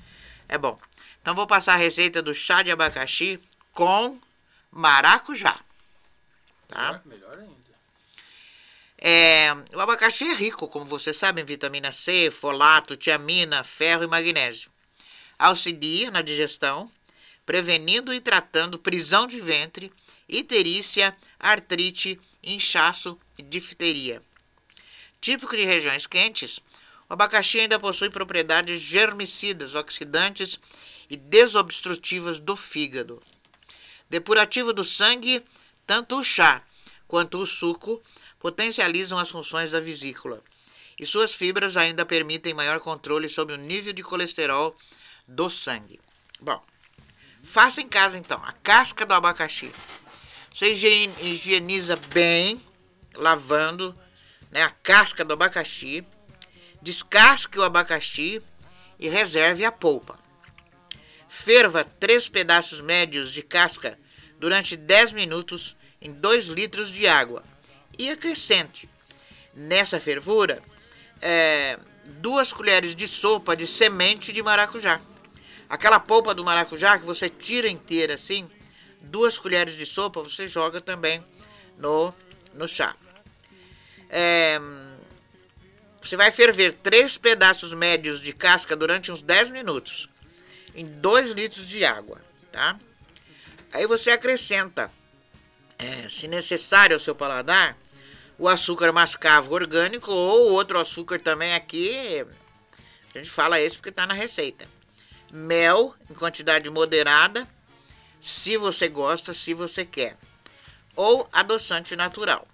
É 0.48 0.56
bom. 0.56 0.78
Então 1.20 1.34
vou 1.34 1.48
passar 1.48 1.72
a 1.72 1.76
receita 1.76 2.22
do 2.22 2.32
chá 2.32 2.62
de 2.62 2.70
abacaxi 2.70 3.40
com 3.72 4.16
maracujá. 4.70 5.58
Tá? 6.68 7.00
Melhor 7.04 7.21
ainda. 7.21 7.21
É, 9.04 9.48
o 9.74 9.80
abacaxi 9.80 10.22
é 10.22 10.32
rico, 10.32 10.68
como 10.68 10.84
vocês 10.84 11.16
sabem, 11.16 11.42
em 11.42 11.44
vitamina 11.44 11.90
C, 11.90 12.30
folato, 12.30 12.96
tiamina, 12.96 13.64
ferro 13.64 14.04
e 14.04 14.06
magnésio. 14.06 14.70
Auxilia 15.36 16.08
na 16.08 16.22
digestão, 16.22 16.88
prevenindo 17.44 18.14
e 18.14 18.20
tratando 18.20 18.78
prisão 18.78 19.26
de 19.26 19.40
ventre, 19.40 19.92
icterícia, 20.28 21.16
artrite, 21.36 22.20
inchaço 22.44 23.18
e 23.36 23.42
difteria. 23.42 24.22
Típico 25.20 25.56
de 25.56 25.64
regiões 25.64 26.06
quentes, 26.06 26.60
o 27.10 27.14
abacaxi 27.14 27.58
ainda 27.58 27.80
possui 27.80 28.08
propriedades 28.08 28.80
germicidas, 28.80 29.74
oxidantes 29.74 30.60
e 31.10 31.16
desobstrutivas 31.16 32.38
do 32.38 32.54
fígado. 32.54 33.20
Depurativo 34.08 34.72
do 34.72 34.84
sangue, 34.84 35.44
tanto 35.84 36.20
o 36.20 36.22
chá 36.22 36.62
quanto 37.08 37.38
o 37.38 37.46
suco 37.46 38.00
potencializam 38.42 39.18
as 39.18 39.30
funções 39.30 39.70
da 39.70 39.78
vesícula. 39.78 40.42
E 40.98 41.06
suas 41.06 41.32
fibras 41.32 41.76
ainda 41.76 42.04
permitem 42.04 42.52
maior 42.52 42.80
controle 42.80 43.28
sobre 43.28 43.54
o 43.54 43.56
nível 43.56 43.92
de 43.92 44.02
colesterol 44.02 44.76
do 45.28 45.48
sangue. 45.48 46.00
Bom, 46.40 46.60
faça 47.44 47.80
em 47.80 47.88
casa 47.88 48.18
então 48.18 48.42
a 48.44 48.50
casca 48.50 49.06
do 49.06 49.14
abacaxi. 49.14 49.70
Você 50.52 50.72
higieniza 50.72 51.94
bem, 52.12 52.60
lavando 53.14 53.94
né, 54.50 54.64
a 54.64 54.70
casca 54.70 55.24
do 55.24 55.34
abacaxi. 55.34 56.04
Descasque 56.82 57.60
o 57.60 57.62
abacaxi 57.62 58.42
e 58.98 59.08
reserve 59.08 59.64
a 59.64 59.70
polpa. 59.70 60.18
Ferva 61.28 61.84
três 61.84 62.28
pedaços 62.28 62.80
médios 62.80 63.32
de 63.32 63.40
casca 63.40 63.96
durante 64.40 64.76
10 64.76 65.12
minutos 65.12 65.76
em 66.00 66.12
2 66.12 66.46
litros 66.46 66.88
de 66.90 67.06
água 67.06 67.44
e 67.98 68.10
acrescente 68.10 68.88
nessa 69.54 70.00
fervura 70.00 70.62
é, 71.20 71.78
duas 72.04 72.52
colheres 72.52 72.94
de 72.94 73.06
sopa 73.06 73.56
de 73.56 73.66
semente 73.66 74.32
de 74.32 74.42
maracujá. 74.42 75.00
Aquela 75.68 76.00
polpa 76.00 76.34
do 76.34 76.44
maracujá 76.44 76.98
que 76.98 77.04
você 77.04 77.28
tira 77.28 77.68
inteira 77.68 78.14
assim, 78.14 78.50
duas 79.00 79.38
colheres 79.38 79.74
de 79.74 79.86
sopa 79.86 80.22
você 80.22 80.48
joga 80.48 80.80
também 80.80 81.24
no, 81.78 82.12
no 82.54 82.68
chá. 82.68 82.94
É, 84.10 84.60
você 86.00 86.16
vai 86.16 86.30
ferver 86.30 86.74
três 86.74 87.16
pedaços 87.16 87.72
médios 87.72 88.20
de 88.20 88.32
casca 88.32 88.76
durante 88.76 89.12
uns 89.12 89.22
10 89.22 89.50
minutos 89.50 90.08
em 90.74 90.86
2 90.86 91.32
litros 91.32 91.68
de 91.68 91.84
água, 91.84 92.20
tá? 92.50 92.78
Aí 93.72 93.86
você 93.86 94.10
acrescenta, 94.10 94.90
é, 95.78 96.08
se 96.08 96.28
necessário 96.28 96.94
ao 96.94 97.00
seu 97.00 97.14
paladar, 97.14 97.78
o 98.38 98.48
açúcar 98.48 98.92
mascavo 98.92 99.54
orgânico 99.54 100.10
ou 100.12 100.52
outro 100.52 100.78
açúcar 100.78 101.20
também 101.20 101.54
aqui. 101.54 102.24
A 103.14 103.18
gente 103.18 103.30
fala 103.30 103.60
esse 103.60 103.76
porque 103.76 103.90
está 103.90 104.06
na 104.06 104.14
receita. 104.14 104.66
Mel 105.30 105.94
em 106.10 106.14
quantidade 106.14 106.68
moderada, 106.68 107.46
se 108.20 108.56
você 108.56 108.88
gosta, 108.88 109.34
se 109.34 109.54
você 109.54 109.84
quer. 109.84 110.16
Ou 110.94 111.28
adoçante 111.32 111.96
natural. 111.96 112.46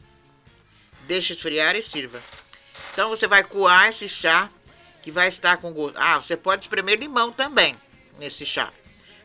Deixe 1.06 1.32
esfriar 1.32 1.74
e 1.76 1.82
sirva. 1.82 2.20
Então 2.92 3.08
você 3.08 3.26
vai 3.26 3.44
coar 3.44 3.88
esse 3.88 4.08
chá 4.08 4.50
que 5.02 5.10
vai 5.10 5.28
estar 5.28 5.56
com 5.58 5.72
gosto. 5.72 5.96
Ah, 5.96 6.20
você 6.20 6.36
pode 6.36 6.64
espremer 6.64 6.98
limão 6.98 7.32
também 7.32 7.76
nesse 8.18 8.44
chá. 8.44 8.72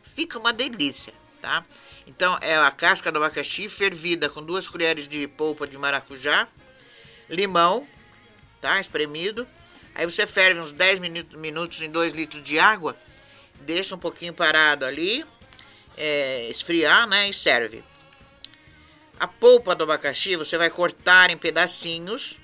Fica 0.04 0.38
uma 0.38 0.54
delícia, 0.54 1.14
tá? 1.42 1.66
Então 2.06 2.38
é 2.42 2.56
a 2.56 2.72
casca 2.72 3.12
do 3.12 3.18
abacaxi 3.18 3.70
fervida 3.70 4.30
com 4.30 4.44
duas 4.44 4.68
colheres 4.68 5.08
de 5.08 5.28
polpa 5.28 5.68
de 5.68 5.78
maracujá, 5.78 6.48
limão, 7.30 7.88
tá? 8.62 8.80
Espremido. 8.80 9.48
Aí 9.96 10.06
você 10.06 10.26
ferve 10.26 10.60
uns 10.60 10.72
10 10.72 11.00
minutos 11.00 11.82
em 11.82 11.90
2 11.90 12.14
litros 12.14 12.44
de 12.44 12.60
água, 12.60 12.98
deixa 13.62 13.96
um 13.96 14.00
pouquinho 14.00 14.34
parado 14.34 14.86
ali, 14.86 15.24
é, 15.96 16.50
esfriar, 16.50 17.08
né? 17.08 17.30
E 17.30 17.34
serve. 17.34 17.84
A 19.20 19.28
polpa 19.28 19.76
do 19.76 19.84
abacaxi 19.84 20.36
você 20.36 20.58
vai 20.58 20.70
cortar 20.70 21.30
em 21.30 21.38
pedacinhos 21.38 22.38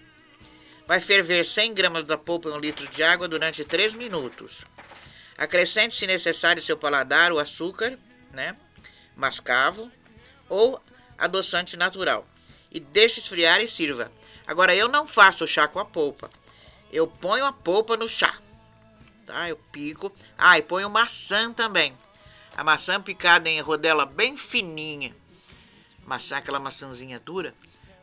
Vai 0.89 0.99
ferver 0.99 1.45
100 1.45 1.75
gramas 1.75 2.03
da 2.03 2.17
polpa 2.17 2.49
em 2.49 2.51
um 2.51 2.57
litro 2.57 2.87
de 2.87 3.03
água 3.03 3.27
durante 3.27 3.63
3 3.63 3.93
minutos. 3.93 4.65
Acrescente, 5.37 5.93
se 5.93 6.07
necessário, 6.07 6.63
seu 6.63 6.75
paladar, 6.75 7.31
o 7.31 7.37
açúcar, 7.37 7.95
né? 8.33 8.55
Mascavo 9.19 9.91
ou 10.47 10.81
adoçante 11.17 11.77
natural. 11.77 12.25
E 12.71 12.79
deixe 12.79 13.19
esfriar 13.19 13.61
e 13.61 13.67
sirva. 13.67 14.11
Agora, 14.47 14.75
eu 14.75 14.87
não 14.87 15.07
faço 15.07 15.47
chá 15.47 15.67
com 15.67 15.79
a 15.79 15.85
polpa. 15.85 16.29
Eu 16.91 17.05
ponho 17.07 17.45
a 17.45 17.53
polpa 17.53 17.97
no 17.97 18.07
chá. 18.07 18.37
Tá? 19.25 19.49
Eu 19.49 19.57
pico. 19.71 20.11
Ah, 20.37 20.57
e 20.57 20.61
ponho 20.61 20.89
maçã 20.89 21.51
também. 21.51 21.95
A 22.55 22.63
maçã 22.63 23.01
picada 23.01 23.49
em 23.49 23.61
rodela 23.61 24.05
bem 24.05 24.35
fininha. 24.35 25.15
Maçã, 26.05 26.37
aquela 26.37 26.59
maçãzinha 26.59 27.19
dura. 27.19 27.53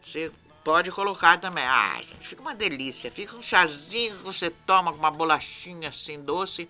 Você 0.02 0.32
Pode 0.66 0.90
colocar 0.90 1.38
também. 1.38 1.62
Ah, 1.62 2.01
gente, 2.02 2.26
fica 2.26 2.43
uma 2.43 2.52
delícia. 2.52 3.09
Fica 3.09 3.36
um 3.36 3.43
chazinho 3.43 4.16
que 4.16 4.22
você 4.24 4.51
toma 4.51 4.90
com 4.93 4.98
uma 4.98 5.12
bolachinha 5.12 5.90
assim 5.90 6.20
doce. 6.20 6.68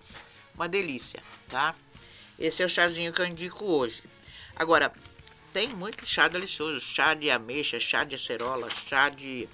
Uma 0.53 0.69
delícia, 0.69 1.19
tá? 1.49 1.73
Esse 2.37 2.61
é 2.61 2.65
o 2.67 2.69
chazinho 2.69 3.11
que 3.11 3.19
eu 3.19 3.25
indico 3.25 3.65
hoje. 3.65 4.03
Agora, 4.57 4.91
tem 5.53 5.67
muito 5.69 6.05
chá 6.05 6.27
delicioso. 6.27 6.79
Chá 6.79 7.13
de 7.13 7.29
ameixa, 7.29 7.79
chá 7.79 8.03
de 8.03 8.15
acerola, 8.15 8.69
chá 8.87 9.09
de 9.09 9.47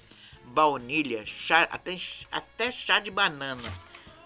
baunilha, 0.44 1.24
chá, 1.26 1.68
até, 1.70 1.96
até 2.30 2.70
chá 2.70 3.00
de 3.00 3.10
banana. 3.10 3.72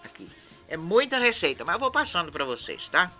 Aqui. 0.03 0.27
É 0.67 0.77
muita 0.77 1.17
receita, 1.17 1.65
mas 1.65 1.73
eu 1.73 1.79
vou 1.79 1.91
passando 1.91 2.31
para 2.31 2.45
vocês, 2.45 2.87
tá? 2.87 3.11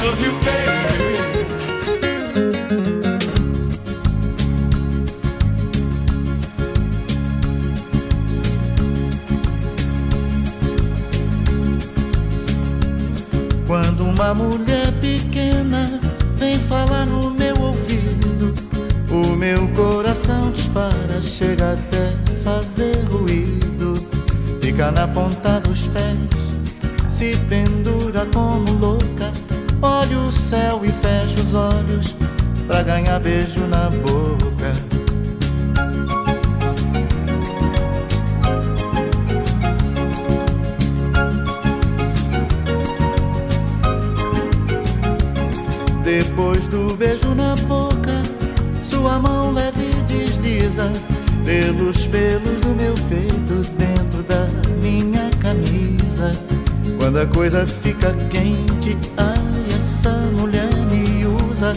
Quando 0.00 1.03
uma 14.14 14.32
mulher 14.32 14.92
pequena 15.00 16.00
vem 16.36 16.54
falar 16.54 17.04
no 17.04 17.30
meu 17.30 17.54
ouvido, 17.60 18.54
o 19.10 19.34
meu 19.34 19.66
coração 19.68 20.52
dispara, 20.52 21.20
chega 21.20 21.72
até 21.72 22.12
fazer 22.44 22.96
ruído. 23.10 23.94
Fica 24.60 24.92
na 24.92 25.08
ponta 25.08 25.60
dos 25.60 25.88
pés, 25.88 26.16
se 27.08 27.36
pendura 27.48 28.24
como 28.32 28.70
louca. 28.78 29.32
Olha 29.82 30.18
o 30.18 30.32
céu 30.32 30.80
e 30.84 30.92
fecha 30.92 31.40
os 31.40 31.52
olhos 31.52 32.14
pra 32.68 32.82
ganhar 32.82 33.18
beijo 33.18 33.66
na 33.66 33.90
boca. 33.90 34.53
Depois 46.04 46.68
do 46.68 46.94
beijo 46.94 47.34
na 47.34 47.54
boca, 47.66 48.22
sua 48.82 49.18
mão 49.18 49.52
leve 49.52 49.90
desliza 50.06 50.92
pelos 51.46 52.04
pelos 52.06 52.60
do 52.60 52.74
meu 52.76 52.92
peito 53.08 53.66
dentro 53.78 54.22
da 54.24 54.46
minha 54.82 55.30
camisa. 55.40 56.30
Quando 56.98 57.20
a 57.20 57.26
coisa 57.26 57.66
fica 57.66 58.12
quente, 58.28 58.98
ai, 59.16 59.74
essa 59.74 60.10
mulher 60.38 60.68
me 60.90 61.26
usa. 61.50 61.72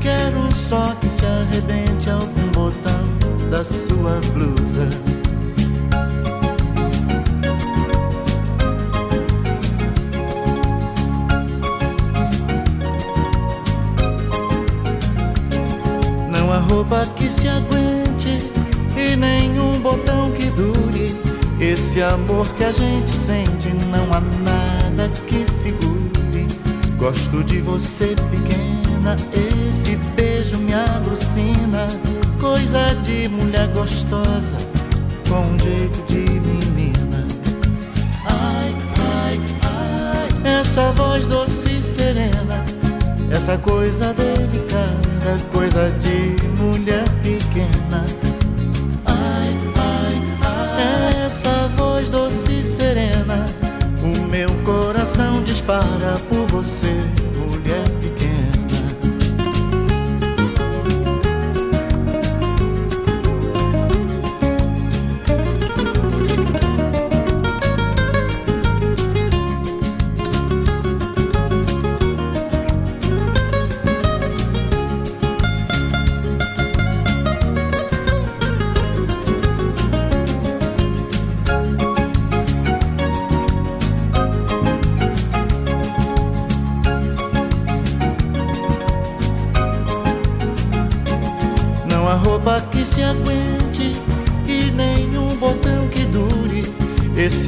Quero 0.00 0.52
só 0.54 0.94
que 1.00 1.08
se 1.08 1.26
arrebente 1.26 2.08
algum 2.08 2.52
botão 2.52 3.02
da 3.50 3.64
sua 3.64 4.20
blusa. 4.32 5.11
Roupa 16.72 17.04
que 17.16 17.30
se 17.30 17.46
aguente 17.48 18.50
e 18.96 19.14
nenhum 19.14 19.72
botão 19.80 20.30
que 20.32 20.46
dure. 20.50 21.14
Esse 21.60 22.02
amor 22.02 22.48
que 22.54 22.64
a 22.64 22.72
gente 22.72 23.10
sente, 23.10 23.68
não 23.88 24.12
há 24.12 24.20
nada 24.20 25.08
que 25.26 25.48
segure. 25.50 26.46
Gosto 26.96 27.44
de 27.44 27.60
você 27.60 28.16
pequena, 28.30 29.16
esse 29.32 29.96
beijo 30.16 30.56
me 30.58 30.72
alucina. 30.72 31.86
Coisa 32.40 32.94
de 33.02 33.28
mulher 33.28 33.68
gostosa, 33.68 34.56
com 35.28 35.40
um 35.40 35.58
jeito 35.58 36.02
de 36.06 36.24
menina. 36.40 37.24
Ai, 38.24 38.74
ai, 39.24 39.40
ai, 39.62 40.60
essa 40.60 40.90
voz 40.92 41.26
doce 41.28 41.76
e 41.76 41.82
serena, 41.82 42.64
essa 43.30 43.56
coisa 43.58 44.12
delicada, 44.12 45.11
coisa 45.52 45.88
de 46.00 46.36
mulher 46.60 47.04
pequena. 47.22 48.04
Ai, 49.04 49.56
ai, 49.76 50.22
ai, 50.42 51.26
essa 51.26 51.68
voz 51.76 52.10
doce 52.10 52.60
e 52.60 52.64
serena. 52.64 53.44
O 54.02 54.26
meu 54.28 54.48
coração 54.64 55.42
dispara 55.44 56.18
por 56.28 56.46
você, 56.48 56.92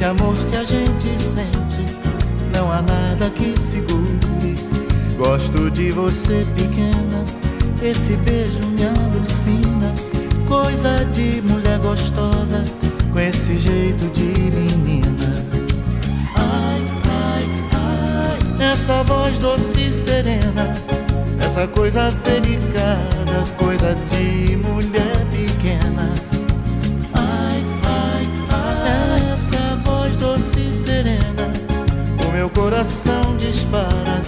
amor 0.05 0.35
que 0.49 0.57
a 0.57 0.63
gente 0.63 1.19
sente, 1.19 1.97
não 2.53 2.71
há 2.71 2.81
nada 2.81 3.29
que 3.31 3.59
segure. 3.59 4.55
Gosto 5.17 5.71
de 5.71 5.91
você 5.91 6.45
pequena, 6.55 7.23
esse 7.81 8.15
beijo 8.17 8.67
me 8.69 8.85
alucina. 8.85 9.93
Coisa 10.47 11.05
de 11.05 11.41
mulher 11.41 11.79
gostosa, 11.79 12.63
com 13.11 13.19
esse 13.19 13.57
jeito 13.57 14.07
de 14.13 14.51
menina. 14.51 15.33
Ai, 16.35 16.83
ai, 17.09 17.49
ai, 18.59 18.71
essa 18.71 19.03
voz 19.03 19.39
doce 19.39 19.87
e 19.87 19.91
serena, 19.91 20.73
essa 21.39 21.67
coisa 21.67 22.11
delicada, 22.23 23.43
coisa 23.57 23.95
de 24.11 24.54
para 33.75 34.24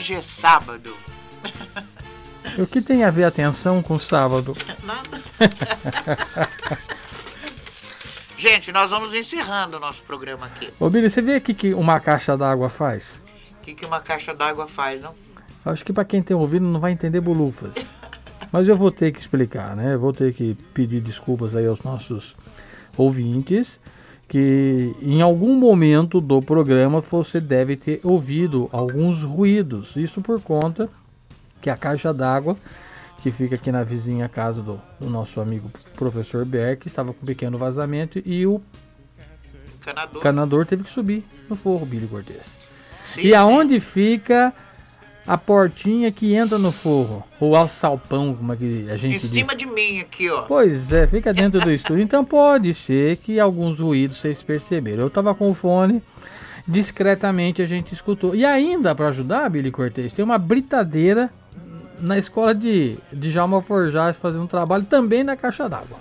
hoje 0.00 0.14
é 0.14 0.22
sábado. 0.22 0.96
O 2.58 2.66
que 2.66 2.80
tem 2.80 3.04
a 3.04 3.10
ver 3.10 3.24
atenção 3.24 3.82
com 3.82 3.98
sábado? 3.98 4.56
Nada. 4.82 5.20
Gente, 8.34 8.72
nós 8.72 8.90
vamos 8.90 9.12
encerrando 9.12 9.76
o 9.76 9.80
nosso 9.80 10.02
programa 10.02 10.46
aqui. 10.46 10.72
Ô 10.80 10.88
Billy, 10.88 11.10
você 11.10 11.20
vê 11.20 11.34
aqui 11.34 11.52
que 11.52 11.74
uma 11.74 12.00
caixa 12.00 12.34
d'água 12.34 12.70
faz? 12.70 13.20
O 13.58 13.62
que, 13.62 13.74
que 13.74 13.84
uma 13.84 14.00
caixa 14.00 14.34
d'água 14.34 14.66
faz, 14.66 15.02
não? 15.02 15.14
Acho 15.66 15.84
que 15.84 15.92
para 15.92 16.06
quem 16.06 16.22
tem 16.22 16.34
ouvido 16.34 16.64
não 16.64 16.80
vai 16.80 16.92
entender 16.92 17.20
bolufas. 17.20 17.76
Mas 18.50 18.66
eu 18.68 18.76
vou 18.76 18.90
ter 18.90 19.12
que 19.12 19.20
explicar, 19.20 19.76
né? 19.76 19.92
Eu 19.92 20.00
vou 20.00 20.14
ter 20.14 20.32
que 20.32 20.54
pedir 20.72 21.02
desculpas 21.02 21.54
aí 21.54 21.66
aos 21.66 21.82
nossos 21.82 22.34
ouvintes 22.96 23.78
que 24.30 24.94
em 25.02 25.20
algum 25.20 25.56
momento 25.56 26.20
do 26.20 26.40
programa 26.40 27.00
você 27.00 27.40
deve 27.40 27.74
ter 27.74 28.00
ouvido 28.04 28.70
alguns 28.72 29.24
ruídos. 29.24 29.96
Isso 29.96 30.22
por 30.22 30.40
conta 30.40 30.88
que 31.60 31.68
a 31.68 31.76
caixa 31.76 32.14
d'água 32.14 32.56
que 33.20 33.32
fica 33.32 33.56
aqui 33.56 33.72
na 33.72 33.82
vizinha 33.82 34.28
casa 34.28 34.62
do, 34.62 34.80
do 35.00 35.10
nosso 35.10 35.40
amigo 35.40 35.68
professor 35.96 36.44
Berk 36.44 36.86
estava 36.86 37.12
com 37.12 37.24
um 37.24 37.26
pequeno 37.26 37.58
vazamento 37.58 38.22
e 38.24 38.46
o 38.46 38.62
Canador. 39.80 40.22
canador 40.22 40.64
teve 40.64 40.84
que 40.84 40.90
subir 40.90 41.24
no 41.48 41.56
forro, 41.56 41.84
Billy 41.84 42.06
Cortez. 42.06 42.56
Sim, 43.02 43.22
e 43.22 43.34
aonde 43.34 43.80
fica 43.80 44.54
a 45.32 45.38
portinha 45.38 46.10
que 46.10 46.34
entra 46.34 46.58
no 46.58 46.72
forro? 46.72 47.22
Ou 47.38 47.54
ao 47.54 47.68
salpão, 47.68 48.34
como 48.34 48.52
é 48.52 48.56
que 48.56 48.86
a 48.90 48.94
Em 48.94 48.98
gente 48.98 49.20
diz? 49.20 49.30
cima 49.30 49.54
de 49.54 49.64
mim 49.64 50.00
aqui, 50.00 50.28
ó. 50.28 50.42
Pois 50.42 50.92
é, 50.92 51.06
fica 51.06 51.32
dentro 51.32 51.60
do 51.60 51.70
estúdio. 51.70 52.02
Então 52.02 52.24
pode 52.24 52.74
ser 52.74 53.16
que 53.18 53.38
alguns 53.38 53.78
ruídos 53.78 54.16
vocês 54.16 54.42
perceberam. 54.42 55.04
Eu 55.04 55.10
tava 55.10 55.32
com 55.32 55.48
o 55.48 55.54
fone, 55.54 56.02
discretamente 56.66 57.62
a 57.62 57.66
gente 57.66 57.94
escutou. 57.94 58.34
E 58.34 58.44
ainda, 58.44 58.92
para 58.92 59.06
ajudar, 59.06 59.48
Billy 59.48 59.70
Cortez, 59.70 60.12
tem 60.12 60.24
uma 60.24 60.36
britadeira 60.36 61.30
na 62.00 62.18
escola 62.18 62.52
de, 62.52 62.98
de 63.12 63.30
Jalma 63.30 63.62
Forjaz 63.62 64.16
fazendo 64.16 64.42
um 64.44 64.48
trabalho 64.48 64.84
também 64.84 65.22
na 65.22 65.36
caixa 65.36 65.68
d'água. 65.68 65.98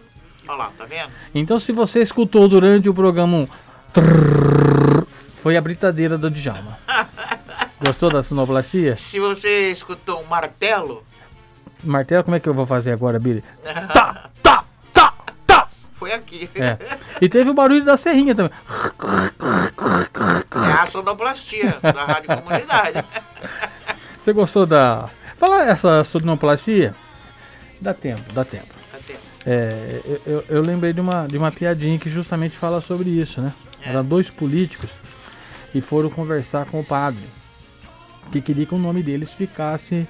Olha 0.47 0.57
lá, 0.57 0.71
tá 0.75 0.85
vendo? 0.85 1.09
Então 1.35 1.59
se 1.59 1.71
você 1.71 2.01
escutou 2.01 2.47
durante 2.49 2.89
o 2.89 2.93
programa 2.95 3.37
um 3.37 3.47
trrr, 3.93 5.05
foi 5.35 5.55
a 5.55 5.61
britadeira 5.61 6.17
do 6.17 6.31
Djalma. 6.31 6.79
Gostou 7.85 8.09
da 8.09 8.21
sonoplastia? 8.21 8.97
Se 8.97 9.19
você 9.19 9.71
escutou 9.71 10.21
um 10.21 10.25
martelo, 10.25 11.03
Martelo, 11.83 12.23
como 12.25 12.35
é 12.35 12.39
que 12.39 12.49
eu 12.49 12.53
vou 12.53 12.65
fazer 12.65 12.91
agora, 12.91 13.19
Billy? 13.19 13.43
foi 15.93 16.13
aqui. 16.13 16.49
É. 16.55 16.77
E 17.21 17.29
teve 17.29 17.49
o 17.49 17.53
barulho 17.53 17.83
da 17.83 17.97
serrinha 17.97 18.35
também. 18.35 18.51
É 20.67 20.71
a 20.81 20.85
sonoplastia 20.87 21.77
da 21.81 22.05
Rádio 22.05 22.37
Comunidade. 22.41 23.03
Você 24.19 24.33
gostou 24.33 24.65
da. 24.65 25.09
Fala 25.37 25.63
essa 25.63 26.03
sonoplastia? 26.03 26.93
Dá 27.81 27.93
tempo, 27.93 28.21
dá 28.33 28.43
tempo. 28.43 28.67
Dá 28.91 28.99
tempo. 28.99 29.19
É, 29.45 30.01
eu, 30.27 30.43
eu- 30.49 30.61
lembrei 30.61 30.91
de 30.91 30.99
uma, 30.99 31.25
de 31.27 31.37
uma 31.37 31.49
piadinha 31.51 31.97
que 31.97 32.09
justamente 32.09 32.57
fala 32.57 32.81
sobre 32.81 33.09
isso, 33.09 33.39
né? 33.41 33.53
Eram 33.85 34.03
dois 34.03 34.29
políticos 34.29 34.89
e 35.73 35.79
foram 35.79 36.09
conversar 36.09 36.65
com 36.65 36.81
o 36.81 36.83
padre, 36.83 37.23
que 38.29 38.41
queria 38.41 38.65
que 38.65 38.75
o 38.75 38.79
nome 38.79 39.03
deles 39.03 39.33
ficasse 39.33 40.07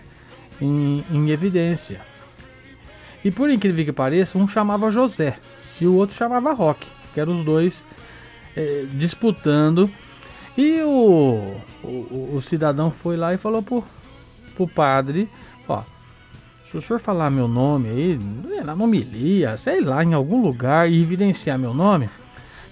em, 0.61 1.03
em 1.11 1.29
evidência. 1.29 2.01
E 3.23 3.31
por 3.31 3.49
incrível 3.49 3.85
que 3.85 3.91
pareça, 3.91 4.37
um 4.37 4.47
chamava 4.47 4.91
José 4.91 5.37
e 5.81 5.87
o 5.87 5.95
outro 5.95 6.15
chamava 6.15 6.53
Roque, 6.53 6.87
que 7.13 7.19
eram 7.19 7.33
os 7.33 7.43
dois 7.43 7.83
eh, 8.55 8.85
disputando. 8.93 9.89
E 10.57 10.81
o, 10.81 11.55
o, 11.83 12.31
o 12.35 12.41
cidadão 12.41 12.91
foi 12.91 13.15
lá 13.15 13.33
e 13.33 13.37
falou 13.37 13.61
pro, 13.61 13.83
pro 14.55 14.67
padre, 14.67 15.29
ó, 15.67 15.83
se 16.65 16.77
o 16.77 16.81
senhor 16.81 16.99
falar 16.99 17.29
meu 17.29 17.47
nome 17.47 17.89
aí, 17.89 18.19
na 18.63 18.73
homilia, 18.73 19.57
sei 19.57 19.81
lá, 19.81 20.03
em 20.03 20.13
algum 20.13 20.41
lugar 20.41 20.89
e 20.89 21.01
evidenciar 21.01 21.57
meu 21.57 21.73
nome, 21.73 22.09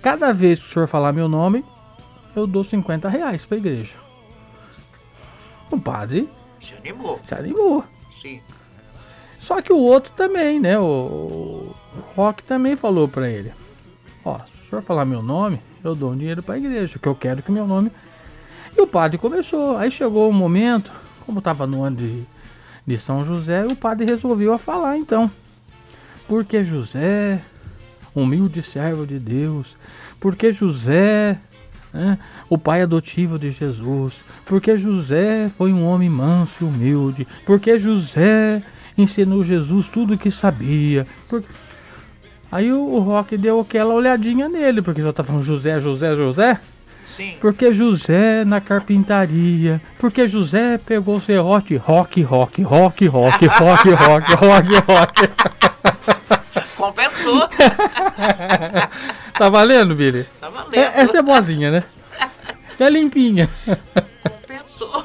cada 0.02 0.32
vez 0.32 0.60
que 0.60 0.66
o 0.66 0.70
senhor 0.70 0.88
falar 0.88 1.14
meu 1.14 1.28
nome, 1.28 1.64
eu 2.36 2.46
dou 2.46 2.64
50 2.64 3.10
reais 3.10 3.46
pra 3.46 3.58
igreja. 3.58 4.07
O 5.72 5.80
padre 5.80 6.30
Se 6.60 6.74
animou. 6.76 7.20
se 7.24 7.34
animou. 7.36 7.84
Sim. 8.22 8.42
Só 9.38 9.62
que 9.62 9.72
o 9.72 9.78
outro 9.78 10.12
também, 10.14 10.60
né? 10.60 10.80
O, 10.80 10.84
o 10.84 11.76
Rock 12.16 12.44
também 12.44 12.76
falou 12.76 13.08
pra 13.08 13.30
ele: 13.30 13.52
Ó, 14.26 14.38
se 14.40 14.62
o 14.62 14.70
senhor 14.70 14.82
falar 14.82 15.06
meu 15.06 15.22
nome, 15.22 15.62
eu 15.84 15.94
dou 15.96 16.12
um 16.12 16.18
dinheiro 16.18 16.42
pra 16.42 16.58
igreja, 16.58 16.98
que 17.00 17.08
eu 17.08 17.16
quero 17.16 17.44
que 17.44 17.52
meu 17.52 17.68
nome. 17.68 17.92
E 18.76 18.82
o 18.82 18.88
padre 18.88 19.18
começou. 19.18 19.78
Aí 19.78 19.90
chegou 19.92 20.30
um 20.30 20.34
momento, 20.34 20.92
como 21.26 21.42
tava 21.42 21.66
no 21.68 21.84
ano 21.84 21.98
de, 21.98 22.24
de 22.86 22.98
São 22.98 23.24
José, 23.24 23.66
o 23.66 23.76
padre 23.76 24.06
resolveu 24.06 24.54
a 24.54 24.58
falar 24.58 24.98
então. 24.98 25.30
Porque 26.28 26.62
José, 26.64 27.42
humilde 28.14 28.62
servo 28.62 29.06
de 29.06 29.18
Deus, 29.20 29.78
porque 30.20 30.52
José, 30.52 31.40
né, 31.94 32.18
o 32.50 32.58
pai 32.58 32.82
adotivo 32.82 33.38
de 33.40 33.50
Jesus, 33.52 34.16
porque 34.46 34.78
José 34.78 35.50
foi 35.58 35.72
um 35.74 35.86
homem 35.86 36.10
manso 36.10 36.64
e 36.64 36.66
humilde, 36.66 37.28
porque 37.46 37.78
José 37.78 38.62
ensinou 38.98 39.44
Jesus 39.44 39.88
tudo 39.90 40.14
o 40.16 40.18
que 40.18 40.32
sabia. 40.32 41.06
porque- 41.30 41.48
Aí 42.50 42.72
o, 42.72 42.80
o 42.80 43.00
Rock 43.00 43.36
deu 43.38 43.60
aquela 43.60 43.94
olhadinha 43.94 44.48
nele, 44.48 44.82
porque 44.82 45.02
só 45.02 45.12
tá 45.12 45.22
falando 45.22 45.44
José, 45.44 45.80
José, 45.82 46.16
José. 46.16 46.58
Sim. 47.06 47.34
Porque 47.42 47.74
José 47.74 48.46
na 48.46 48.62
carpintaria, 48.62 49.82
porque 50.00 50.28
José 50.28 50.78
pegou 50.78 51.18
o 51.18 51.22
serrote, 51.22 51.76
rock, 51.76 52.22
rock, 52.22 52.62
rock, 52.64 53.06
rock, 53.06 53.48
rock, 53.48 53.90
rock, 53.90 54.34
rock, 54.34 54.76
rock. 54.88 55.30
Compensou. 56.78 57.50
Tá 59.38 59.50
valendo, 59.50 59.96
Billy? 59.96 60.26
Tá 60.40 60.50
valendo. 60.50 60.74
É- 60.76 61.02
essa 61.02 61.20
é 61.20 61.22
boazinha, 61.22 61.72
né? 61.72 61.84
É 62.80 62.90
limpinha. 62.92 63.50
Compensou. 64.22 65.04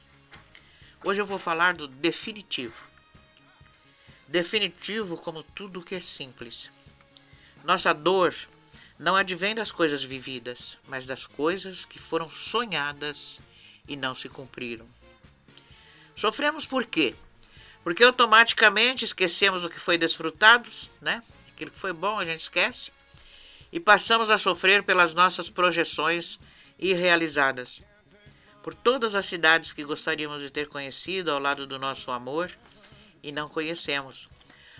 Hoje 1.04 1.20
eu 1.20 1.26
vou 1.26 1.38
falar 1.38 1.74
do 1.74 1.86
definitivo. 1.86 2.74
Definitivo 4.26 5.18
como 5.18 5.42
tudo 5.42 5.84
que 5.84 5.94
é 5.94 6.00
simples. 6.00 6.70
Nossa 7.62 7.92
dor 7.92 8.34
não 8.98 9.16
advém 9.16 9.54
das 9.54 9.70
coisas 9.70 10.02
vividas, 10.02 10.78
mas 10.88 11.04
das 11.04 11.26
coisas 11.26 11.84
que 11.84 11.98
foram 11.98 12.30
sonhadas 12.30 13.42
e 13.86 13.94
não 13.94 14.14
se 14.14 14.30
cumpriram. 14.30 14.86
Sofremos 16.16 16.64
por 16.64 16.86
quê? 16.86 17.14
Porque 17.84 18.02
automaticamente 18.02 19.04
esquecemos 19.04 19.62
o 19.62 19.68
que 19.68 19.78
foi 19.78 19.98
desfrutado, 19.98 20.68
né? 21.02 21.22
Aquilo 21.52 21.70
que 21.70 21.78
foi 21.78 21.92
bom 21.92 22.18
a 22.18 22.24
gente 22.24 22.40
esquece. 22.40 22.90
E 23.70 23.78
passamos 23.78 24.30
a 24.30 24.38
sofrer 24.38 24.82
pelas 24.82 25.12
nossas 25.12 25.50
projeções 25.50 26.40
irrealizadas. 26.78 27.82
Por 28.62 28.74
todas 28.74 29.14
as 29.14 29.26
cidades 29.26 29.74
que 29.74 29.84
gostaríamos 29.84 30.40
de 30.40 30.48
ter 30.50 30.66
conhecido 30.66 31.30
ao 31.30 31.38
lado 31.38 31.66
do 31.66 31.78
nosso 31.78 32.10
amor 32.10 32.50
e 33.22 33.30
não 33.30 33.50
conhecemos. 33.50 34.30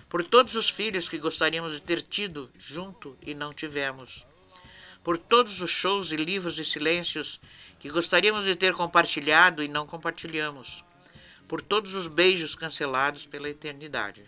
Por 0.09 0.23
todos 0.23 0.55
os 0.55 0.67
filhos 0.67 1.07
que 1.07 1.19
gostaríamos 1.19 1.73
de 1.73 1.81
ter 1.81 2.01
tido 2.01 2.51
junto 2.57 3.15
e 3.21 3.35
não 3.35 3.53
tivemos. 3.53 4.25
Por 5.03 5.19
todos 5.19 5.61
os 5.61 5.69
shows 5.69 6.11
e 6.11 6.15
livros 6.15 6.57
e 6.57 6.65
silêncios 6.65 7.39
que 7.79 7.89
gostaríamos 7.89 8.45
de 8.45 8.55
ter 8.55 8.73
compartilhado 8.73 9.61
e 9.61 9.67
não 9.67 9.85
compartilhamos, 9.85 10.83
por 11.47 11.61
todos 11.61 11.93
os 11.93 12.07
beijos 12.07 12.55
cancelados 12.55 13.25
pela 13.25 13.49
eternidade. 13.49 14.23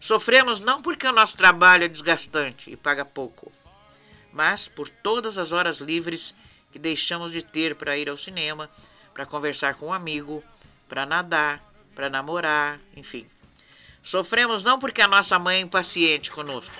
Sofremos 0.00 0.60
não 0.60 0.82
porque 0.82 1.06
o 1.06 1.12
nosso 1.12 1.36
trabalho 1.36 1.84
é 1.84 1.88
desgastante 1.88 2.70
e 2.70 2.76
paga 2.76 3.04
pouco, 3.04 3.50
mas 4.32 4.68
por 4.68 4.88
todas 4.88 5.38
as 5.38 5.52
horas 5.52 5.78
livres 5.78 6.34
que 6.70 6.78
deixamos 6.78 7.32
de 7.32 7.42
ter 7.42 7.74
para 7.74 7.96
ir 7.96 8.08
ao 8.08 8.16
cinema, 8.16 8.70
para 9.12 9.26
conversar 9.26 9.74
com 9.74 9.86
um 9.86 9.92
amigo, 9.92 10.44
para 10.88 11.06
nadar, 11.06 11.62
para 11.94 12.10
namorar, 12.10 12.78
enfim. 12.94 13.26
Sofremos 14.02 14.62
não 14.62 14.78
porque 14.78 15.00
a 15.00 15.08
nossa 15.08 15.38
mãe 15.38 15.56
é 15.56 15.60
impaciente 15.60 16.30
conosco, 16.30 16.74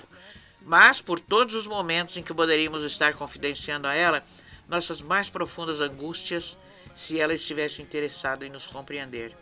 mas 0.63 1.01
por 1.01 1.19
todos 1.19 1.55
os 1.55 1.67
momentos 1.67 2.17
em 2.17 2.23
que 2.23 2.35
poderíamos 2.35 2.85
estar 2.85 3.15
confidenciando 3.15 3.89
a 3.89 3.95
ela 3.95 4.23
nossas 4.69 5.01
mais 5.01 5.31
profundas 5.31 5.81
angústias 5.81 6.59
se 6.97 7.21
ela 7.21 7.35
estivesse 7.35 7.83
interessada 7.83 8.47
em 8.47 8.51
nos 8.51 8.67
compreender. 8.67 9.37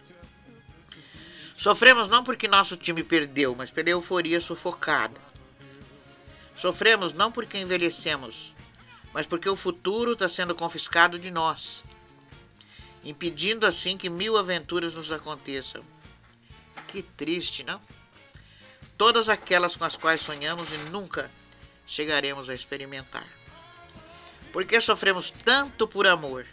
Sofremos 1.57 2.09
não 2.09 2.25
porque 2.25 2.49
nosso 2.49 2.77
time 2.77 3.05
perdeu, 3.05 3.55
mas 3.55 3.71
pela 3.71 3.89
euforia 3.89 4.41
sufocada. 4.41 5.19
Sofremos 6.57 7.13
não 7.15 7.31
porque 7.31 7.57
envelhecemos, 7.57 8.53
mas 9.13 9.25
porque 9.25 9.49
o 9.49 9.55
futuro 9.55 10.13
está 10.13 10.29
sendo 10.29 10.55
confiscado 10.55 11.17
de 11.17 11.31
nós, 11.31 11.85
impedindo 13.05 13.67
assim 13.67 13.97
que 13.97 14.11
mil 14.11 14.37
aventuras 14.37 14.95
nos 14.95 15.13
aconteçam. 15.13 15.85
Que 16.89 17.03
triste, 17.03 17.63
não? 17.63 17.81
Todas 18.99 19.29
aquelas 19.29 19.77
com 19.77 19.85
as 19.85 19.97
quais 19.97 20.21
sonhamos 20.21 20.73
e 20.73 20.77
nunca 20.91 21.31
chegaremos 21.87 22.51
a 22.51 22.55
experimentar. 22.55 23.27
Por 24.53 24.65
que 24.65 24.81
sofremos 24.81 25.31
tanto 25.31 25.87
por 25.87 26.07
amor? 26.07 26.47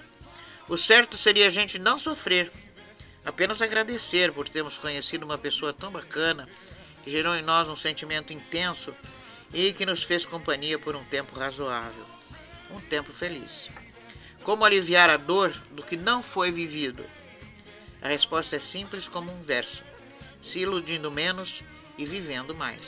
O 0.67 0.77
certo 0.77 1.17
seria 1.17 1.47
a 1.47 1.49
gente 1.49 1.77
não 1.77 1.97
sofrer, 1.97 2.51
apenas 3.25 3.61
agradecer 3.61 4.31
por 4.31 4.47
termos 4.47 4.77
conhecido 4.77 5.25
uma 5.25 5.37
pessoa 5.37 5.73
tão 5.73 5.91
bacana 5.91 6.47
que 7.03 7.11
gerou 7.11 7.35
em 7.35 7.41
nós 7.41 7.67
um 7.67 7.75
sentimento 7.75 8.31
intenso 8.31 8.93
e 9.53 9.73
que 9.73 9.85
nos 9.85 10.03
fez 10.03 10.25
companhia 10.25 10.79
por 10.79 10.95
um 10.95 11.03
tempo 11.05 11.37
razoável, 11.37 12.05
um 12.69 12.79
tempo 12.79 13.11
feliz. 13.11 13.69
Como 14.43 14.65
aliviar 14.65 15.09
a 15.09 15.17
dor 15.17 15.51
do 15.71 15.83
que 15.83 15.97
não 15.97 16.23
foi 16.23 16.51
vivido? 16.51 17.05
A 18.01 18.07
resposta 18.07 18.55
é 18.55 18.59
simples 18.59 19.07
como 19.07 19.31
um 19.31 19.41
verso 19.41 19.83
se 20.41 20.59
iludindo 20.59 21.11
menos 21.11 21.63
e 21.97 22.05
vivendo 22.05 22.55
mais. 22.55 22.81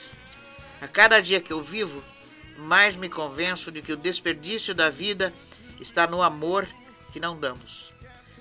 A 0.82 0.88
cada 0.88 1.22
dia 1.22 1.40
que 1.40 1.54
eu 1.54 1.62
vivo, 1.62 2.04
mais 2.58 2.96
me 2.96 3.10
convenço 3.10 3.72
de 3.72 3.82
que 3.82 3.94
o 3.94 3.98
desperdício 3.98 4.74
da 4.74 4.90
vida 4.90 5.34
está 5.80 6.08
no 6.08 6.22
amor 6.22 6.68
que 7.14 7.20
não 7.20 7.40
damos, 7.40 7.94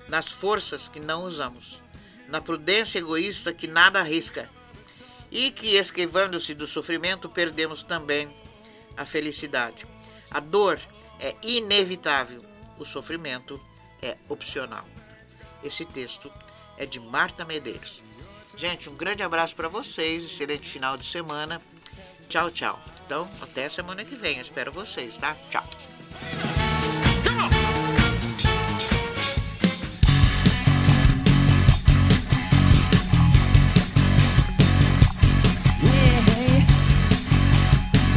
nas 0.09 0.25
forças 0.25 0.89
que 0.89 0.99
não 0.99 1.23
usamos, 1.23 1.81
na 2.27 2.41
prudência 2.41 2.99
egoísta 2.99 3.53
que 3.53 3.67
nada 3.67 3.99
arrisca, 3.99 4.49
e 5.31 5.49
que, 5.51 5.75
esquivando-se 5.75 6.53
do 6.53 6.67
sofrimento, 6.67 7.29
perdemos 7.29 7.81
também 7.83 8.35
a 8.97 9.05
felicidade. 9.05 9.85
A 10.29 10.39
dor 10.39 10.79
é 11.19 11.35
inevitável, 11.41 12.43
o 12.77 12.85
sofrimento 12.85 13.59
é 14.01 14.17
opcional. 14.27 14.85
Esse 15.63 15.85
texto 15.85 16.31
é 16.77 16.85
de 16.85 16.99
Marta 16.99 17.45
Medeiros. 17.45 18.01
Gente, 18.55 18.89
um 18.89 18.95
grande 18.95 19.23
abraço 19.23 19.55
para 19.55 19.67
vocês, 19.67 20.25
excelente 20.25 20.69
final 20.69 20.97
de 20.97 21.05
semana. 21.05 21.61
Tchau, 22.27 22.51
tchau. 22.51 22.79
Então, 23.05 23.29
até 23.41 23.67
semana 23.69 24.05
que 24.05 24.15
vem. 24.15 24.39
Espero 24.39 24.71
vocês, 24.71 25.17
tá? 25.17 25.35
Tchau. 25.49 25.67